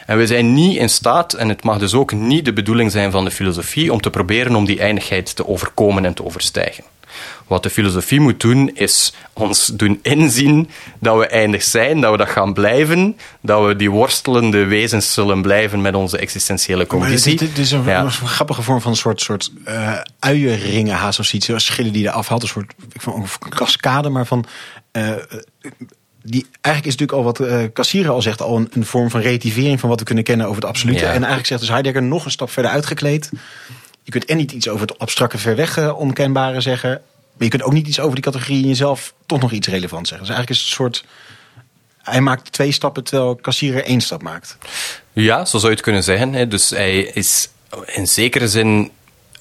En 0.07 0.19
we 0.19 0.27
zijn 0.27 0.55
niet 0.55 0.77
in 0.79 0.89
staat, 0.89 1.33
en 1.33 1.49
het 1.49 1.65
mag 1.65 1.79
dus 1.79 1.95
ook 1.95 2.13
niet 2.13 2.45
de 2.45 2.53
bedoeling 2.53 2.91
zijn 2.91 3.11
van 3.11 3.25
de 3.25 3.31
filosofie, 3.31 3.93
om 3.93 4.01
te 4.01 4.11
proberen 4.11 4.55
om 4.55 4.65
die 4.65 4.81
eindigheid 4.81 5.37
te 5.37 5.47
overkomen 5.49 6.05
en 6.05 6.15
te 6.15 6.25
overstijgen. 6.25 6.85
Wat 7.47 7.63
de 7.63 7.71
filosofie 7.71 8.21
moet 8.21 8.41
doen, 8.41 8.71
is 8.75 9.13
ons 9.33 9.67
doen 9.67 9.99
inzien 10.03 10.69
dat 11.01 11.19
we 11.19 11.27
eindig 11.27 11.63
zijn, 11.63 12.01
dat 12.01 12.11
we 12.11 12.17
dat 12.17 12.29
gaan 12.29 12.53
blijven, 12.55 13.17
dat 13.41 13.67
we 13.67 13.77
die 13.77 13.91
worstelende 13.91 14.65
wezens 14.65 15.13
zullen 15.13 15.43
blijven 15.43 15.81
met 15.81 15.95
onze 15.95 16.19
existentiële 16.19 16.77
Maar 16.79 16.87
conditie. 16.87 17.37
dit, 17.37 17.49
dit 17.49 17.59
is 17.59 17.71
een, 17.71 17.85
Ja. 17.85 18.09
grappige 18.09 18.63
vorm 18.63 18.81
van 18.81 18.91
een 18.91 18.97
soort, 18.97 19.21
soort 19.21 19.51
eh 19.65 20.01
uienringen 20.19 20.95
haast 20.97 21.19
of. 21.19 21.27
Schillen 21.57 21.93
die 21.93 22.03
je 22.03 22.11
afhaalt. 22.11 22.43
Een 22.43 22.49
soort 22.49 22.73
ik 22.93 23.01
vond, 23.01 23.17
een 23.41 23.51
cascade, 23.51 24.09
maar 24.09 24.27
van... 24.27 24.45
eh, 24.93 25.11
die, 26.27 26.47
eigenlijk 26.61 26.95
is 26.95 26.97
natuurlijk 26.97 27.13
al 27.13 27.47
wat 27.47 27.73
Cassirer 27.73 28.11
al 28.11 28.23
zegt, 28.23 28.43
al 28.43 28.57
een, 28.57 28.69
een 28.73 28.87
vorm 28.87 29.11
van 29.11 29.21
relativering 29.21 29.81
van 29.81 29.89
wat 29.89 29.99
we 29.99 30.05
kunnen 30.05 30.25
kennen 30.25 30.47
over 30.47 30.61
het 30.61 30.71
absolute. 30.71 30.99
Ja. 30.99 31.07
En 31.07 31.17
eigenlijk 31.17 31.47
zegt 31.47 31.61
dus 31.61 31.71
Heidegger 31.71 32.03
nog 32.03 32.25
een 32.25 32.31
stap 32.31 32.51
verder 32.51 32.71
uitgekleed. 32.71 33.31
Je 34.03 34.11
kunt 34.11 34.25
en 34.25 34.37
niet 34.37 34.53
iets 34.53 34.69
over 34.69 34.87
het 34.87 34.99
abstracte 34.99 35.39
ver 35.39 35.57
weg 35.57 35.79
eh, 35.79 35.99
onkenbare 35.99 36.61
zeggen. 36.61 37.01
je 37.39 37.49
kunt 37.49 37.63
ook 37.63 37.73
niet 37.73 37.87
iets 37.87 38.01
over 38.01 38.15
die 38.15 38.25
categorie 38.25 38.63
in 38.63 38.69
jezelf 38.69 39.15
toch 39.27 39.41
nog 39.41 39.53
iets 39.53 39.69
relevant 39.69 40.09
zeggen. 40.09 40.27
Dus 40.27 40.37
eigenlijk 40.37 40.51
is 40.51 40.59
het 40.59 40.79
een 40.79 40.85
soort. 40.85 41.05
Hij 42.03 42.21
maakt 42.21 42.53
twee 42.53 42.73
stappen 42.73 43.05
terwijl 43.05 43.37
kassierer 43.37 43.85
één 43.85 44.01
stap 44.01 44.23
maakt. 44.23 44.57
Ja, 45.13 45.45
zo 45.45 45.59
zou 45.59 45.63
je 45.63 45.77
het 45.77 45.85
kunnen 45.85 46.03
zeggen. 46.03 46.33
Hè. 46.33 46.49
Dus 46.49 46.71
hij 46.71 46.99
is 46.99 47.49
in 47.87 48.09
zekere 48.09 48.49
zin. 48.49 48.91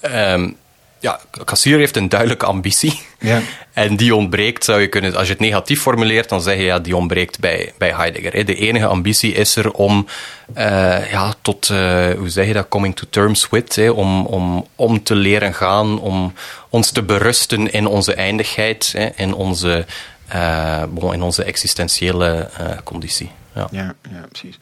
ehm 0.00 0.50
ja, 0.98 1.20
kassier 1.44 1.78
heeft 1.78 1.96
een 1.96 2.08
duidelijke 2.08 2.46
ambitie. 2.46 3.00
Ja. 3.18 3.40
En 3.76 3.96
die 3.96 4.14
ontbreekt, 4.14 4.64
zou 4.64 4.80
je 4.80 4.88
kunnen... 4.88 5.14
Als 5.14 5.26
je 5.26 5.32
het 5.32 5.40
negatief 5.42 5.80
formuleert, 5.80 6.28
dan 6.28 6.42
zeg 6.42 6.56
je 6.56 6.62
ja, 6.62 6.78
die 6.78 6.96
ontbreekt 6.96 7.40
bij, 7.40 7.72
bij 7.78 7.92
Heidegger. 7.94 8.32
Hè. 8.32 8.44
De 8.44 8.54
enige 8.54 8.86
ambitie 8.86 9.32
is 9.32 9.56
er 9.56 9.70
om 9.70 10.06
eh, 10.54 11.10
ja, 11.10 11.34
tot, 11.42 11.70
eh, 11.70 12.10
hoe 12.16 12.28
zeg 12.28 12.46
je 12.46 12.52
dat, 12.52 12.68
coming 12.68 12.96
to 12.96 13.06
terms 13.10 13.48
with, 13.50 13.76
hè, 13.76 13.90
om, 13.90 14.26
om, 14.26 14.66
om 14.74 15.02
te 15.02 15.14
leren 15.14 15.54
gaan, 15.54 16.00
om 16.00 16.32
ons 16.68 16.90
te 16.90 17.02
berusten 17.02 17.72
in 17.72 17.86
onze 17.86 18.14
eindigheid, 18.14 18.92
hè, 18.96 19.08
in, 19.16 19.34
onze, 19.34 19.86
eh, 20.28 20.82
bon, 20.88 21.12
in 21.12 21.22
onze 21.22 21.44
existentiële 21.44 22.50
conditie. 22.84 23.30
Ja. 23.56 23.68
Ja, 23.70 23.94
ja 24.10 24.26
precies. 24.28 24.58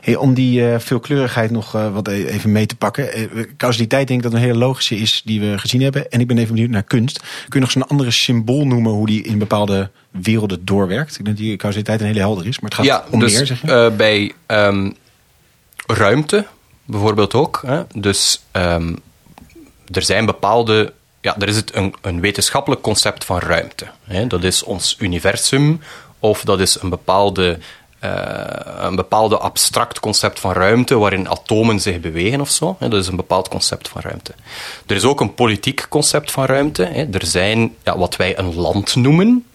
Hey, 0.00 0.16
om 0.16 0.34
die 0.34 0.72
eh, 0.72 0.78
veelkleurigheid 0.78 1.50
nog 1.50 1.74
eh, 1.74 1.92
wat 1.92 2.08
e- 2.08 2.26
even 2.26 2.52
mee 2.52 2.66
te 2.66 2.76
pakken. 2.76 3.12
Eh, 3.12 3.24
causaliteit 3.56 4.08
denk 4.08 4.24
ik 4.24 4.30
dat 4.30 4.34
een 4.34 4.46
hele 4.46 4.58
logische 4.58 4.96
is 4.96 5.22
die 5.24 5.40
we 5.40 5.58
gezien 5.58 5.82
hebben. 5.82 6.10
En 6.10 6.20
ik 6.20 6.26
ben 6.26 6.38
even 6.38 6.54
benieuwd 6.54 6.70
naar 6.70 6.82
kunst. 6.82 7.18
Kun 7.18 7.28
je 7.48 7.60
nog 7.60 7.70
zo'n 7.70 7.88
andere 7.88 8.10
symbool 8.10 8.66
noemen 8.66 8.92
hoe 8.92 9.06
die 9.06 9.22
in 9.22 9.38
bepaalde 9.38 9.90
werelden 10.10 10.64
doorwerkt? 10.64 11.18
Ik 11.18 11.24
denk 11.24 11.36
dat 11.36 11.46
die 11.46 11.56
causaliteit 11.56 12.00
een 12.00 12.06
hele 12.06 12.18
helder 12.18 12.46
is, 12.46 12.60
maar 12.60 12.70
het 12.70 12.78
gaat 12.78 12.86
ja, 12.86 13.04
om 13.10 13.20
dus 13.20 13.34
meer, 13.34 13.46
zeg 13.46 13.60
je? 13.60 13.92
bij 13.96 14.32
ehm, 14.46 14.90
ruimte 15.86 16.46
bijvoorbeeld 16.88 17.34
ook. 17.34 17.62
Hè? 17.66 17.82
Dus 17.94 18.42
ehm, 18.50 18.94
er 19.92 20.02
zijn 20.02 20.26
bepaalde. 20.26 20.92
Ja, 21.20 21.36
er 21.38 21.48
is 21.48 21.56
het 21.56 21.74
een, 21.74 21.94
een 22.00 22.20
wetenschappelijk 22.20 22.82
concept 22.82 23.24
van 23.24 23.38
ruimte. 23.38 23.86
Hè? 24.04 24.26
Dat 24.26 24.44
is 24.44 24.62
ons 24.62 24.96
universum, 24.98 25.80
of 26.18 26.42
dat 26.44 26.60
is 26.60 26.80
een 26.80 26.88
bepaalde. 26.88 27.58
Eh, 27.98 28.10
een 28.78 28.96
bepaalde 28.96 29.38
abstract 29.38 30.00
concept 30.00 30.40
van 30.40 30.52
ruimte 30.52 30.98
waarin 30.98 31.28
atomen 31.28 31.80
zich 31.80 32.00
bewegen 32.00 32.40
of 32.40 32.50
zo. 32.50 32.76
Hè? 32.78 32.88
Dat 32.88 33.00
is 33.00 33.08
een 33.08 33.16
bepaald 33.16 33.48
concept 33.48 33.88
van 33.88 34.00
ruimte. 34.00 34.34
Er 34.86 34.96
is 34.96 35.04
ook 35.04 35.20
een 35.20 35.34
politiek 35.34 35.86
concept 35.88 36.30
van 36.30 36.44
ruimte. 36.44 36.84
Hè? 36.84 37.06
Er 37.12 37.26
zijn 37.26 37.74
ja, 37.82 37.98
wat 37.98 38.16
wij 38.16 38.38
een 38.38 38.54
land 38.54 38.96
noemen, 38.96 39.46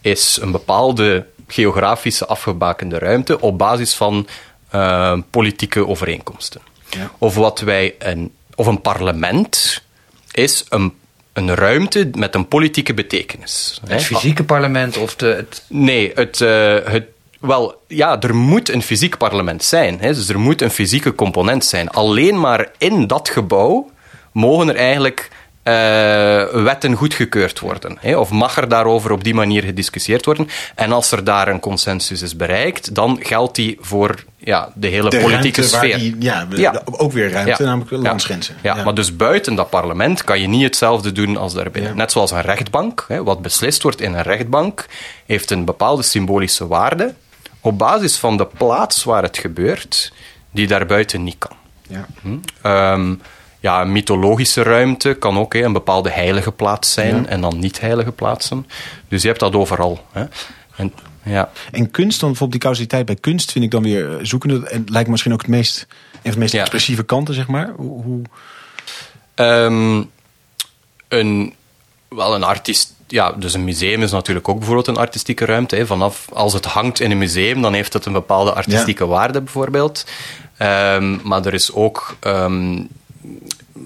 is 0.00 0.38
een 0.40 0.50
bepaalde 0.52 1.26
geografische 1.46 2.26
afgebakende 2.26 2.98
ruimte 2.98 3.40
op 3.40 3.58
basis 3.58 3.94
van 3.94 4.26
eh, 4.68 5.18
politieke 5.30 5.86
overeenkomsten. 5.86 6.60
Ja. 6.90 7.10
Of 7.18 7.34
wat 7.34 7.60
wij 7.60 7.94
een, 7.98 8.32
of 8.54 8.66
een 8.66 8.80
parlement 8.80 9.82
is 10.30 10.64
een, 10.68 10.94
een 11.32 11.54
ruimte 11.54 12.10
met 12.14 12.34
een 12.34 12.48
politieke 12.48 12.94
betekenis. 12.94 13.80
Het 13.86 14.02
fysieke 14.02 14.44
parlement 14.44 14.96
of 14.96 15.16
de, 15.16 15.26
het 15.26 15.64
Nee, 15.68 16.12
het, 16.14 16.40
eh, 16.40 16.76
het, 16.84 17.06
wel, 17.40 17.82
ja, 17.88 18.20
er 18.20 18.34
moet 18.34 18.68
een 18.68 18.82
fysiek 18.82 19.16
parlement 19.16 19.64
zijn. 19.64 20.00
Hè? 20.00 20.14
Dus 20.14 20.28
er 20.28 20.38
moet 20.38 20.62
een 20.62 20.70
fysieke 20.70 21.14
component 21.14 21.64
zijn. 21.64 21.90
Alleen 21.90 22.40
maar 22.40 22.68
in 22.78 23.06
dat 23.06 23.28
gebouw 23.28 23.90
mogen 24.32 24.68
er 24.68 24.76
eigenlijk 24.76 25.30
eh, 25.62 26.62
wetten 26.62 26.94
goedgekeurd 26.94 27.60
worden. 27.60 27.96
Hè? 28.00 28.16
Of 28.16 28.30
mag 28.30 28.56
er 28.56 28.68
daarover 28.68 29.10
op 29.12 29.24
die 29.24 29.34
manier 29.34 29.62
gediscussieerd 29.62 30.24
worden. 30.24 30.48
En 30.74 30.92
als 30.92 31.10
er 31.12 31.24
daar 31.24 31.48
een 31.48 31.60
consensus 31.60 32.22
is 32.22 32.36
bereikt, 32.36 32.94
dan 32.94 33.18
geldt 33.22 33.54
die 33.54 33.76
voor 33.80 34.24
ja, 34.38 34.72
de 34.74 34.86
hele 34.88 35.10
De 35.10 35.18
politieke 35.20 35.60
ruimte 35.60 35.76
waar 35.76 35.84
sfeer. 35.86 35.98
die- 35.98 36.16
ja, 36.18 36.46
Ja. 36.50 36.82
ook 36.84 37.12
weer 37.12 37.30
ruimte, 37.30 37.62
Ja. 37.62 37.68
namelijk 37.68 37.90
Ja. 37.90 37.98
landsgrenzen. 37.98 38.56
Ja, 38.62 38.84
maar 38.84 38.94
dus 38.94 39.16
buiten 39.16 39.54
dat 39.54 39.70
parlement 39.70 40.24
kan 40.24 40.40
je 40.40 40.48
niet 40.48 40.62
hetzelfde 40.62 41.12
doen 41.12 41.36
als 41.36 41.54
daarbinnen. 41.54 41.90
Ja. 41.90 41.96
Net 41.96 42.12
zoals 42.12 42.30
een 42.30 42.40
rechtbank. 42.40 43.04
Hè, 43.08 43.22
wat 43.22 43.42
beslist 43.42 43.82
wordt 43.82 44.00
in 44.00 44.14
een 44.14 44.22
rechtbank, 44.22 44.86
heeft 45.26 45.50
een 45.50 45.64
bepaalde 45.64 46.02
symbolische 46.02 46.66
waarde 46.66 47.14
op 47.66 47.78
basis 47.78 48.16
van 48.16 48.36
de 48.36 48.46
plaats 48.46 49.04
waar 49.04 49.22
het 49.22 49.38
gebeurt, 49.38 50.12
die 50.50 50.66
daarbuiten 50.66 51.24
niet 51.24 51.36
kan. 51.38 51.56
Ja. 51.88 52.06
Ehm, 52.62 53.14
ja, 53.60 53.80
een 53.80 53.92
mythologische 53.92 54.62
ruimte 54.62 55.14
kan 55.14 55.38
ook 55.38 55.52
hè, 55.54 55.62
een 55.62 55.72
bepaalde 55.72 56.10
heilige 56.10 56.52
plaats 56.52 56.92
zijn 56.92 57.26
en 57.28 57.40
dan 57.40 57.58
niet-heilige 57.58 58.12
plaatsen. 58.12 58.66
Dus 59.08 59.22
je 59.22 59.28
hebt 59.28 59.40
dat 59.40 59.54
overal. 59.54 60.04
Hè. 60.12 60.24
En, 60.76 60.92
ja. 61.22 61.50
En 61.72 61.90
kunst, 61.90 62.20
dan 62.20 62.28
bijvoorbeeld 62.28 62.50
die 62.62 62.70
causaliteit 62.70 63.06
bij 63.06 63.14
kunst 63.16 63.52
vind 63.52 63.64
ik 63.64 63.70
dan 63.70 63.82
weer 63.82 64.10
eh, 64.18 64.24
zoekende. 64.24 64.68
En 64.68 64.84
lijkt 64.88 65.04
me 65.06 65.10
misschien 65.10 65.32
ook 65.32 65.40
het 65.40 65.50
meest, 65.50 65.86
een 66.12 66.20
van 66.22 66.30
de 66.32 66.38
meest 66.38 66.52
Ja. 66.52 66.60
expressieve 66.60 67.02
kanten, 67.02 67.34
zeg 67.34 67.46
maar. 67.46 67.72
Hoe, 67.76 68.02
hoe- 68.02 68.22
Ehm, 69.34 70.02
een, 71.08 71.54
wel 72.08 72.34
een 72.34 72.42
artiest. 72.44 72.94
Ja, 73.08 73.32
dus 73.32 73.54
een 73.54 73.64
museum 73.64 74.02
is 74.02 74.10
natuurlijk 74.10 74.48
ook 74.48 74.56
bijvoorbeeld 74.56 74.86
een 74.86 74.96
artistieke 74.96 75.44
ruimte. 75.44 75.76
Hè. 75.76 75.86
Vanaf 75.86 76.28
als 76.32 76.52
het 76.52 76.64
hangt 76.64 77.00
in 77.00 77.10
een 77.10 77.18
museum, 77.18 77.62
dan 77.62 77.74
heeft 77.74 77.92
het 77.92 78.06
een 78.06 78.12
bepaalde 78.12 78.52
artistieke 78.52 79.06
waarde, 79.06 79.40
bijvoorbeeld. 79.40 80.04
Ehm, 80.56 81.16
maar 81.22 81.44
er 81.46 81.54
is 81.54 81.72
ook. 81.72 82.16
ehm, 82.20 82.82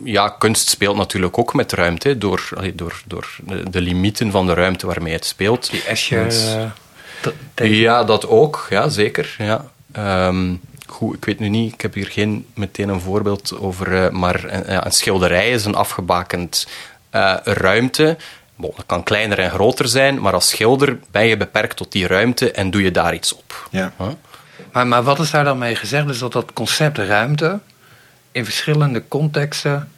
ja, 0.04 0.28
kunst 0.28 0.68
speelt 0.68 0.96
natuurlijk 0.96 1.38
ook 1.38 1.54
met 1.54 1.72
ruimte, 1.72 2.08
hè, 2.08 2.18
door, 2.18 2.48
door, 2.74 3.02
door 3.06 3.28
de, 3.46 3.70
de 3.70 3.80
limieten 3.80 4.30
van 4.30 4.46
de 4.46 4.54
ruimte 4.54 4.86
waarmee 4.86 5.12
het 5.12 5.24
speelt. 5.24 5.70
die 5.70 5.82
Escher... 5.82 6.24
Dus- 6.24 6.54
eh. 6.54 7.80
Ja, 7.80 8.04
dat 8.04 8.26
ook. 8.28 8.66
Ja, 8.70 8.88
zeker. 8.88 9.34
Ja. 9.38 9.64
Ehm, 9.92 10.54
goed, 10.86 11.16
ik 11.16 11.24
weet 11.24 11.38
nu 11.38 11.48
niet, 11.48 11.72
ik 11.72 11.80
heb 11.80 11.94
hier 11.94 12.06
geen 12.06 12.46
meteen 12.54 12.88
een 12.88 13.00
voorbeeld 13.00 13.58
over, 13.58 14.04
eh, 14.04 14.10
maar 14.10 14.44
een, 14.44 14.72
ja, 14.72 14.84
een 14.84 14.92
schilderij 14.92 15.50
is 15.50 15.64
een 15.64 15.74
afgebakend 15.74 16.66
eh, 17.10 17.34
ruimte. 17.44 18.16
Bon, 18.60 18.72
dat 18.76 18.84
kan 18.86 19.02
kleiner 19.02 19.38
en 19.38 19.50
groter 19.50 19.88
zijn, 19.88 20.20
maar 20.20 20.32
als 20.32 20.48
schilder 20.48 20.98
ben 21.10 21.26
je 21.26 21.36
beperkt 21.36 21.76
tot 21.76 21.92
die 21.92 22.06
ruimte 22.06 22.50
en 22.52 22.70
doe 22.70 22.82
je 22.82 22.90
daar 22.90 23.14
iets 23.14 23.34
op. 23.36 23.68
ja. 23.70 23.92
Huh? 23.98 24.08
Maar, 24.72 24.86
maar 24.86 25.02
wat 25.02 25.18
is 25.18 25.30
daar 25.30 25.44
dan 25.44 25.58
mee 25.58 25.76
gezegd? 25.76 26.06
Dus 26.06 26.18
dat 26.18 26.32
dat 26.32 26.52
concept 26.52 26.98
ruimte 26.98 27.58
in 28.32 28.44
verschillende 28.44 29.02
contexten 29.08 29.92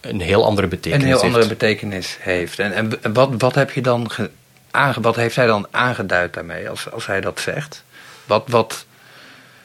Een 0.00 0.20
heel 0.20 0.44
andere 0.44 0.66
betekenis 0.66 1.02
een 1.02 1.08
heel 1.08 1.20
andere 1.22 1.36
heeft. 1.44 1.58
betekenis 1.58 2.16
heeft. 2.20 2.58
En, 2.58 2.72
en, 2.72 3.02
en 3.02 3.12
wat, 3.12 3.30
wat 3.38 3.54
heb 3.54 3.70
je 3.70 3.80
dan 3.82 4.10
ge- 4.10 4.30
aange, 4.70 5.00
wat 5.00 5.16
heeft 5.16 5.36
hij 5.36 5.46
dan 5.46 5.66
aangeduid 5.70 6.34
daarmee 6.34 6.68
als, 6.68 6.90
als 6.90 7.06
hij 7.06 7.20
dat 7.20 7.40
zegt? 7.40 7.84
Wat, 8.26 8.44
wat, 8.48 8.84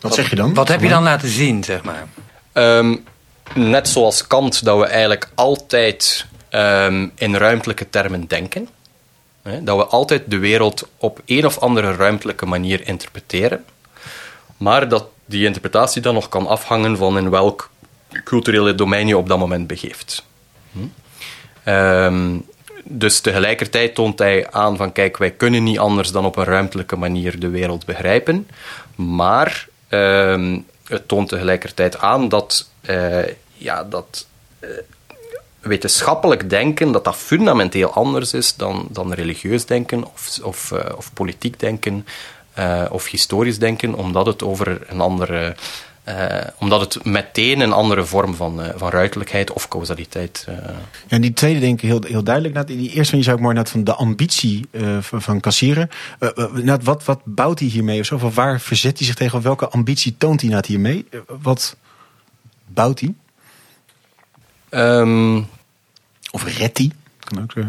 Wat 0.02 0.13
zeg 0.13 0.30
je 0.30 0.36
dan? 0.36 0.54
Wat 0.54 0.67
heb 0.67 0.82
je 0.82 0.89
dan 0.89 1.04
laten 1.04 1.30
zien, 1.30 1.63
zeg 1.63 1.84
maar? 1.84 2.06
Ehm, 2.54 2.96
net 3.54 3.88
zoals 3.89 4.28
Kant, 4.28 4.65
dat 4.65 4.80
we 4.80 4.86
eigenlijk 4.86 5.30
altijd 5.36 6.26
ehm, 6.54 7.08
in 7.16 7.36
ruimtelijke 7.36 7.89
termen 7.89 8.28
denken. 8.28 8.70
Hè, 9.42 9.63
dat 9.63 9.78
we 9.78 9.86
altijd 9.86 10.24
de 10.28 10.38
wereld 10.38 10.89
op 10.98 11.22
een 11.26 11.46
of 11.46 11.60
andere 11.60 11.96
ruimtelijke 11.96 12.46
manier 12.46 12.88
interpreteren. 12.88 13.66
Maar 14.58 14.89
dat 14.89 15.06
die 15.26 15.46
interpretatie 15.46 16.02
dan 16.02 16.13
nog 16.13 16.30
kan 16.30 16.48
afhangen 16.48 16.98
van 16.98 17.18
in 17.18 17.30
welk 17.30 17.70
culturele 18.24 18.76
domein 18.76 19.08
je 19.08 19.18
op 19.18 19.28
dat 19.28 19.39
moment 19.39 19.68
begeeft. 19.68 20.26
Hm? 20.72 20.80
Ehm, 21.63 22.38
dus 22.84 23.20
tegelijkertijd 23.20 23.96
toont 23.96 24.20
hij 24.20 24.52
aan 24.52 24.78
van 24.78 24.92
kijk, 24.92 25.18
wij 25.18 25.32
kunnen 25.32 25.63
niet 25.63 25.80
anders 25.80 26.12
dan 26.12 26.26
op 26.26 26.36
een 26.36 26.44
ruimtelijke 26.44 26.96
manier 26.96 27.39
de 27.39 27.50
wereld 27.50 27.86
begrijpen. 27.86 28.48
Maar 28.96 29.68
ehm, 29.88 30.60
het 30.88 31.08
toont 31.08 31.30
tegelijkertijd 31.30 32.00
aan 32.00 32.30
dat, 32.30 32.70
eh, 32.82 33.28
ja, 33.54 33.84
dat 33.84 34.28
eh, 34.60 34.70
wetenschappelijk 35.63 36.49
denken 36.49 36.91
dat 36.91 37.04
dat 37.04 37.15
fundamenteel 37.15 37.93
anders 37.93 38.34
is 38.34 38.56
dan, 38.56 38.88
dan 38.89 39.13
religieus 39.13 39.65
denken 39.65 40.04
of, 40.04 40.39
of, 40.43 40.71
eh, 40.71 40.97
of 40.97 41.13
politiek 41.13 41.60
denken 41.60 42.06
eh, 42.54 42.84
of 42.89 43.10
historisch 43.10 43.60
denken, 43.60 43.93
omdat 43.93 44.26
het 44.26 44.43
over 44.43 44.82
een 44.88 45.02
andere... 45.02 45.56
eh, 46.04 46.47
omdat 46.60 46.80
het 46.80 47.06
meteen 47.06 47.60
een 47.60 47.71
andere 47.71 48.06
vorm 48.06 48.36
van, 48.36 48.62
van 48.76 49.54
of 49.54 49.67
causaliteit 49.67 50.45
eh, 50.47 50.56
Ja, 50.56 50.76
en 51.08 51.21
die 51.21 51.34
tweede 51.34 51.60
denk 51.60 51.82
ik 51.82 51.89
heel, 51.89 52.04
heel 52.08 52.23
duidelijk. 52.23 52.54
Nou, 52.54 52.65
Die 52.65 52.91
eerste 52.91 53.17
je 53.17 53.23
zou 53.23 53.36
ik 53.36 53.41
mooi 53.43 53.56
net 53.56 53.69
van 53.69 53.84
de 53.84 53.93
ambitie 53.93 54.65
van, 54.99 55.21
van 55.21 55.39
kassieren. 55.39 55.89
Wat, 56.84 57.06
wat 57.06 57.19
bouwt 57.23 57.60
hij 57.60 57.67
hiermee 57.67 57.99
of 57.99 58.06
zo? 58.06 58.17
Van 58.17 58.34
waar 58.34 58.60
verzet 58.62 58.97
hij 58.97 59.08
zich 59.08 59.15
tegen? 59.15 59.38
Of 59.38 59.43
welke 59.43 59.69
ambitie 59.69 60.15
toont 60.17 60.41
hij 60.41 60.49
nou 60.49 60.63
hiermee? 60.67 61.06
Wat 61.41 61.76
bouwt 62.67 62.99
hij? 62.99 63.13
Ehm, 64.74 65.42
Of 66.32 66.44
hij? 66.44 66.92
Kan 67.20 67.42
ook 67.44 67.52
zo. 67.52 67.62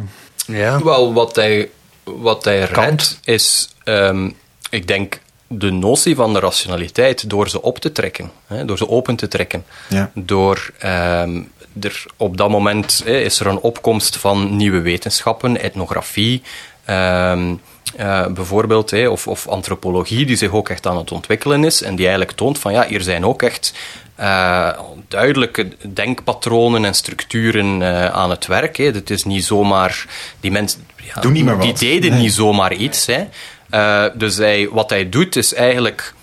Ja. 0.46 0.82
Wel, 0.82 1.12
wat 1.12 1.36
hij, 1.36 1.70
wat 2.04 2.44
hij 2.44 2.60
redt 2.60 3.18
is, 3.24 3.68
ehm, 3.84 4.30
ik 4.70 4.86
denk, 4.86 5.20
de 5.46 5.70
notie 5.70 6.14
van 6.14 6.32
de 6.32 6.38
rationaliteit 6.38 7.30
door 7.30 7.48
ze 7.48 7.62
op 7.62 7.78
te 7.78 7.92
trekken, 7.92 8.30
hè, 8.46 8.64
door 8.64 8.78
ze 8.78 8.88
open 8.88 9.16
te 9.16 9.28
trekken. 9.28 9.64
Ja. 9.88 10.10
Door, 10.14 10.70
ehm, 10.78 11.42
er, 11.80 12.04
op 12.16 12.36
dat 12.36 12.50
moment 12.50 13.02
hè, 13.04 13.18
is 13.20 13.40
er 13.40 13.46
een 13.46 13.60
opkomst 13.60 14.16
van 14.16 14.56
nieuwe 14.56 14.80
wetenschappen, 14.80 15.60
etnografie, 15.60 16.42
ehm, 16.84 17.54
eh, 17.96 18.26
bijvoorbeeld, 18.26 18.90
hè, 18.90 19.08
of, 19.08 19.26
of 19.26 19.48
antropologie, 19.48 20.26
die 20.26 20.36
zich 20.36 20.52
ook 20.52 20.68
echt 20.68 20.86
aan 20.86 20.96
het 20.96 21.12
ontwikkelen 21.12 21.64
is 21.64 21.82
en 21.82 21.94
die 21.94 22.06
eigenlijk 22.06 22.36
toont 22.36 22.58
van 22.58 22.72
ja, 22.72 22.86
hier 22.86 23.00
zijn 23.02 23.24
ook 23.24 23.42
echt 23.42 23.72
uh, 24.20 24.68
duidelijke 25.08 25.68
denkpatronen 25.94 26.84
en 26.84 26.94
structuren 26.94 27.80
uh, 27.80 28.06
aan 28.06 28.30
het 28.30 28.46
werk. 28.46 28.76
Hè. 28.76 28.84
Het 28.84 29.10
is 29.10 29.24
niet 29.24 29.44
zomaar 29.44 30.06
die 30.40 30.50
mensen 30.50 30.86
ja, 31.14 31.20
Doe 31.20 31.32
niet 31.32 31.44
meer 31.44 31.58
die 31.58 31.74
deden 31.74 32.10
Nee. 32.10 32.20
niet 32.20 32.32
zomaar 32.32 32.72
iets. 32.72 33.06
Hè. 33.06 33.26
Uh, 33.70 34.04
dus 34.14 34.36
hij, 34.36 34.68
wat 34.70 34.90
hij 34.90 35.08
doet 35.08 35.36
is 35.36 35.54
eigenlijk 35.54 36.14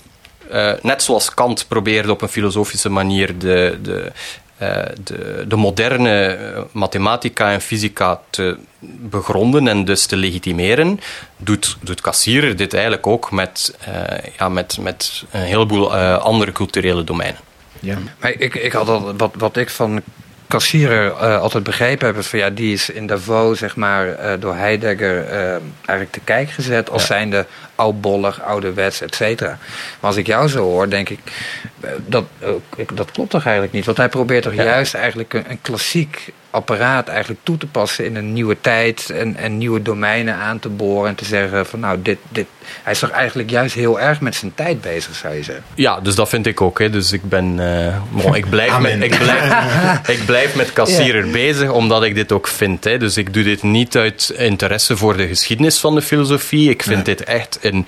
net 0.82 1.04
zoals 1.04 1.34
Kant 1.34 1.66
probeerde 1.68 2.12
op 2.12 2.22
een 2.22 2.28
filosofische 2.28 2.90
manier 2.90 3.40
de, 3.40 3.80
de, 3.82 4.12
de, 5.04 5.46
de 5.48 5.56
moderne 5.56 6.38
mathematica 6.72 7.52
en 7.52 7.62
fysica 7.62 8.22
te 8.30 8.58
begronden 9.00 9.68
en 9.68 9.86
dus 9.86 10.06
te 10.06 10.16
legitimeren, 10.16 11.00
doet, 11.38 11.78
doet 11.82 12.58
dit 12.58 12.74
eigenlijk 12.74 13.08
ook 13.08 13.32
met, 13.32 13.78
ja, 14.38 14.50
met, 14.50 14.78
met 14.82 15.24
een 15.32 15.42
heleboel 15.42 15.96
andere 16.18 16.52
culturele 16.52 17.04
domeinen. 17.04 17.40
Ja. 17.82 17.98
Maar 18.20 18.32
ik, 18.38 18.56
ik 18.56 18.72
had 18.72 18.88
al, 18.88 19.16
wat, 19.16 19.32
wat 19.38 19.58
ik 19.58 19.70
van 19.70 20.02
Cassirer 20.48 21.06
uh, 21.06 21.40
altijd 21.40 21.64
begrepen 21.64 22.08
heb, 22.08 22.18
is 22.18 22.28
van 22.28 22.40
ja, 22.40 22.50
die 22.50 22.74
is 22.74 22.90
in 22.90 23.08
Davos, 23.08 23.60
zeg 23.60 23.76
maar, 23.76 24.08
uh, 24.08 24.34
door 24.40 24.56
Heidegger 24.56 25.26
uh, 25.26 25.50
eigenlijk 25.86 26.12
te 26.12 26.20
kijk 26.24 26.50
gezet 26.50 26.90
als 26.90 27.02
ja. 27.02 27.08
zijnde 27.08 27.46
oudbollig, 27.76 28.42
ouderwets, 28.42 29.02
et 29.02 29.16
cetera. 29.16 29.58
Maar 30.00 30.10
als 30.10 30.16
ik 30.16 30.28
jou 30.28 30.48
zo 30.48 30.64
hoor, 30.64 30.90
denk 30.90 31.10
ik, 31.10 31.20
dat, 32.06 32.26
dat 32.94 33.12
klopt 33.12 33.30
toch 33.30 33.44
eigenlijk 33.44 33.74
niet? 33.74 33.86
Want 33.86 33.98
hij 33.98 34.10
probeert 34.10 34.44
toch 34.44 34.54
ja. 34.54 34.64
juist 34.64 34.94
eigenlijk 34.94 35.34
een, 35.34 35.46
een, 35.50 35.62
klassiek 35.62 36.34
apparaat 36.52 37.08
eigenlijk 37.08 37.40
toe 37.44 37.58
te 37.58 37.68
passen 37.68 38.06
in 38.06 38.16
een 38.16 38.34
nieuwe 38.34 38.58
tijd 38.62 39.10
en, 39.10 39.36
en 39.36 39.58
nieuwe 39.58 39.82
domeinen 39.82 40.36
aan 40.36 40.60
te 40.60 40.70
boren 40.70 41.10
en 41.10 41.16
te 41.16 41.26
zeggen 41.26 41.66
van 41.66 41.80
nou, 41.80 42.02
dit, 42.02 42.18
dit, 42.30 42.46
hij 42.84 42.94
is 42.94 43.00
toch 43.00 43.10
eigenlijk 43.10 43.50
juist 43.50 43.76
heel 43.76 44.00
erg 44.00 44.22
met 44.22 44.36
zijn 44.36 44.54
tijd 44.56 44.82
bezig, 44.82 45.16
zou 45.16 45.34
je 45.34 45.44
zeggen? 45.44 45.64
Ja, 45.76 46.00
dus 46.00 46.16
dat 46.16 46.30
vind 46.30 46.48
ik 46.48 46.62
ook. 46.62 46.80
Hè. 46.80 46.90
Dus 46.90 47.12
ik 47.12 47.30
ben, 47.30 47.58
uh, 47.60 47.96
bon, 48.10 48.36
ik 48.36 48.50
blijf 48.50 48.80
met, 48.80 49.04
ik 49.04 49.18
blijf, 49.20 49.54
ik 50.18 50.26
blijf 50.26 50.56
met 50.56 50.74
kassierer 50.74 51.26
ja. 51.26 51.32
bezig, 51.32 51.72
omdat 51.72 52.04
ik 52.04 52.16
dit 52.16 52.32
ook 52.32 52.48
vind. 52.48 52.84
Hè. 52.84 52.98
Dus 52.98 53.18
ik 53.18 53.34
doe 53.34 53.44
dit 53.44 53.64
niet 53.64 53.98
uit 53.98 54.34
interesse 54.38 54.98
voor 54.98 55.18
de 55.18 55.28
geschiedenis 55.28 55.80
van 55.80 55.96
de 55.96 56.02
filosofie. 56.02 56.70
Ik 56.70 56.84
vind 56.84 56.98
ja. 56.98 57.04
dit 57.04 57.24
echt 57.24 57.58
een 57.62 57.88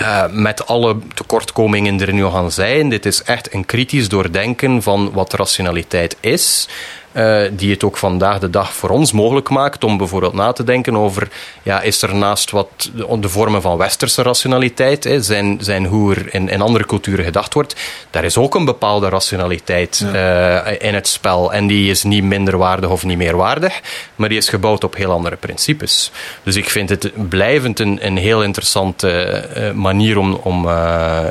uh, 0.00 0.24
met 0.30 0.66
alle 0.66 0.96
tekortkomingen 1.14 1.96
die 1.96 2.06
er 2.06 2.12
nu 2.12 2.24
gaan 2.24 2.52
zijn. 2.52 2.88
Dit 2.88 3.06
is 3.06 3.22
echt 3.22 3.54
een 3.54 3.66
kritisch 3.66 4.08
doordenken 4.08 4.82
van 4.82 5.10
wat 5.12 5.32
rationaliteit 5.32 6.16
is. 6.20 6.68
Uh, 7.12 7.42
die 7.52 7.70
het 7.70 7.84
ook 7.84 7.96
vandaag 7.96 8.38
de 8.38 8.50
dag 8.50 8.72
voor 8.72 8.90
ons 8.90 9.12
mogelijk 9.12 9.48
maakt 9.48 9.84
om 9.84 9.96
bijvoorbeeld 9.96 10.32
na 10.32 10.52
te 10.52 10.64
denken 10.64 10.96
over, 10.96 11.28
ja, 11.62 11.80
is 11.80 12.02
er 12.02 12.14
naast 12.14 12.50
wat 12.50 12.90
de, 12.94 13.18
de 13.20 13.28
vormen 13.28 13.62
van 13.62 13.76
westerse 13.76 14.22
rationaliteit, 14.22 15.04
hè, 15.04 15.22
zijn, 15.22 15.58
zijn 15.60 15.86
hoe 15.86 16.14
er 16.14 16.34
in, 16.34 16.48
in 16.48 16.60
andere 16.60 16.86
culturen 16.86 17.24
gedacht 17.24 17.54
wordt, 17.54 17.76
daar 18.10 18.24
is 18.24 18.36
ook 18.36 18.54
een 18.54 18.64
bepaalde 18.64 19.08
rationaliteit 19.08 20.04
ja. 20.12 20.66
uh, 20.66 20.74
in 20.78 20.94
het 20.94 21.08
spel. 21.08 21.52
En 21.52 21.66
die 21.66 21.90
is 21.90 22.02
niet 22.02 22.24
minderwaardig 22.24 22.90
of 22.90 23.04
niet 23.04 23.18
meerwaardig, 23.18 23.80
maar 24.16 24.28
die 24.28 24.38
is 24.38 24.48
gebouwd 24.48 24.84
op 24.84 24.96
heel 24.96 25.10
andere 25.10 25.36
principes. 25.36 26.10
Dus 26.42 26.56
ik 26.56 26.70
vind 26.70 26.88
het 26.88 27.28
blijvend 27.28 27.80
een, 27.80 27.98
een 28.06 28.16
heel 28.16 28.42
interessante 28.42 29.44
uh, 29.56 29.70
manier 29.78 30.18
om, 30.18 30.34
om, 30.34 30.68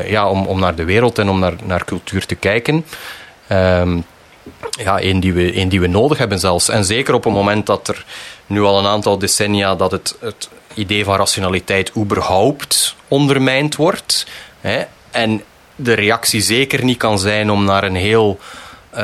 ja, 0.06 0.30
om, 0.30 0.46
om 0.46 0.60
naar 0.60 0.76
de 0.76 0.86
wereld 0.86 1.20
en 1.20 1.30
om 1.30 1.40
naar, 1.40 1.54
naar 1.64 1.86
cultuur 1.86 2.26
te 2.26 2.36
kijken. 2.36 2.86
Um, 3.52 4.06
ja, 4.72 5.02
een 5.02 5.20
die, 5.20 5.34
we, 5.34 5.58
een 5.58 5.70
die 5.70 5.80
we 5.80 5.88
nodig 5.88 6.18
hebben 6.18 6.40
zelfs. 6.40 6.70
En 6.70 6.86
zeker 6.86 7.14
op 7.14 7.24
het 7.24 7.34
moment 7.34 7.66
dat 7.66 7.88
er 7.88 8.06
nu 8.46 8.62
al 8.62 8.80
een 8.80 8.86
aantal 8.86 9.18
decennia 9.18 9.76
dat 9.76 9.92
het, 9.92 10.16
het 10.20 10.50
idee 10.74 11.04
van 11.04 11.16
rationaliteit 11.16 11.92
überhaupt 11.98 12.96
ondermijnd 13.08 13.76
wordt. 13.76 14.28
Hè, 14.62 14.84
en 15.12 15.44
de 15.76 15.94
reactie 15.94 16.42
zeker 16.42 16.84
niet 16.84 16.98
kan 16.98 17.20
zijn 17.20 17.50
om 17.50 17.64
naar 17.64 17.84
een 17.84 17.96
heel 17.96 18.40
uh, 18.94 19.00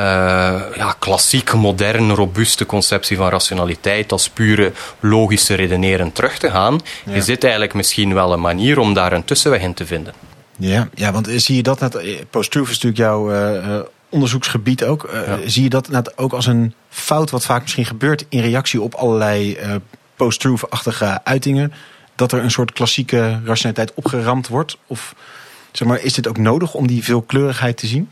ja, 0.76 0.94
klassiek, 0.98 1.52
modern, 1.52 2.10
robuuste 2.10 2.66
conceptie 2.66 3.16
van 3.16 3.28
rationaliteit 3.28 4.12
als 4.12 4.28
pure 4.28 4.72
logische 5.00 5.54
redeneren 5.54 6.12
terug 6.12 6.38
te 6.38 6.50
gaan, 6.50 6.80
ja. 7.04 7.12
is 7.12 7.24
dit 7.24 7.42
eigenlijk 7.42 7.74
misschien 7.74 8.14
wel 8.14 8.32
een 8.32 8.40
manier 8.40 8.78
om 8.78 8.94
daar 8.94 9.12
een 9.12 9.24
tussenweg 9.24 9.60
in 9.60 9.74
te 9.74 9.86
vinden. 9.86 10.14
Ja, 10.56 10.88
ja 10.94 11.12
want 11.12 11.28
zie 11.34 11.56
je 11.56 11.62
dat 11.62 11.80
net, 11.80 12.24
post-truth 12.30 12.68
is 12.68 12.80
natuurlijk 12.80 12.96
jouw 12.96 13.32
uh, 13.32 13.80
onderzoeksgebied 14.08 14.84
ook. 14.84 15.10
Uh, 15.12 15.26
ja. 15.26 15.38
Zie 15.46 15.62
je 15.62 15.68
dat 15.68 15.88
net 15.88 16.18
ook 16.18 16.32
als 16.32 16.46
een 16.46 16.74
fout 16.88 17.30
wat 17.30 17.44
vaak 17.44 17.62
misschien 17.62 17.86
gebeurt 17.86 18.24
in 18.28 18.40
reactie 18.40 18.80
op 18.80 18.94
allerlei 18.94 19.58
post-truth-achtige 20.16 21.24
uitingen? 21.24 21.72
Dat 22.14 22.32
er 22.32 22.42
een 22.42 22.50
soort 22.50 22.72
klassieke 22.72 23.40
rationaliteit 23.44 23.94
opgeramd 23.94 24.48
wordt? 24.48 24.76
Of 24.86 25.14
zeg 25.72 25.88
maar, 25.88 26.00
is 26.00 26.14
dit 26.14 26.28
ook 26.28 26.38
nodig 26.38 26.74
om 26.74 26.86
die 26.86 27.04
veelkleurigheid 27.04 27.76
te 27.76 27.86
zien? 27.86 28.10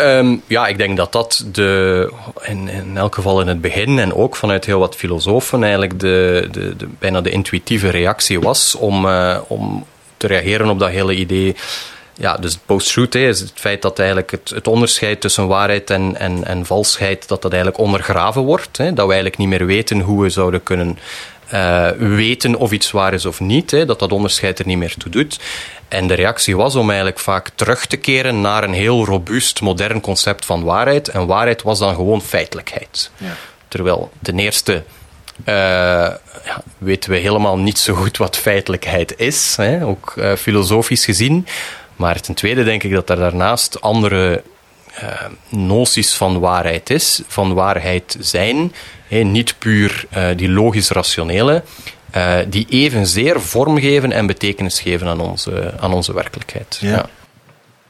Um, 0.00 0.42
ja, 0.46 0.66
ik 0.66 0.78
denk 0.78 0.96
dat 0.96 1.12
dat 1.12 1.44
de, 1.52 2.12
in, 2.42 2.68
in 2.68 2.96
elk 2.96 3.14
geval 3.14 3.40
in 3.40 3.46
het 3.46 3.60
begin 3.60 3.98
en 3.98 4.14
ook 4.14 4.36
vanuit 4.36 4.64
heel 4.64 4.78
wat 4.78 4.96
filosofen 4.96 5.62
eigenlijk 5.62 6.00
de, 6.00 6.48
de, 6.50 6.76
de 6.76 6.88
bijna 6.98 7.20
de 7.20 7.30
intuïtieve 7.30 7.88
reactie 7.88 8.40
was 8.40 8.74
om, 8.74 9.06
uh, 9.06 9.38
om 9.46 9.84
te 10.16 10.26
reageren 10.26 10.68
op 10.68 10.78
dat 10.78 10.90
hele 10.90 11.14
idee 11.14 11.56
ja, 12.14 12.36
dus 12.36 12.58
post-truth 12.66 13.14
is 13.14 13.40
het 13.40 13.52
feit 13.54 13.82
dat 13.82 13.98
eigenlijk 13.98 14.30
het, 14.30 14.50
het 14.50 14.68
onderscheid 14.68 15.20
tussen 15.20 15.46
waarheid 15.46 15.90
en, 15.90 16.16
en, 16.16 16.44
en 16.44 16.66
valsheid, 16.66 17.28
dat 17.28 17.42
dat 17.42 17.52
eigenlijk 17.52 17.82
ondergraven 17.82 18.42
wordt. 18.42 18.76
Hè? 18.76 18.84
Dat 18.84 19.06
we 19.06 19.12
eigenlijk 19.12 19.36
niet 19.36 19.48
meer 19.48 19.66
weten 19.66 20.00
hoe 20.00 20.22
we 20.22 20.28
zouden 20.28 20.62
kunnen 20.62 20.98
uh, 21.52 21.90
weten 21.98 22.54
of 22.54 22.72
iets 22.72 22.90
waar 22.90 23.14
is 23.14 23.26
of 23.26 23.40
niet. 23.40 23.70
Hè? 23.70 23.84
Dat 23.84 23.98
dat 23.98 24.12
onderscheid 24.12 24.58
er 24.58 24.66
niet 24.66 24.78
meer 24.78 24.94
toe 24.96 25.10
doet. 25.10 25.38
En 25.88 26.06
de 26.06 26.14
reactie 26.14 26.56
was 26.56 26.76
om 26.76 26.88
eigenlijk 26.88 27.18
vaak 27.18 27.50
terug 27.54 27.86
te 27.86 27.96
keren 27.96 28.40
naar 28.40 28.64
een 28.64 28.72
heel 28.72 29.04
robuust, 29.04 29.60
modern 29.60 30.00
concept 30.00 30.44
van 30.44 30.64
waarheid. 30.64 31.08
En 31.08 31.26
waarheid 31.26 31.62
was 31.62 31.78
dan 31.78 31.94
gewoon 31.94 32.22
feitelijkheid. 32.22 33.10
Ja. 33.16 33.36
Terwijl 33.68 34.10
ten 34.22 34.38
eerste 34.38 34.72
uh, 35.44 35.54
ja, 36.44 36.62
weten 36.78 37.10
we 37.10 37.16
helemaal 37.16 37.58
niet 37.58 37.78
zo 37.78 37.94
goed 37.94 38.16
wat 38.16 38.36
feitelijkheid 38.36 39.18
is, 39.18 39.56
hè? 39.56 39.86
ook 39.86 40.14
uh, 40.16 40.34
filosofisch 40.34 41.04
gezien. 41.04 41.46
Maar 41.96 42.20
ten 42.20 42.34
tweede 42.34 42.64
denk 42.64 42.82
ik 42.82 42.92
dat 42.92 43.10
er 43.10 43.16
daarnaast 43.16 43.80
andere 43.80 44.42
uh, 45.02 45.08
noties 45.48 46.14
van 46.14 46.40
waarheid 46.40 46.90
is, 46.90 47.22
van 47.26 47.54
waarheid 47.54 48.16
zijn, 48.20 48.72
hè, 49.08 49.18
niet 49.18 49.58
puur 49.58 50.04
uh, 50.16 50.28
die 50.36 50.48
logisch-rationele, 50.48 51.62
uh, 52.16 52.34
die 52.48 52.66
evenzeer 52.68 53.40
vorm 53.40 53.80
geven 53.80 54.12
en 54.12 54.26
betekenis 54.26 54.80
geven 54.80 55.06
aan 55.06 55.20
onze, 55.20 55.74
aan 55.80 55.92
onze 55.92 56.14
werkelijkheid. 56.14 56.78
Ja. 56.80 56.90
ja. 56.90 57.06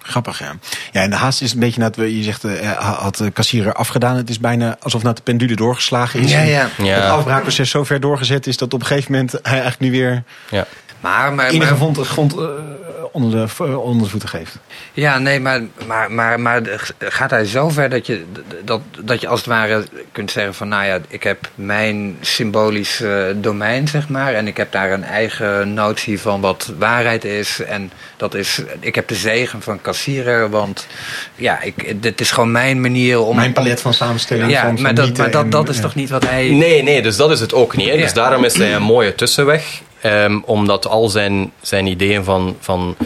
Grappig, 0.03 0.39
ja. 0.39 0.57
Ja, 0.93 1.03
en 1.03 1.11
de 1.11 1.17
haast 1.17 1.43
is 1.43 1.53
een 1.53 1.59
beetje 1.59 1.81
net, 1.81 1.97
je 1.97 2.23
zegt, 2.23 2.45
uh, 2.45 2.71
had 2.73 3.17
de 3.17 3.31
kassierer 3.31 3.73
afgedaan. 3.73 4.17
Het 4.17 4.31
is 4.31 4.39
bijna 4.39 4.77
alsof 4.81 5.03
net 5.03 5.17
de 5.17 5.23
pendule 5.23 5.57
doorgeslagen 5.57 6.21
is. 6.21 6.31
Ja, 6.31 6.41
ja. 6.41 6.69
ja. 6.79 6.85
Het 6.85 7.11
afbraakproces 7.11 7.71
zo 7.71 7.85
ver 7.85 8.01
doorgezet 8.01 8.47
is 8.47 8.57
dat 8.57 8.75
op 8.75 8.81
een 8.81 8.87
gegeven 8.87 9.13
moment 9.13 9.33
hij 9.33 9.53
eigenlijk 9.53 9.81
nu 9.81 9.91
weer 9.91 10.25
ja. 10.51 10.67
Maar, 11.03 11.33
maar, 11.33 11.47
enige 11.47 11.71
maar, 11.71 11.77
grond, 11.77 11.99
grond 11.99 12.37
uh, 12.37 12.41
onder, 13.13 13.47
de, 13.57 13.79
onder 13.79 14.03
de 14.03 14.11
voeten 14.11 14.29
geeft. 14.29 14.59
Ja, 14.93 15.19
nee, 15.19 15.41
maar, 15.41 15.63
maar, 15.87 16.13
maar, 16.13 16.41
maar 16.41 16.63
gaat 16.99 17.31
hij 17.31 17.45
zo 17.45 17.69
ver 17.69 17.91
dat 17.91 18.07
je, 18.07 18.25
dat, 18.65 18.81
dat 19.01 19.21
je 19.21 19.29
als 19.29 19.41
het 19.41 19.49
ware 19.49 19.85
kunt 20.13 20.31
zeggen 20.31 20.55
van... 20.55 20.69
nou 20.69 20.85
ja, 20.85 20.99
ik 21.09 21.23
heb 21.23 21.51
mijn 21.55 22.17
symbolisch 22.21 23.01
uh, 23.01 23.25
domein, 23.35 23.89
zeg 23.89 24.09
maar... 24.09 24.35
en 24.35 24.47
ik 24.47 24.57
heb 24.57 24.73
daar 24.73 24.93
een 24.93 25.05
eigen 25.05 25.75
notie 25.75 26.21
van 26.21 26.41
wat 26.41 26.73
waarheid 26.79 27.25
is... 27.25 27.61
en 27.61 27.93
dat 28.17 28.35
is, 28.35 28.63
ik 28.81 28.95
heb 28.95 29.09
de 29.09 29.15
zegen 29.15 29.63
van 29.63 29.81
kassierer, 29.81 30.51
want 30.51 30.87
ja, 31.35 31.61
ik, 31.61 32.03
dit 32.03 32.21
is 32.21 32.31
gewoon 32.31 32.53
mijn 32.53 32.81
manier 32.81 33.21
om... 33.21 33.37
Mijn 33.37 33.53
palet 33.53 33.81
van 33.81 33.95
samenstelling 33.95 34.51
Ja, 34.51 34.61
van, 34.61 34.73
maar, 34.73 34.83
van 34.83 34.95
dat, 34.95 35.17
maar 35.17 35.31
dat, 35.31 35.45
en, 35.45 35.51
dat 35.51 35.69
is 35.69 35.77
ja. 35.77 35.83
toch 35.83 35.95
niet 35.95 36.11
wat 36.11 36.29
hij... 36.29 36.49
Nee, 36.49 36.83
nee, 36.83 37.03
dus 37.03 37.17
dat 37.17 37.31
is 37.31 37.41
het 37.41 37.55
ook 37.55 37.77
niet. 37.77 37.89
Hè? 37.89 37.95
Ja. 37.95 38.01
Dus 38.01 38.13
daarom 38.13 38.45
is 38.45 38.57
hij 38.57 38.75
een 38.75 38.83
mooie 38.83 39.15
tussenweg. 39.15 39.81
Um, 40.05 40.43
omdat 40.47 40.87
al 40.87 41.09
zijn, 41.09 41.53
zijn 41.61 41.87
ideeën 41.87 42.25
van, 42.25 42.57
van 42.61 42.97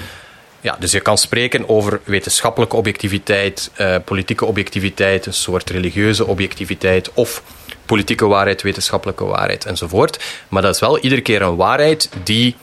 ja, 0.61 0.77
dus 0.79 0.93
je 0.93 1.01
kan 1.01 1.19
spreken 1.19 1.69
over 1.69 2.01
wetenschappelijke 2.05 2.77
objectiviteit, 2.77 3.71
uh, 3.81 3.97
politieke 4.05 4.45
objectiviteit, 4.45 5.27
een 5.27 5.33
soort 5.33 5.71
religieuze 5.71 6.27
objectiviteit 6.27 7.11
of 7.15 7.43
politieke 7.87 8.27
waarheid, 8.27 8.63
wetenschappelijke 8.63 9.25
waarheid 9.25 9.65
enzovoort. 9.65 10.25
Maar 10.49 10.63
dat 10.63 10.75
is 10.75 10.81
wel 10.81 10.99
iedere 10.99 11.21
keer 11.21 11.43
een 11.43 11.57
waarheid 11.57 12.11
die 12.23 12.57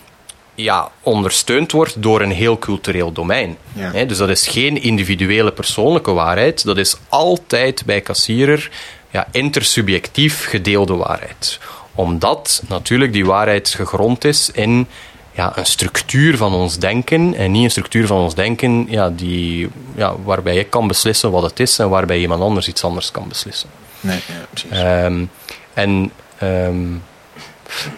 ja, 0.56 0.92
ondersteund 1.02 1.72
wordt 1.72 2.02
door 2.02 2.22
een 2.22 2.32
heel 2.32 2.58
cultureel 2.58 3.12
domein. 3.12 3.58
Ja. 3.74 3.92
He, 3.92 4.06
dus 4.06 4.18
dat 4.18 4.30
is 4.30 4.48
geen 4.48 4.82
individuele 4.82 5.52
persoonlijke 5.52 6.12
waarheid, 6.12 6.64
dat 6.64 6.78
is 6.78 6.96
altijd 7.10 7.84
bij 7.86 8.02
kassierer 8.02 8.70
ja, 9.12 9.28
intersubjectief 9.32 10.46
gedeelde 10.46 10.94
waarheid. 10.94 11.60
Omdat 11.96 12.64
natuurlijk 12.68 13.14
die 13.14 13.26
waarheid 13.26 13.70
gegrond 13.70 14.24
is 14.24 14.50
in 14.50 14.88
ja, 15.32 15.58
een 15.58 15.66
structuur 15.66 16.38
van 16.38 16.54
ons 16.54 16.78
denken 16.78 17.36
en 17.36 17.52
niet 17.52 17.64
een 17.64 17.72
structuur 17.72 18.08
van 18.08 18.18
ons 18.18 18.36
denken 18.36 18.86
ja, 18.90 19.10
die, 19.10 19.70
ja, 19.96 20.16
waarbij 20.24 20.56
ik 20.56 20.70
kan 20.70 20.88
beslissen 20.88 21.32
wat 21.32 21.44
het 21.44 21.60
is 21.60 21.80
en 21.80 21.90
waarbij 21.90 22.20
iemand 22.20 22.42
anders 22.42 22.68
iets 22.68 22.84
anders 22.84 23.12
kan 23.12 23.28
beslissen. 23.28 23.70
Nee, 24.00 24.20
ja, 24.28 24.34
precies. 24.50 24.80
Um, 24.80 25.30
en 25.74 26.12
um, 26.44 27.04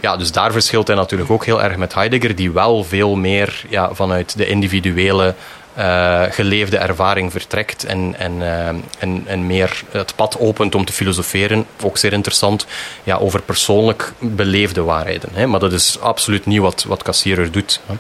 Ja, 0.02 0.18
dus 0.18 0.32
daar 0.32 0.52
verschilt 0.52 0.88
hij 0.88 0.96
natuurlijk 0.96 1.32
ook 1.32 1.46
heel 1.46 1.64
erg 1.64 1.78
met 1.78 1.93
Heidegger, 1.93 2.36
die 2.36 2.52
wel 2.52 2.84
veel 2.84 3.16
meer 3.16 3.66
ja, 3.70 3.93
vanuit 3.93 4.38
de 4.38 4.48
individuele 4.48 5.36
uh, 5.78 6.23
geleefde 6.30 6.78
ervaring 6.78 7.32
vertrekt 7.32 7.84
en, 7.84 8.15
en, 8.17 8.34
uh, 8.34 8.67
en, 8.99 9.23
en 9.26 9.47
meer 9.47 9.84
het 9.91 10.15
pad 10.15 10.39
opent 10.39 10.76
om 10.76 10.86
te 10.86 10.93
filosoferen. 10.93 11.65
Ook 11.84 11.97
zeer 11.97 12.13
interessant 12.13 12.65
ja, 13.03 13.15
over 13.15 13.41
persoonlijk 13.41 14.13
beleefde 14.19 14.82
waarheden. 14.82 15.30
Hè. 15.34 15.47
Maar 15.47 15.59
dat 15.59 15.73
is 15.73 15.99
absoluut 15.99 16.45
niet 16.45 16.59
wat, 16.59 16.84
wat 16.84 17.03
Cassirer 17.03 17.51
doet. 17.51 17.82
Hè. 17.86 17.93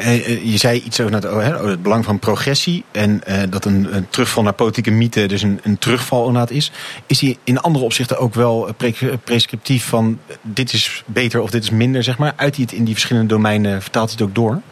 Uh, 0.00 0.52
je 0.52 0.56
zei 0.56 0.80
iets 0.80 1.00
over 1.00 1.14
het, 1.14 1.24
oh, 1.24 1.64
het 1.64 1.82
belang 1.82 2.04
van 2.04 2.18
progressie 2.18 2.84
en 2.92 3.22
dat 3.48 3.64
een, 3.64 3.96
een, 3.96 4.06
terugval 4.10 4.42
naar 4.42 4.52
politieke 4.52 4.90
mythe 4.90 5.26
dus 5.26 5.42
een, 5.42 5.60
een 5.62 5.78
terugval 5.78 6.26
inderdaad 6.26 6.50
is. 6.50 6.70
Is 7.06 7.18
die 7.18 7.38
in 7.44 7.60
andere 7.60 7.84
opzichten 7.84 8.18
ook 8.18 8.34
wel 8.34 8.74
pre 8.76 9.18
prescriptief 9.24 9.84
van 9.84 10.18
dit 10.42 10.72
is 10.72 11.02
beter 11.06 11.40
of 11.40 11.50
dit 11.50 11.62
is 11.62 11.70
minder, 11.70 12.02
zeg 12.02 12.18
maar? 12.18 12.32
Uit 12.36 12.54
hij 12.54 12.64
het 12.64 12.74
in 12.74 12.84
die 12.84 12.94
verschillende 12.94 13.28
domeinen, 13.28 13.82
vertaalt 13.82 14.08
hij 14.10 14.18
het 14.18 14.28
ook 14.28 14.34
door? 14.34 14.62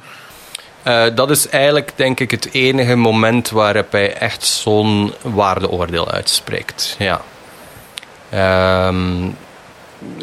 Uh, 0.84 1.04
dat 1.14 1.30
is 1.30 1.48
eigenlijk, 1.48 1.92
denk 1.94 2.20
ik, 2.20 2.30
het 2.30 2.48
enige 2.52 2.94
moment 2.94 3.50
waarop 3.50 3.92
hij 3.92 4.14
echt 4.14 4.44
zo'n 4.44 5.14
waardeoordeel 5.22 6.10
uitspreekt. 6.10 6.96
Ja. 6.98 7.20
Um, 8.86 9.36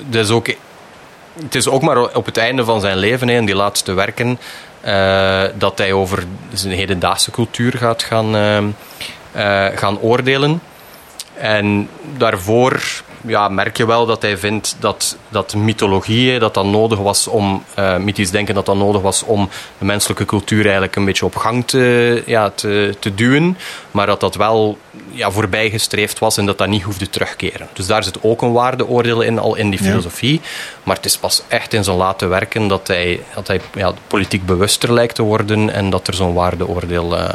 dus 0.04 0.30
ook, 0.30 0.48
het 1.44 1.56
is 1.56 1.68
ook 1.68 1.82
maar 1.82 2.16
op 2.16 2.26
het 2.26 2.38
einde 2.38 2.66
van 2.66 2.82
zijn 2.82 2.98
leven, 2.98 3.30
in 3.30 3.46
die 3.46 3.56
laatste 3.56 3.94
werken, 3.94 4.40
uh, 4.86 5.44
dat 5.54 5.78
hij 5.78 5.94
over 5.94 6.24
zijn 6.54 6.74
hedendaagse 6.74 7.32
cultuur 7.32 7.74
gaat 7.78 8.04
gaan, 8.04 8.36
uh, 8.36 9.66
gaan 9.76 10.00
oordelen. 10.00 10.62
En 11.34 11.90
daarvoor 12.18 12.82
ja, 13.26 13.48
merk 13.48 13.78
je 13.78 13.86
wel 13.86 14.06
dat 14.06 14.22
hij 14.22 14.38
vindt 14.38 14.76
dat, 14.80 15.18
dat 15.30 15.56
mythologie 15.56 16.40
dat 16.40 16.54
dat 16.54 16.66
nodig 16.66 17.00
was 17.00 17.28
om, 17.28 17.64
uh, 17.80 17.98
mythisch 17.98 18.32
denken, 18.32 18.56
dat 18.56 18.66
dat 18.66 18.76
nodig 18.76 19.02
was 19.02 19.24
om 19.24 19.50
de 19.78 19.86
menselijke 19.86 20.26
cultuur 20.26 20.64
eigenlijk 20.64 20.96
een 20.96 21.06
beetje 21.06 21.26
op 21.26 21.36
gang 21.36 21.68
te, 21.68 22.24
ja, 22.26 22.50
te, 22.50 22.96
te 23.00 23.16
duwen. 23.16 23.58
Maar 23.92 24.06
dat 24.06 24.20
dat 24.20 24.36
wel 24.36 24.78
ja, 25.12 25.32
voorbijgestreefd 25.32 26.20
was 26.20 26.38
en 26.38 26.46
dat 26.46 26.58
dat 26.58 26.68
niet 26.68 26.84
hoefde 26.84 27.10
terugkeren. 27.10 27.68
Dus 27.74 27.88
daar 27.88 28.04
zit 28.04 28.24
ook 28.24 28.42
een 28.42 28.52
waardeoordeel 28.52 29.22
in, 29.22 29.40
al 29.40 29.56
in 29.56 29.70
die 29.70 29.80
filosofie. 29.80 30.34
Ja. 30.34 30.50
Maar 30.84 30.96
het 30.96 31.06
is 31.06 31.18
pas 31.18 31.44
echt 31.48 31.74
in 31.74 31.84
zijn 31.84 31.98
late 31.98 32.28
werken 32.28 32.68
dat 32.68 32.88
hij, 32.88 33.20
dat 33.36 33.48
hij 33.48 33.62
ja, 33.74 33.94
politiek 34.08 34.46
bewuster 34.46 34.94
lijkt 34.94 35.16
te 35.16 35.24
worden 35.24 35.70
en 35.70 35.90
dat 35.90 36.08
er 36.08 36.14
zo'n 36.14 36.34
waardeoordeel 36.34 37.18
uh, 37.18 37.30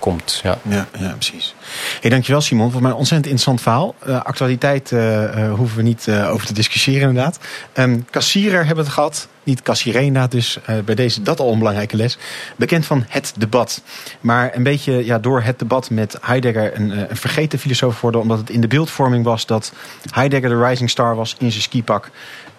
komt. 0.00 0.40
Ja, 0.42 0.58
ja, 0.62 0.86
ja 0.98 1.12
precies. 1.12 1.54
Hey, 2.00 2.10
dankjewel 2.10 2.40
Simon. 2.40 2.70
Voor 2.70 2.82
mij 2.82 2.90
een 2.90 2.96
ontzettend 2.96 3.30
interessant 3.30 3.60
verhaal. 3.60 3.94
Uh, 4.06 4.22
actualiteit 4.22 4.90
uh, 4.90 5.22
uh, 5.22 5.52
hoeven 5.54 5.76
we 5.76 5.82
niet 5.82 6.10
over 6.10 6.46
te 6.46 6.52
discussiëren 6.52 7.08
inderdaad. 7.08 7.38
Um, 7.74 8.04
kassierer 8.10 8.58
hebben 8.58 8.76
we 8.76 8.82
het 8.82 8.92
gehad. 8.92 9.28
Niet 9.42 9.62
kassieré 9.62 10.00
inderdaad, 10.00 10.30
dus 10.30 10.58
bij 10.84 10.94
deze 10.94 11.22
dat 11.22 11.40
al 11.40 11.52
een 11.52 11.58
belangrijke 11.58 11.96
les. 11.96 12.18
Bekend 12.56 12.86
van 12.86 13.04
het 13.08 13.32
debat. 13.36 13.82
Maar 14.20 14.50
een 14.54 14.62
beetje 14.62 15.04
ja, 15.04 15.18
door 15.18 15.42
het 15.42 15.58
debat 15.58 15.90
met 15.90 16.18
Heidegger 16.20 16.76
een, 16.76 17.10
een 17.10 17.16
vergeten 17.16 17.58
filosoof 17.58 18.00
worden. 18.00 18.20
Omdat 18.20 18.38
het 18.38 18.50
in 18.50 18.60
de 18.60 18.66
beeldvorming 18.66 19.24
was 19.24 19.46
dat 19.46 19.72
Heidegger 20.10 20.48
de 20.48 20.64
rising 20.64 20.90
star 20.90 21.16
was 21.16 21.36
in 21.38 21.50
zijn 21.50 21.62
skipak. 21.62 22.10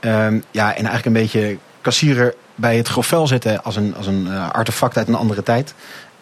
Um, 0.02 0.44
ja, 0.52 0.70
en 0.70 0.86
eigenlijk 0.86 1.06
een 1.06 1.14
beetje 1.14 1.58
kassierer 1.82 2.34
bij 2.56 2.78
het 2.78 2.88
grofvel 2.88 3.28
zetten 3.28 3.64
als 3.64 3.76
een, 3.76 3.96
als 3.96 4.08
een 4.08 4.28
artefact 4.30 4.98
uit 4.98 5.08
een 5.08 5.16
andere 5.16 5.44
tijd. 5.44 5.74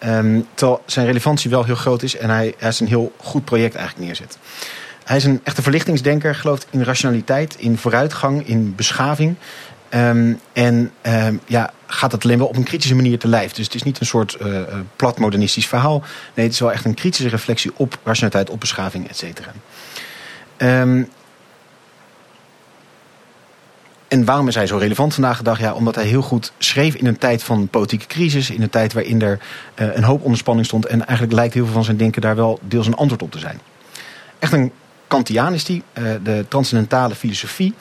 Um, 0.06 0.46
terwijl 0.54 0.82
zijn 0.86 1.06
relevantie 1.06 1.50
wel 1.50 1.64
heel 1.64 1.74
groot 1.74 2.02
is 2.02 2.16
en 2.16 2.30
hij, 2.30 2.54
hij 2.58 2.68
is 2.68 2.80
een 2.80 2.86
heel 2.86 3.12
goed 3.16 3.44
project 3.44 3.74
eigenlijk 3.74 4.06
neerzet. 4.06 4.38
Hij 5.04 5.16
is 5.16 5.24
een 5.24 5.40
echte 5.42 5.62
verlichtingsdenker, 5.62 6.34
gelooft 6.34 6.66
in 6.70 6.82
rationaliteit, 6.82 7.54
in 7.58 7.78
vooruitgang, 7.78 8.46
in 8.46 8.74
beschaving. 8.74 9.36
Um, 9.94 10.40
en 10.52 10.92
um, 11.02 11.40
ja, 11.46 11.72
gaat 11.86 12.12
het 12.12 12.24
alleen 12.24 12.38
wel 12.38 12.46
op 12.46 12.56
een 12.56 12.62
kritische 12.62 12.94
manier 12.94 13.18
te 13.18 13.28
lijf. 13.28 13.52
Dus 13.52 13.64
het 13.64 13.74
is 13.74 13.82
niet 13.82 14.00
een 14.00 14.06
soort 14.06 14.36
uh, 14.42 14.60
plat 14.96 15.18
modernistisch 15.18 15.66
verhaal. 15.66 16.02
Nee, 16.34 16.44
het 16.44 16.54
is 16.54 16.60
wel 16.60 16.72
echt 16.72 16.84
een 16.84 16.94
kritische 16.94 17.28
reflectie 17.28 17.70
op 17.76 17.98
rationaliteit, 18.04 18.50
op 18.50 18.60
beschaving, 18.60 19.08
et 19.08 19.16
cetera. 19.16 19.52
En 24.10 24.24
waarom 24.24 24.48
is 24.48 24.54
hij 24.54 24.66
zo 24.66 24.76
relevant 24.76 25.14
vandaag 25.14 25.38
de 25.38 25.44
dag? 25.44 25.60
Ja, 25.60 25.72
omdat 25.72 25.94
hij 25.94 26.04
heel 26.04 26.22
goed 26.22 26.52
schreef 26.58 26.94
in 26.94 27.06
een 27.06 27.18
tijd 27.18 27.42
van 27.42 27.68
politieke 27.68 28.06
crisis. 28.06 28.50
In 28.50 28.62
een 28.62 28.70
tijd 28.70 28.92
waarin 28.92 29.22
er 29.22 29.38
uh, 29.80 29.96
een 29.96 30.04
hoop 30.04 30.22
onderspanning 30.22 30.66
stond. 30.66 30.86
En 30.86 31.06
eigenlijk 31.06 31.32
lijkt 31.32 31.54
heel 31.54 31.64
veel 31.64 31.72
van 31.72 31.84
zijn 31.84 31.96
denken 31.96 32.22
daar 32.22 32.36
wel 32.36 32.58
deels 32.62 32.86
een 32.86 32.94
antwoord 32.94 33.22
op 33.22 33.30
te 33.30 33.38
zijn. 33.38 33.60
Echt 34.38 34.52
een 34.52 34.72
Kantiaan 35.06 35.54
is 35.54 35.64
die, 35.64 35.82
uh, 35.98 36.04
de 36.22 36.44
transcendentale 36.48 37.14
filosofie. 37.14 37.74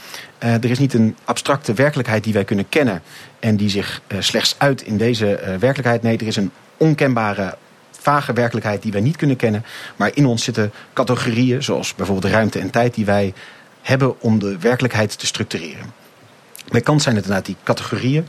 Uh, 0.44 0.54
er 0.54 0.70
is 0.70 0.80
niet 0.80 0.94
een 0.94 1.16
abstracte 1.26 1.74
werkelijkheid 1.74 2.24
die 2.24 2.34
wij 2.34 2.44
kunnen 2.44 2.70
kennen. 2.70 3.02
En 3.40 3.56
die 3.56 3.70
zich 3.70 4.02
slechts 4.20 4.56
uit 4.58 4.82
in 4.82 4.98
deze 4.98 5.58
werkelijkheid. 5.60 6.02
Nee, 6.02 6.18
er 6.18 6.28
is 6.28 6.36
een 6.36 6.52
onkenbare 6.78 7.58
vage 7.92 8.34
werkelijkheid 8.34 8.82
die 8.82 8.92
wij 8.92 9.02
niet 9.02 9.18
kunnen 9.18 9.36
kennen. 9.36 9.66
Maar 9.96 10.12
in 10.14 10.26
ons 10.26 10.44
zitten 10.44 10.72
categorieën, 10.94 11.64
zoals 11.64 11.96
bijvoorbeeld 11.96 12.34
ruimte 12.34 12.60
en 12.60 12.70
tijd, 12.70 12.94
die 12.94 13.06
wij 13.06 13.34
hebben 13.82 14.22
om 14.22 14.40
de 14.40 14.58
werkelijkheid 14.58 15.20
te 15.20 15.26
structureren. 15.26 15.99
Bij 16.70 16.82
Kant 16.82 17.02
zijn 17.02 17.16
het 17.16 17.24
inderdaad 17.24 17.48
die 17.48 17.56
categorieën. 17.64 18.28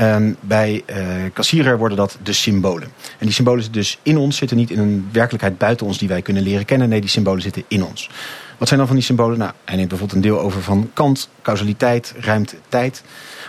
Um, 0.00 0.36
bij 0.40 0.82
uh, 0.86 0.96
Cassirer 1.34 1.78
worden 1.78 1.96
dat 1.96 2.18
de 2.22 2.32
symbolen. 2.32 2.88
En 3.18 3.26
die 3.26 3.32
symbolen 3.32 3.62
zitten 3.62 3.80
dus 3.80 3.98
in 4.02 4.16
ons, 4.16 4.36
zitten 4.36 4.56
niet 4.56 4.70
in 4.70 4.78
een 4.78 5.08
werkelijkheid 5.12 5.58
buiten 5.58 5.86
ons 5.86 5.98
die 5.98 6.08
wij 6.08 6.22
kunnen 6.22 6.42
leren 6.42 6.64
kennen. 6.64 6.88
Nee, 6.88 7.00
die 7.00 7.10
symbolen 7.10 7.42
zitten 7.42 7.64
in 7.68 7.84
ons. 7.84 8.10
Wat 8.58 8.68
zijn 8.68 8.80
dan 8.80 8.88
van 8.88 8.98
die 8.98 9.06
symbolen? 9.06 9.38
Nou, 9.38 9.52
hij 9.64 9.76
neemt 9.76 9.88
bijvoorbeeld 9.88 10.18
een 10.18 10.30
deel 10.30 10.40
over 10.40 10.62
van 10.62 10.90
Kant, 10.92 11.28
causaliteit, 11.42 12.14
ruimte, 12.20 12.56
tijd. 12.68 13.02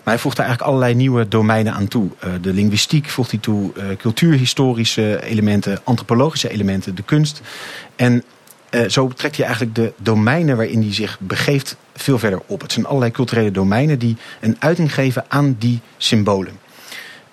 Maar 0.04 0.14
hij 0.14 0.20
voegt 0.20 0.38
daar 0.38 0.46
eigenlijk 0.46 0.76
allerlei 0.76 1.00
nieuwe 1.00 1.28
domeinen 1.28 1.74
aan 1.74 1.88
toe. 1.88 2.10
Uh, 2.24 2.32
de 2.42 2.54
linguïstiek 2.54 3.10
voegt 3.10 3.32
hij 3.32 3.40
toe, 3.40 3.72
uh, 3.78 3.84
cultuurhistorische 3.98 5.24
elementen, 5.24 5.80
antropologische 5.84 6.50
elementen, 6.50 6.96
de 6.96 7.04
kunst. 7.04 7.42
En 7.96 8.24
uh, 8.72 8.89
zo 8.89 9.07
trekt 9.07 9.36
hij 9.36 9.45
eigenlijk 9.45 9.76
de 9.76 9.93
domeinen 9.97 10.57
waarin 10.57 10.82
hij 10.82 10.93
zich 10.93 11.20
begeeft 11.20 11.76
veel 11.95 12.20
verder 12.20 12.41
op. 12.45 12.61
Het 12.61 12.72
zijn 12.72 12.86
allerlei 12.86 13.11
culturele 13.11 13.51
domeinen 13.51 13.99
die 13.99 14.17
een 14.39 14.55
uiting 14.59 14.93
geven 14.93 15.26
aan 15.28 15.55
die 15.59 15.80
symbolen. 15.97 16.59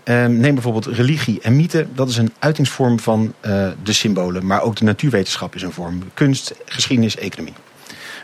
Uh, 0.04 0.26
neem 0.26 0.54
bijvoorbeeld 0.54 0.86
religie 0.86 1.40
en 1.40 1.56
mythe. 1.56 1.86
Dat 1.94 2.08
is 2.08 2.16
een 2.16 2.32
uitingsvorm 2.38 3.00
van 3.00 3.34
uh, 3.46 3.68
de 3.82 3.92
symbolen. 3.92 4.46
Maar 4.46 4.62
ook 4.62 4.76
de 4.76 4.84
natuurwetenschap 4.84 5.54
is 5.54 5.62
een 5.62 5.72
vorm. 5.72 6.02
Kunst, 6.14 6.54
geschiedenis, 6.64 7.16
economie. 7.16 7.54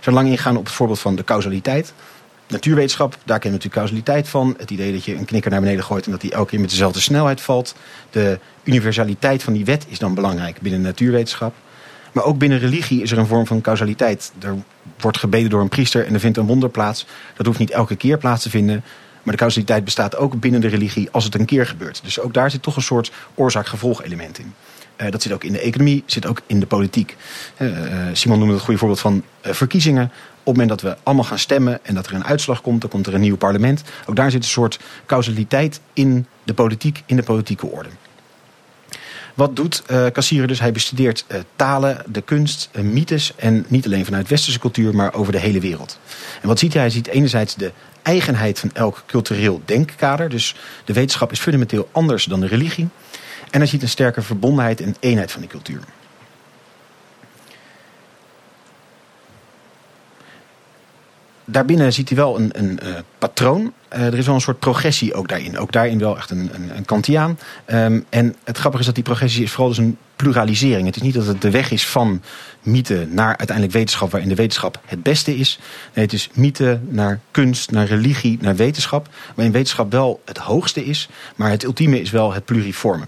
Zo 0.01 0.11
lang 0.11 0.29
ingaan 0.29 0.57
op 0.57 0.65
het 0.65 0.75
voorbeeld 0.75 1.01
van 1.01 1.17
de 1.17 1.25
causaliteit. 1.25 1.93
Natuurwetenschap, 2.49 3.11
daar 3.11 3.39
kennen 3.39 3.61
we 3.61 3.67
natuurlijk 3.67 3.75
causaliteit 3.75 4.29
van. 4.29 4.55
Het 4.59 4.71
idee 4.71 4.93
dat 4.93 5.05
je 5.05 5.15
een 5.15 5.25
knikker 5.25 5.51
naar 5.51 5.61
beneden 5.61 5.85
gooit 5.85 6.05
en 6.05 6.11
dat 6.11 6.21
die 6.21 6.33
elke 6.33 6.51
keer 6.51 6.61
met 6.61 6.71
dezelfde 6.71 7.01
snelheid 7.01 7.41
valt. 7.41 7.75
De 8.11 8.39
universaliteit 8.65 9.43
van 9.43 9.53
die 9.53 9.65
wet 9.65 9.87
is 9.89 9.99
dan 9.99 10.15
belangrijk 10.15 10.61
binnen 10.61 10.81
natuurwetenschap. 10.81 11.55
Maar 12.13 12.25
ook 12.25 12.39
binnen 12.39 12.59
religie 12.59 13.03
is 13.03 13.11
er 13.13 13.19
een 13.19 13.27
vorm 13.27 13.47
van 13.47 13.61
causaliteit. 13.61 14.33
Er 14.39 14.55
wordt 15.01 15.19
gebeden 15.19 15.51
door 15.51 15.61
een 15.61 15.69
priester 15.69 16.07
en 16.07 16.15
er 16.15 16.21
vindt 16.21 16.37
een 16.39 16.47
wonder 16.47 16.69
plaats. 16.69 17.07
Dat 17.37 17.47
hoeft 17.47 17.59
niet 17.59 17.71
elke 17.71 17.97
keer 17.97 18.19
plaats 18.19 18.43
te 18.43 18.51
vinden. 18.51 18.85
Maar 19.23 19.35
de 19.35 19.41
causaliteit 19.41 19.85
bestaat 19.85 20.17
ook 20.17 20.41
binnen 20.41 20.61
de 20.61 20.69
religie 20.69 21.09
als 21.11 21.25
het 21.25 21.35
een 21.35 21.45
keer 21.45 21.67
gebeurt. 21.67 22.01
Dus 22.05 22.21
ook 22.21 22.35
daar 22.35 22.51
zit 22.51 22.63
toch 22.63 22.77
een 22.77 22.83
soort 22.83 23.13
oorzaak-gevolg 23.35 24.03
element 24.03 24.39
in. 24.39 24.55
Uh, 24.97 25.11
dat 25.11 25.23
zit 25.23 25.33
ook 25.33 25.45
in 25.45 25.53
de 25.53 25.61
economie, 25.61 26.03
zit 26.07 26.27
ook 26.27 26.41
in 26.47 26.61
de 26.61 26.67
politiek. 26.67 27.17
Uh, 27.59 27.69
Simon 28.13 28.39
noemde 28.39 28.55
het 28.55 28.63
goede 28.63 28.79
voorbeeld 28.79 29.01
van 29.01 29.23
verkiezingen. 29.43 30.05
Op 30.05 30.13
het 30.49 30.57
moment 30.57 30.69
dat 30.69 30.81
we 30.81 30.97
allemaal 31.03 31.25
gaan 31.25 31.39
stemmen 31.39 31.79
en 31.83 31.95
dat 31.95 32.07
er 32.07 32.15
een 32.15 32.25
uitslag 32.25 32.61
komt, 32.61 32.81
dan 32.81 32.91
komt 32.91 33.07
er 33.07 33.15
een 33.15 33.21
nieuw 33.21 33.37
parlement. 33.37 33.83
Ook 34.07 34.17
daar 34.17 34.31
zit 34.31 34.43
een 34.43 34.49
soort 34.49 34.81
causaliteit 35.07 35.81
in 35.93 36.27
de 36.45 36.55
politiek, 36.55 37.03
in 37.07 37.17
de 37.17 37.23
politieke 37.23 37.67
orde. 37.67 37.89
Wat 39.35 39.57
doet 39.57 39.83
uh, 39.91 40.47
dus? 40.47 40.61
Hij 40.61 40.73
bestudeert 40.73 41.25
uh, 41.29 41.39
talen, 41.57 42.05
de 42.07 42.21
kunst, 42.21 42.71
uh, 42.73 42.83
mythes. 42.83 43.33
En 43.37 43.65
niet 43.69 43.87
alleen 43.87 44.05
vanuit 44.05 44.29
westerse 44.29 44.59
cultuur, 44.59 44.95
maar 44.95 45.15
over 45.15 45.33
de 45.33 45.39
hele 45.39 45.61
wereld. 45.61 45.99
En 46.41 46.49
wat 46.49 46.59
ziet 46.59 46.73
hij? 46.73 46.83
Hij 46.83 46.91
ziet 46.91 47.07
enerzijds 47.07 47.55
de 47.55 47.73
eigenheid 48.03 48.59
van 48.59 48.71
elk 48.73 49.03
cultureel 49.07 49.63
denkkader. 49.65 50.29
Dus 50.29 50.57
de 50.85 50.93
wetenschap 50.93 51.33
is 51.33 51.41
fundamenteel 51.41 51.89
anders 51.93 52.25
dan 52.25 52.41
de 52.41 52.47
religie. 52.47 52.89
En 53.51 53.59
hij 53.61 53.69
ziet 53.69 53.83
een 53.83 53.89
sterke 53.89 54.23
verbondenheid 54.23 54.81
en 54.81 54.97
eenheid 55.01 55.33
van 55.33 55.41
die 55.41 55.51
cultuur. 55.51 55.81
Daarbinnen 61.53 61.93
ziet 61.93 62.09
hij 62.09 62.19
wel 62.19 62.39
een, 62.39 62.51
een 62.53 62.79
uh, 62.83 62.95
patroon. 63.19 63.73
Uh, 63.93 64.07
er 64.07 64.19
is 64.19 64.27
wel 64.27 64.35
een 64.35 64.41
soort 64.41 64.59
progressie 64.59 65.15
ook 65.15 65.29
daarin. 65.29 65.59
Ook 65.59 65.73
daarin 65.73 65.99
wel 65.99 66.17
echt 66.17 66.31
een, 66.31 66.51
een, 66.55 66.77
een 66.77 66.85
Kantiaan. 66.85 67.39
Um, 67.67 68.05
en 68.09 68.37
het 68.45 68.59
grappige 68.59 68.81
is 68.81 68.87
dat 68.87 68.95
die 68.95 69.05
progressie 69.05 69.43
is 69.43 69.51
vooral 69.51 69.69
dus 69.69 69.79
een 69.79 69.97
pluralisering. 70.17 70.87
Het 70.87 70.97
is 70.97 71.03
niet 71.03 71.15
dat 71.15 71.27
het 71.27 71.43
de 71.43 71.51
weg 71.51 71.71
is 71.71 71.87
van 71.87 72.23
mythe 72.63 73.07
naar 73.11 73.37
uiteindelijk 73.37 73.77
wetenschap, 73.77 74.11
waarin 74.11 74.29
de 74.29 74.35
wetenschap 74.35 74.81
het 74.85 75.03
beste 75.03 75.37
is. 75.37 75.59
Nee, 75.95 76.05
het 76.05 76.15
is 76.15 76.29
mythe 76.33 76.81
naar 76.89 77.21
kunst, 77.31 77.71
naar 77.71 77.87
religie, 77.87 78.39
naar 78.41 78.57
wetenschap. 78.57 79.09
Waarin 79.35 79.53
wetenschap 79.53 79.93
wel 79.93 80.23
het 80.25 80.39
hoogste 80.39 80.85
is, 80.85 81.09
maar 81.37 81.51
het 81.51 81.65
ultieme 81.65 82.01
is 82.01 82.11
wel 82.11 82.33
het 82.33 82.45
pluriforme. 82.45 83.05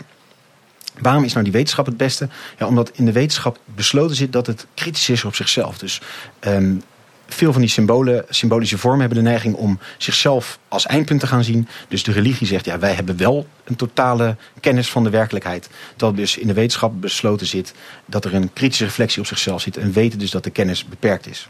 Waarom 1.01 1.25
is 1.25 1.33
nou 1.33 1.45
die 1.45 1.53
wetenschap 1.53 1.87
het 1.87 1.97
beste? 1.97 2.29
Ja, 2.59 2.67
omdat 2.67 2.91
in 2.95 3.05
de 3.05 3.13
wetenschap 3.13 3.59
besloten 3.65 4.17
zit 4.17 4.33
dat 4.33 4.47
het 4.47 4.67
kritisch 4.75 5.09
is 5.09 5.25
op 5.25 5.35
zichzelf. 5.35 5.79
Dus 5.79 6.01
um, 6.41 6.83
veel 7.27 7.53
van 7.53 7.61
die 7.61 7.71
symbolen, 7.71 8.25
symbolische 8.29 8.79
vormen 8.79 9.01
hebben 9.01 9.19
de 9.19 9.31
neiging 9.31 9.55
om 9.55 9.79
zichzelf 9.99 10.59
als 10.69 10.87
eindpunt 10.87 11.21
te 11.21 11.27
gaan 11.27 11.45
zien. 11.45 11.69
Dus 11.89 12.03
de 12.03 12.13
religie 12.13 12.47
zegt, 12.47 12.65
ja, 12.65 12.79
wij 12.79 12.93
hebben 12.93 13.17
wel 13.17 13.47
een 13.65 13.77
totale 13.77 14.37
kennis 14.61 14.91
van 14.91 15.05
de 15.05 15.11
werkelijkheid. 15.11 15.69
Terwijl 15.91 16.19
dus 16.19 16.37
in 16.37 16.47
de 16.47 16.53
wetenschap 16.53 17.01
besloten 17.01 17.47
zit 17.47 17.75
dat 18.07 18.25
er 18.25 18.35
een 18.35 18.53
kritische 18.53 18.85
reflectie 18.85 19.21
op 19.21 19.27
zichzelf 19.27 19.61
zit. 19.61 19.77
En 19.77 19.93
weten 19.93 20.19
dus 20.19 20.31
dat 20.31 20.45
de 20.45 20.51
kennis 20.51 20.85
beperkt 20.85 21.27
is. 21.27 21.49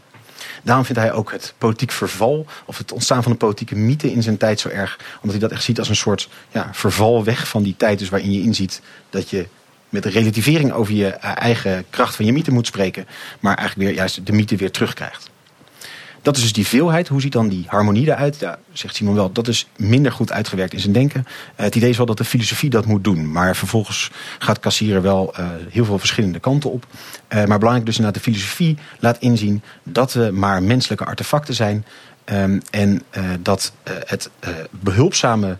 Daarom 0.63 0.85
vindt 0.85 1.01
hij 1.01 1.13
ook 1.13 1.31
het 1.31 1.53
politiek 1.57 1.91
verval, 1.91 2.45
of 2.65 2.77
het 2.77 2.91
ontstaan 2.91 3.23
van 3.23 3.31
een 3.31 3.37
politieke 3.37 3.75
mythe 3.75 4.11
in 4.11 4.23
zijn 4.23 4.37
tijd 4.37 4.59
zo 4.59 4.69
erg. 4.69 4.99
Omdat 5.15 5.31
hij 5.31 5.39
dat 5.39 5.51
echt 5.51 5.63
ziet 5.63 5.79
als 5.79 5.89
een 5.89 5.95
soort 5.95 6.29
ja, 6.51 6.69
verval 6.71 7.23
weg 7.23 7.47
van 7.47 7.63
die 7.63 7.75
tijd, 7.77 7.99
dus 7.99 8.09
waarin 8.09 8.31
je 8.31 8.41
inziet 8.41 8.81
dat 9.09 9.29
je 9.29 9.47
met 9.89 10.05
relativering 10.05 10.71
over 10.71 10.93
je 10.93 11.07
eigen 11.09 11.85
kracht 11.89 12.15
van 12.15 12.25
je 12.25 12.33
mythe 12.33 12.51
moet 12.51 12.67
spreken, 12.67 13.07
maar 13.39 13.57
eigenlijk 13.57 13.87
weer 13.87 13.97
juist 13.97 14.25
de 14.25 14.31
mythe 14.31 14.55
weer 14.55 14.71
terugkrijgt. 14.71 15.29
Dat 16.25 16.35
is 16.35 16.41
dus 16.41 16.53
die 16.53 16.67
veelheid. 16.67 17.07
Hoe 17.07 17.21
ziet 17.21 17.31
dan 17.31 17.47
die 17.47 17.65
harmonie 17.67 18.07
eruit? 18.07 18.39
Ja, 18.39 18.59
zegt 18.73 18.95
Simon 18.95 19.15
wel, 19.15 19.31
dat 19.31 19.47
is 19.47 19.67
minder 19.75 20.11
goed 20.11 20.31
uitgewerkt 20.31 20.73
in 20.73 20.79
zijn 20.79 20.93
denken. 20.93 21.23
Uh, 21.27 21.33
het 21.55 21.75
idee 21.75 21.89
is 21.89 21.97
wel 21.97 22.05
dat 22.05 22.17
de 22.17 22.23
filosofie 22.23 22.69
dat 22.69 22.85
moet 22.85 23.03
doen. 23.03 23.31
Maar 23.31 23.55
vervolgens 23.55 24.11
gaat 24.39 24.59
Kassier 24.59 25.01
wel 25.01 25.33
uh, 25.39 25.47
heel 25.69 25.85
veel 25.85 25.99
verschillende 25.99 26.39
kanten 26.39 26.71
op. 26.71 26.85
Uh, 27.29 27.45
maar 27.45 27.57
belangrijk 27.57 27.85
dus 27.85 27.97
inderdaad 27.97 28.23
de 28.23 28.31
filosofie 28.31 28.77
laat 28.99 29.19
inzien 29.19 29.61
dat 29.83 30.13
we 30.13 30.29
maar 30.33 30.63
menselijke 30.63 31.05
artefacten 31.05 31.53
zijn. 31.53 31.85
Um, 32.25 32.61
en 32.71 33.01
dat 33.39 33.73
het 34.05 34.29
behulpzame 34.69 35.57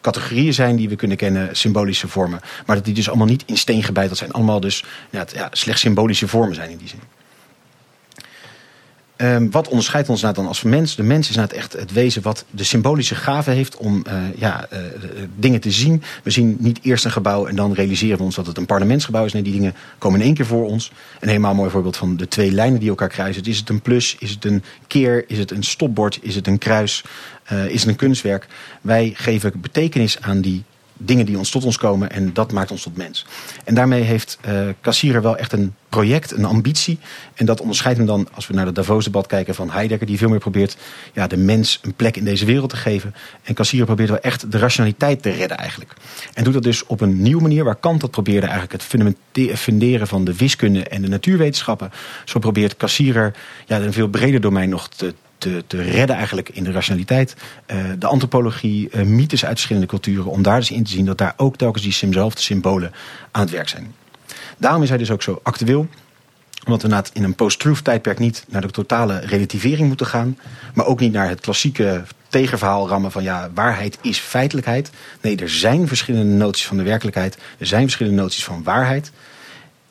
categorieën 0.00 0.54
zijn 0.54 0.76
die 0.76 0.88
we 0.88 0.96
kunnen 0.96 1.16
kennen, 1.16 1.56
symbolische 1.56 2.08
vormen. 2.08 2.40
Maar 2.66 2.76
dat 2.76 2.84
die 2.84 2.94
dus 2.94 3.08
allemaal 3.08 3.26
niet 3.26 3.42
in 3.46 3.56
steen 3.56 3.82
gebeiteld 3.82 4.18
zijn. 4.18 4.32
Allemaal 4.32 4.60
dus 4.60 4.84
ja, 5.10 5.26
slechts 5.50 5.80
symbolische 5.80 6.28
vormen 6.28 6.54
zijn 6.54 6.70
in 6.70 6.76
die 6.76 6.88
zin. 6.88 7.00
Um, 9.16 9.50
wat 9.50 9.68
onderscheidt 9.68 10.08
ons 10.08 10.22
nou 10.22 10.34
dan 10.34 10.46
als 10.46 10.62
mens? 10.62 10.96
De 10.96 11.02
mens 11.02 11.28
is 11.28 11.36
nou 11.36 11.48
echt 11.54 11.72
het 11.72 11.92
wezen 11.92 12.22
wat 12.22 12.44
de 12.50 12.64
symbolische 12.64 13.14
gave 13.14 13.50
heeft 13.50 13.76
om 13.76 14.04
uh, 14.08 14.14
ja, 14.36 14.66
uh, 14.72 14.78
dingen 15.36 15.60
te 15.60 15.70
zien. 15.70 16.02
We 16.22 16.30
zien 16.30 16.56
niet 16.58 16.78
eerst 16.82 17.04
een 17.04 17.10
gebouw 17.10 17.46
en 17.46 17.56
dan 17.56 17.72
realiseren 17.72 18.18
we 18.18 18.22
ons 18.22 18.34
dat 18.34 18.46
het 18.46 18.56
een 18.56 18.66
parlementsgebouw 18.66 19.24
is. 19.24 19.32
Nee, 19.32 19.42
die 19.42 19.52
dingen 19.52 19.74
komen 19.98 20.20
in 20.20 20.26
één 20.26 20.34
keer 20.34 20.46
voor 20.46 20.66
ons. 20.66 20.92
Een 21.20 21.28
helemaal 21.28 21.54
mooi 21.54 21.70
voorbeeld 21.70 21.96
van 21.96 22.16
de 22.16 22.28
twee 22.28 22.52
lijnen 22.52 22.80
die 22.80 22.88
elkaar 22.88 23.08
kruisen. 23.08 23.44
Is 23.44 23.58
het 23.58 23.68
een 23.68 23.82
plus? 23.82 24.16
Is 24.18 24.30
het 24.30 24.44
een 24.44 24.62
keer? 24.86 25.24
Is 25.28 25.38
het 25.38 25.50
een 25.50 25.64
stopbord? 25.64 26.18
Is 26.22 26.34
het 26.34 26.46
een 26.46 26.58
kruis? 26.58 27.04
Is 27.68 27.80
het 27.80 27.88
een 27.88 27.96
kunstwerk? 27.96 28.46
Wij 28.80 29.12
geven 29.14 29.52
betekenis 29.60 30.20
aan 30.20 30.40
die 30.40 30.62
dingen 30.96 31.26
die 31.26 31.38
ons 31.38 31.50
tot 31.50 31.64
ons 31.64 31.76
komen 31.76 32.10
en 32.10 32.32
dat 32.32 32.52
maakt 32.52 32.70
ons 32.70 32.82
tot 32.82 32.96
mens. 32.96 33.26
En 33.64 33.74
daarmee 33.74 34.02
heeft 34.02 34.38
uh, 34.48 34.68
Kassirer 34.80 35.22
wel 35.22 35.36
echt 35.36 35.52
een 35.52 35.74
project, 35.88 36.30
een 36.30 36.44
ambitie. 36.44 36.98
En 37.34 37.46
dat 37.46 37.60
onderscheidt 37.60 37.98
hem 37.98 38.06
dan, 38.06 38.28
als 38.32 38.46
we 38.46 38.54
naar 38.54 38.66
het 38.66 38.74
Davos-debat 38.74 39.26
kijken 39.26 39.54
van 39.54 39.70
Heidegger, 39.70 40.06
die 40.06 40.18
veel 40.18 40.28
meer 40.28 40.38
probeert 40.38 40.76
ja, 41.12 41.26
de 41.26 41.36
mens 41.36 41.78
een 41.82 41.94
plek 41.94 42.16
in 42.16 42.24
deze 42.24 42.44
wereld 42.44 42.70
te 42.70 42.76
geven. 42.76 43.14
En 43.42 43.54
Kassirer 43.54 43.86
probeert 43.86 44.08
wel 44.08 44.20
echt 44.20 44.52
de 44.52 44.58
rationaliteit 44.58 45.22
te 45.22 45.30
redden 45.30 45.56
eigenlijk. 45.56 45.92
En 46.34 46.44
doet 46.44 46.52
dat 46.54 46.62
dus 46.62 46.86
op 46.86 47.00
een 47.00 47.22
nieuwe 47.22 47.42
manier, 47.42 47.64
waar 47.64 47.76
Kant 47.76 48.00
dat 48.00 48.10
probeerde 48.10 48.46
eigenlijk 48.46 48.72
het 48.72 49.58
funderen 49.58 50.06
van 50.06 50.24
de 50.24 50.36
wiskunde 50.36 50.84
en 50.84 51.02
de 51.02 51.08
natuurwetenschappen. 51.08 51.90
Zo 52.24 52.38
probeert 52.38 52.76
Kassirer 52.76 53.34
ja, 53.66 53.80
een 53.80 53.92
veel 53.92 54.08
breder 54.08 54.40
domein 54.40 54.68
nog 54.68 54.88
te, 54.88 55.14
te, 55.38 55.64
te 55.66 55.82
redden 55.82 56.16
eigenlijk 56.16 56.48
in 56.48 56.64
de 56.64 56.72
rationaliteit. 56.72 57.36
Uh, 57.66 57.76
de 57.98 58.06
antropologie, 58.06 58.88
uh, 58.92 59.02
mythes 59.02 59.44
uit 59.44 59.52
verschillende 59.52 59.88
culturen. 59.88 60.26
Om 60.30 60.42
daar 60.42 60.58
dus 60.58 60.70
in 60.70 60.84
te 60.84 60.90
zien 60.90 61.04
dat 61.04 61.18
daar 61.18 61.34
ook 61.36 61.56
telkens 61.56 61.82
diezelfde 61.82 62.40
symbolen 62.40 62.92
aan 63.30 63.42
het 63.42 63.50
werk 63.50 63.68
zijn. 63.68 63.94
Daarom 64.58 64.82
is 64.82 64.88
hij 64.88 64.98
dus 64.98 65.10
ook 65.10 65.22
zo 65.22 65.40
actueel. 65.42 65.88
Omdat 66.66 66.82
we 66.82 67.02
in 67.12 67.24
een 67.24 67.34
post-truth 67.34 67.84
tijdperk 67.84 68.18
niet 68.18 68.44
naar 68.48 68.60
de 68.60 68.70
totale 68.70 69.18
relativering 69.18 69.88
moeten 69.88 70.06
gaan. 70.06 70.38
Maar 70.74 70.86
ook 70.86 71.00
niet 71.00 71.12
naar 71.12 71.28
het 71.28 71.40
klassieke 71.40 72.04
tegenverhaal 72.28 72.88
rammen 72.88 73.12
van 73.12 73.22
ja, 73.22 73.50
waarheid 73.54 73.98
is 74.00 74.18
feitelijkheid. 74.18 74.90
Nee, 75.20 75.36
er 75.36 75.50
zijn 75.50 75.88
verschillende 75.88 76.34
noties 76.34 76.66
van 76.66 76.76
de 76.76 76.82
werkelijkheid. 76.82 77.38
Er 77.58 77.66
zijn 77.66 77.82
verschillende 77.82 78.20
noties 78.20 78.44
van 78.44 78.62
waarheid. 78.62 79.12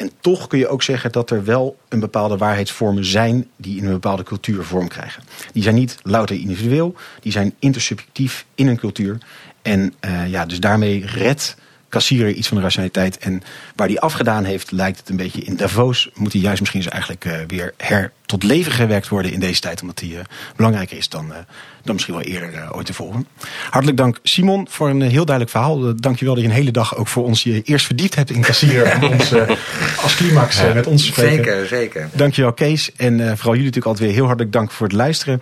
En 0.04 0.12
toch 0.20 0.48
kun 0.48 0.60
je 0.60 0.68
ook 0.68 0.84
zeggen 0.84 1.12
dat 1.12 1.30
er 1.30 1.44
wel 1.44 1.78
een 1.90 2.00
bepaalde 2.00 2.38
waarheidsvormen 2.38 3.06
zijn 3.06 3.48
die 3.56 3.78
in 3.78 3.86
een 3.86 3.92
bepaalde 3.92 4.24
cultuur 4.24 4.64
vorm 4.64 4.88
krijgen. 4.88 5.24
Die 5.54 5.64
zijn 5.64 5.76
niet 5.76 5.98
louter 6.04 6.36
individueel, 6.36 6.96
die 7.22 7.32
zijn 7.32 7.54
intersubjectief 7.60 8.46
in 8.56 8.68
een 8.68 8.78
cultuur. 8.78 9.18
En 9.62 9.94
uh, 10.06 10.30
ja, 10.30 10.46
dus 10.46 10.60
daarmee 10.60 11.06
redt 11.06 11.56
Kassier 11.94 12.30
iets 12.30 12.48
van 12.48 12.58
de 12.58 12.64
rationaliteit. 12.64 13.18
En 13.18 13.44
waar 13.76 13.88
hij 13.88 14.00
afgedaan 14.00 14.44
heeft, 14.44 14.72
lijkt 14.72 14.98
het 14.98 15.10
een 15.10 15.16
beetje 15.16 15.42
in 15.42 15.56
Davos. 15.56 16.10
Moet 16.14 16.34
hij 16.34 16.42
juist 16.42 16.60
misschien 16.60 16.82
eens 16.82 16.92
eigenlijk 16.92 17.26
uh, 17.26 17.34
weer 17.48 17.74
her 17.78 18.12
tot 18.26 18.44
leven 18.44 18.72
gewerkt 18.72 19.08
worden 19.08 19.32
in 19.32 19.40
deze 19.40 19.60
tijd. 19.60 19.82
Omdat 19.82 20.00
hij 20.00 20.10
uh, 20.10 20.20
belangrijker 20.56 20.98
is 20.98 21.10
dan, 21.10 21.26
uh, 21.26 21.36
dan 21.84 21.94
misschien 21.94 22.14
wel 22.14 22.24
eerder 22.24 22.74
ooit 22.76 22.86
tevoren. 22.86 23.28
Hartelijk 23.70 23.98
dank 23.98 24.20
Simon 24.24 24.68
voor 24.70 24.90
een 24.90 25.02
heel 25.02 25.26
duidelijk 25.26 25.50
verhaal. 25.50 25.96
Dank 25.96 26.20
je 26.20 26.26
wel 26.26 26.34
dat 26.34 26.44
je 26.44 26.50
een 26.50 26.56
hele 26.56 26.72
dag 26.72 26.96
ook 26.96 27.08
voor 27.08 27.24
ons 27.24 27.44
je 27.44 27.62
eerst 27.62 27.86
verdiept 27.86 28.16
hebt 28.16 28.30
in 28.30 28.42
Kassier. 28.42 28.96
om 28.96 29.04
ons 29.04 29.34
als 30.04 30.16
climax 30.16 30.62
met 30.74 30.88
ons 30.88 31.02
te 31.02 31.08
spreken. 31.08 31.44
Zeker, 31.44 31.68
zeker. 31.68 32.10
Dankjewel 32.14 32.54
Kees. 32.54 32.92
En 32.96 33.18
vooral 33.18 33.56
jullie 33.56 33.70
natuurlijk 33.70 33.86
altijd 33.86 34.06
weer 34.06 34.16
heel 34.16 34.26
hartelijk 34.26 34.54
dank 34.54 34.72
voor 34.72 34.88
het 34.88 34.96
luisteren. 34.96 35.42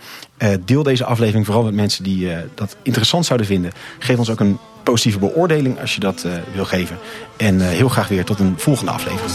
deel 0.65 0.83
deze 0.83 1.05
aflevering 1.05 1.45
vooral 1.45 1.63
met 1.63 1.73
mensen 1.73 2.03
die 2.03 2.29
dat 2.55 2.75
interessant 2.83 3.25
zouden 3.25 3.47
vinden. 3.47 3.71
Geef 3.99 4.17
ons 4.17 4.29
ook 4.29 4.39
een 4.39 4.57
positieve 4.83 5.19
beoordeling 5.19 5.79
als 5.79 5.93
je 5.93 5.99
dat 5.99 6.23
uh, 6.25 6.31
wil 6.53 6.65
geven. 6.65 6.97
En 7.37 7.55
uh, 7.55 7.67
heel 7.67 7.89
graag 7.89 8.07
weer 8.07 8.25
tot 8.25 8.39
een 8.39 8.53
volgende 8.57 8.91
aflevering. 8.91 9.31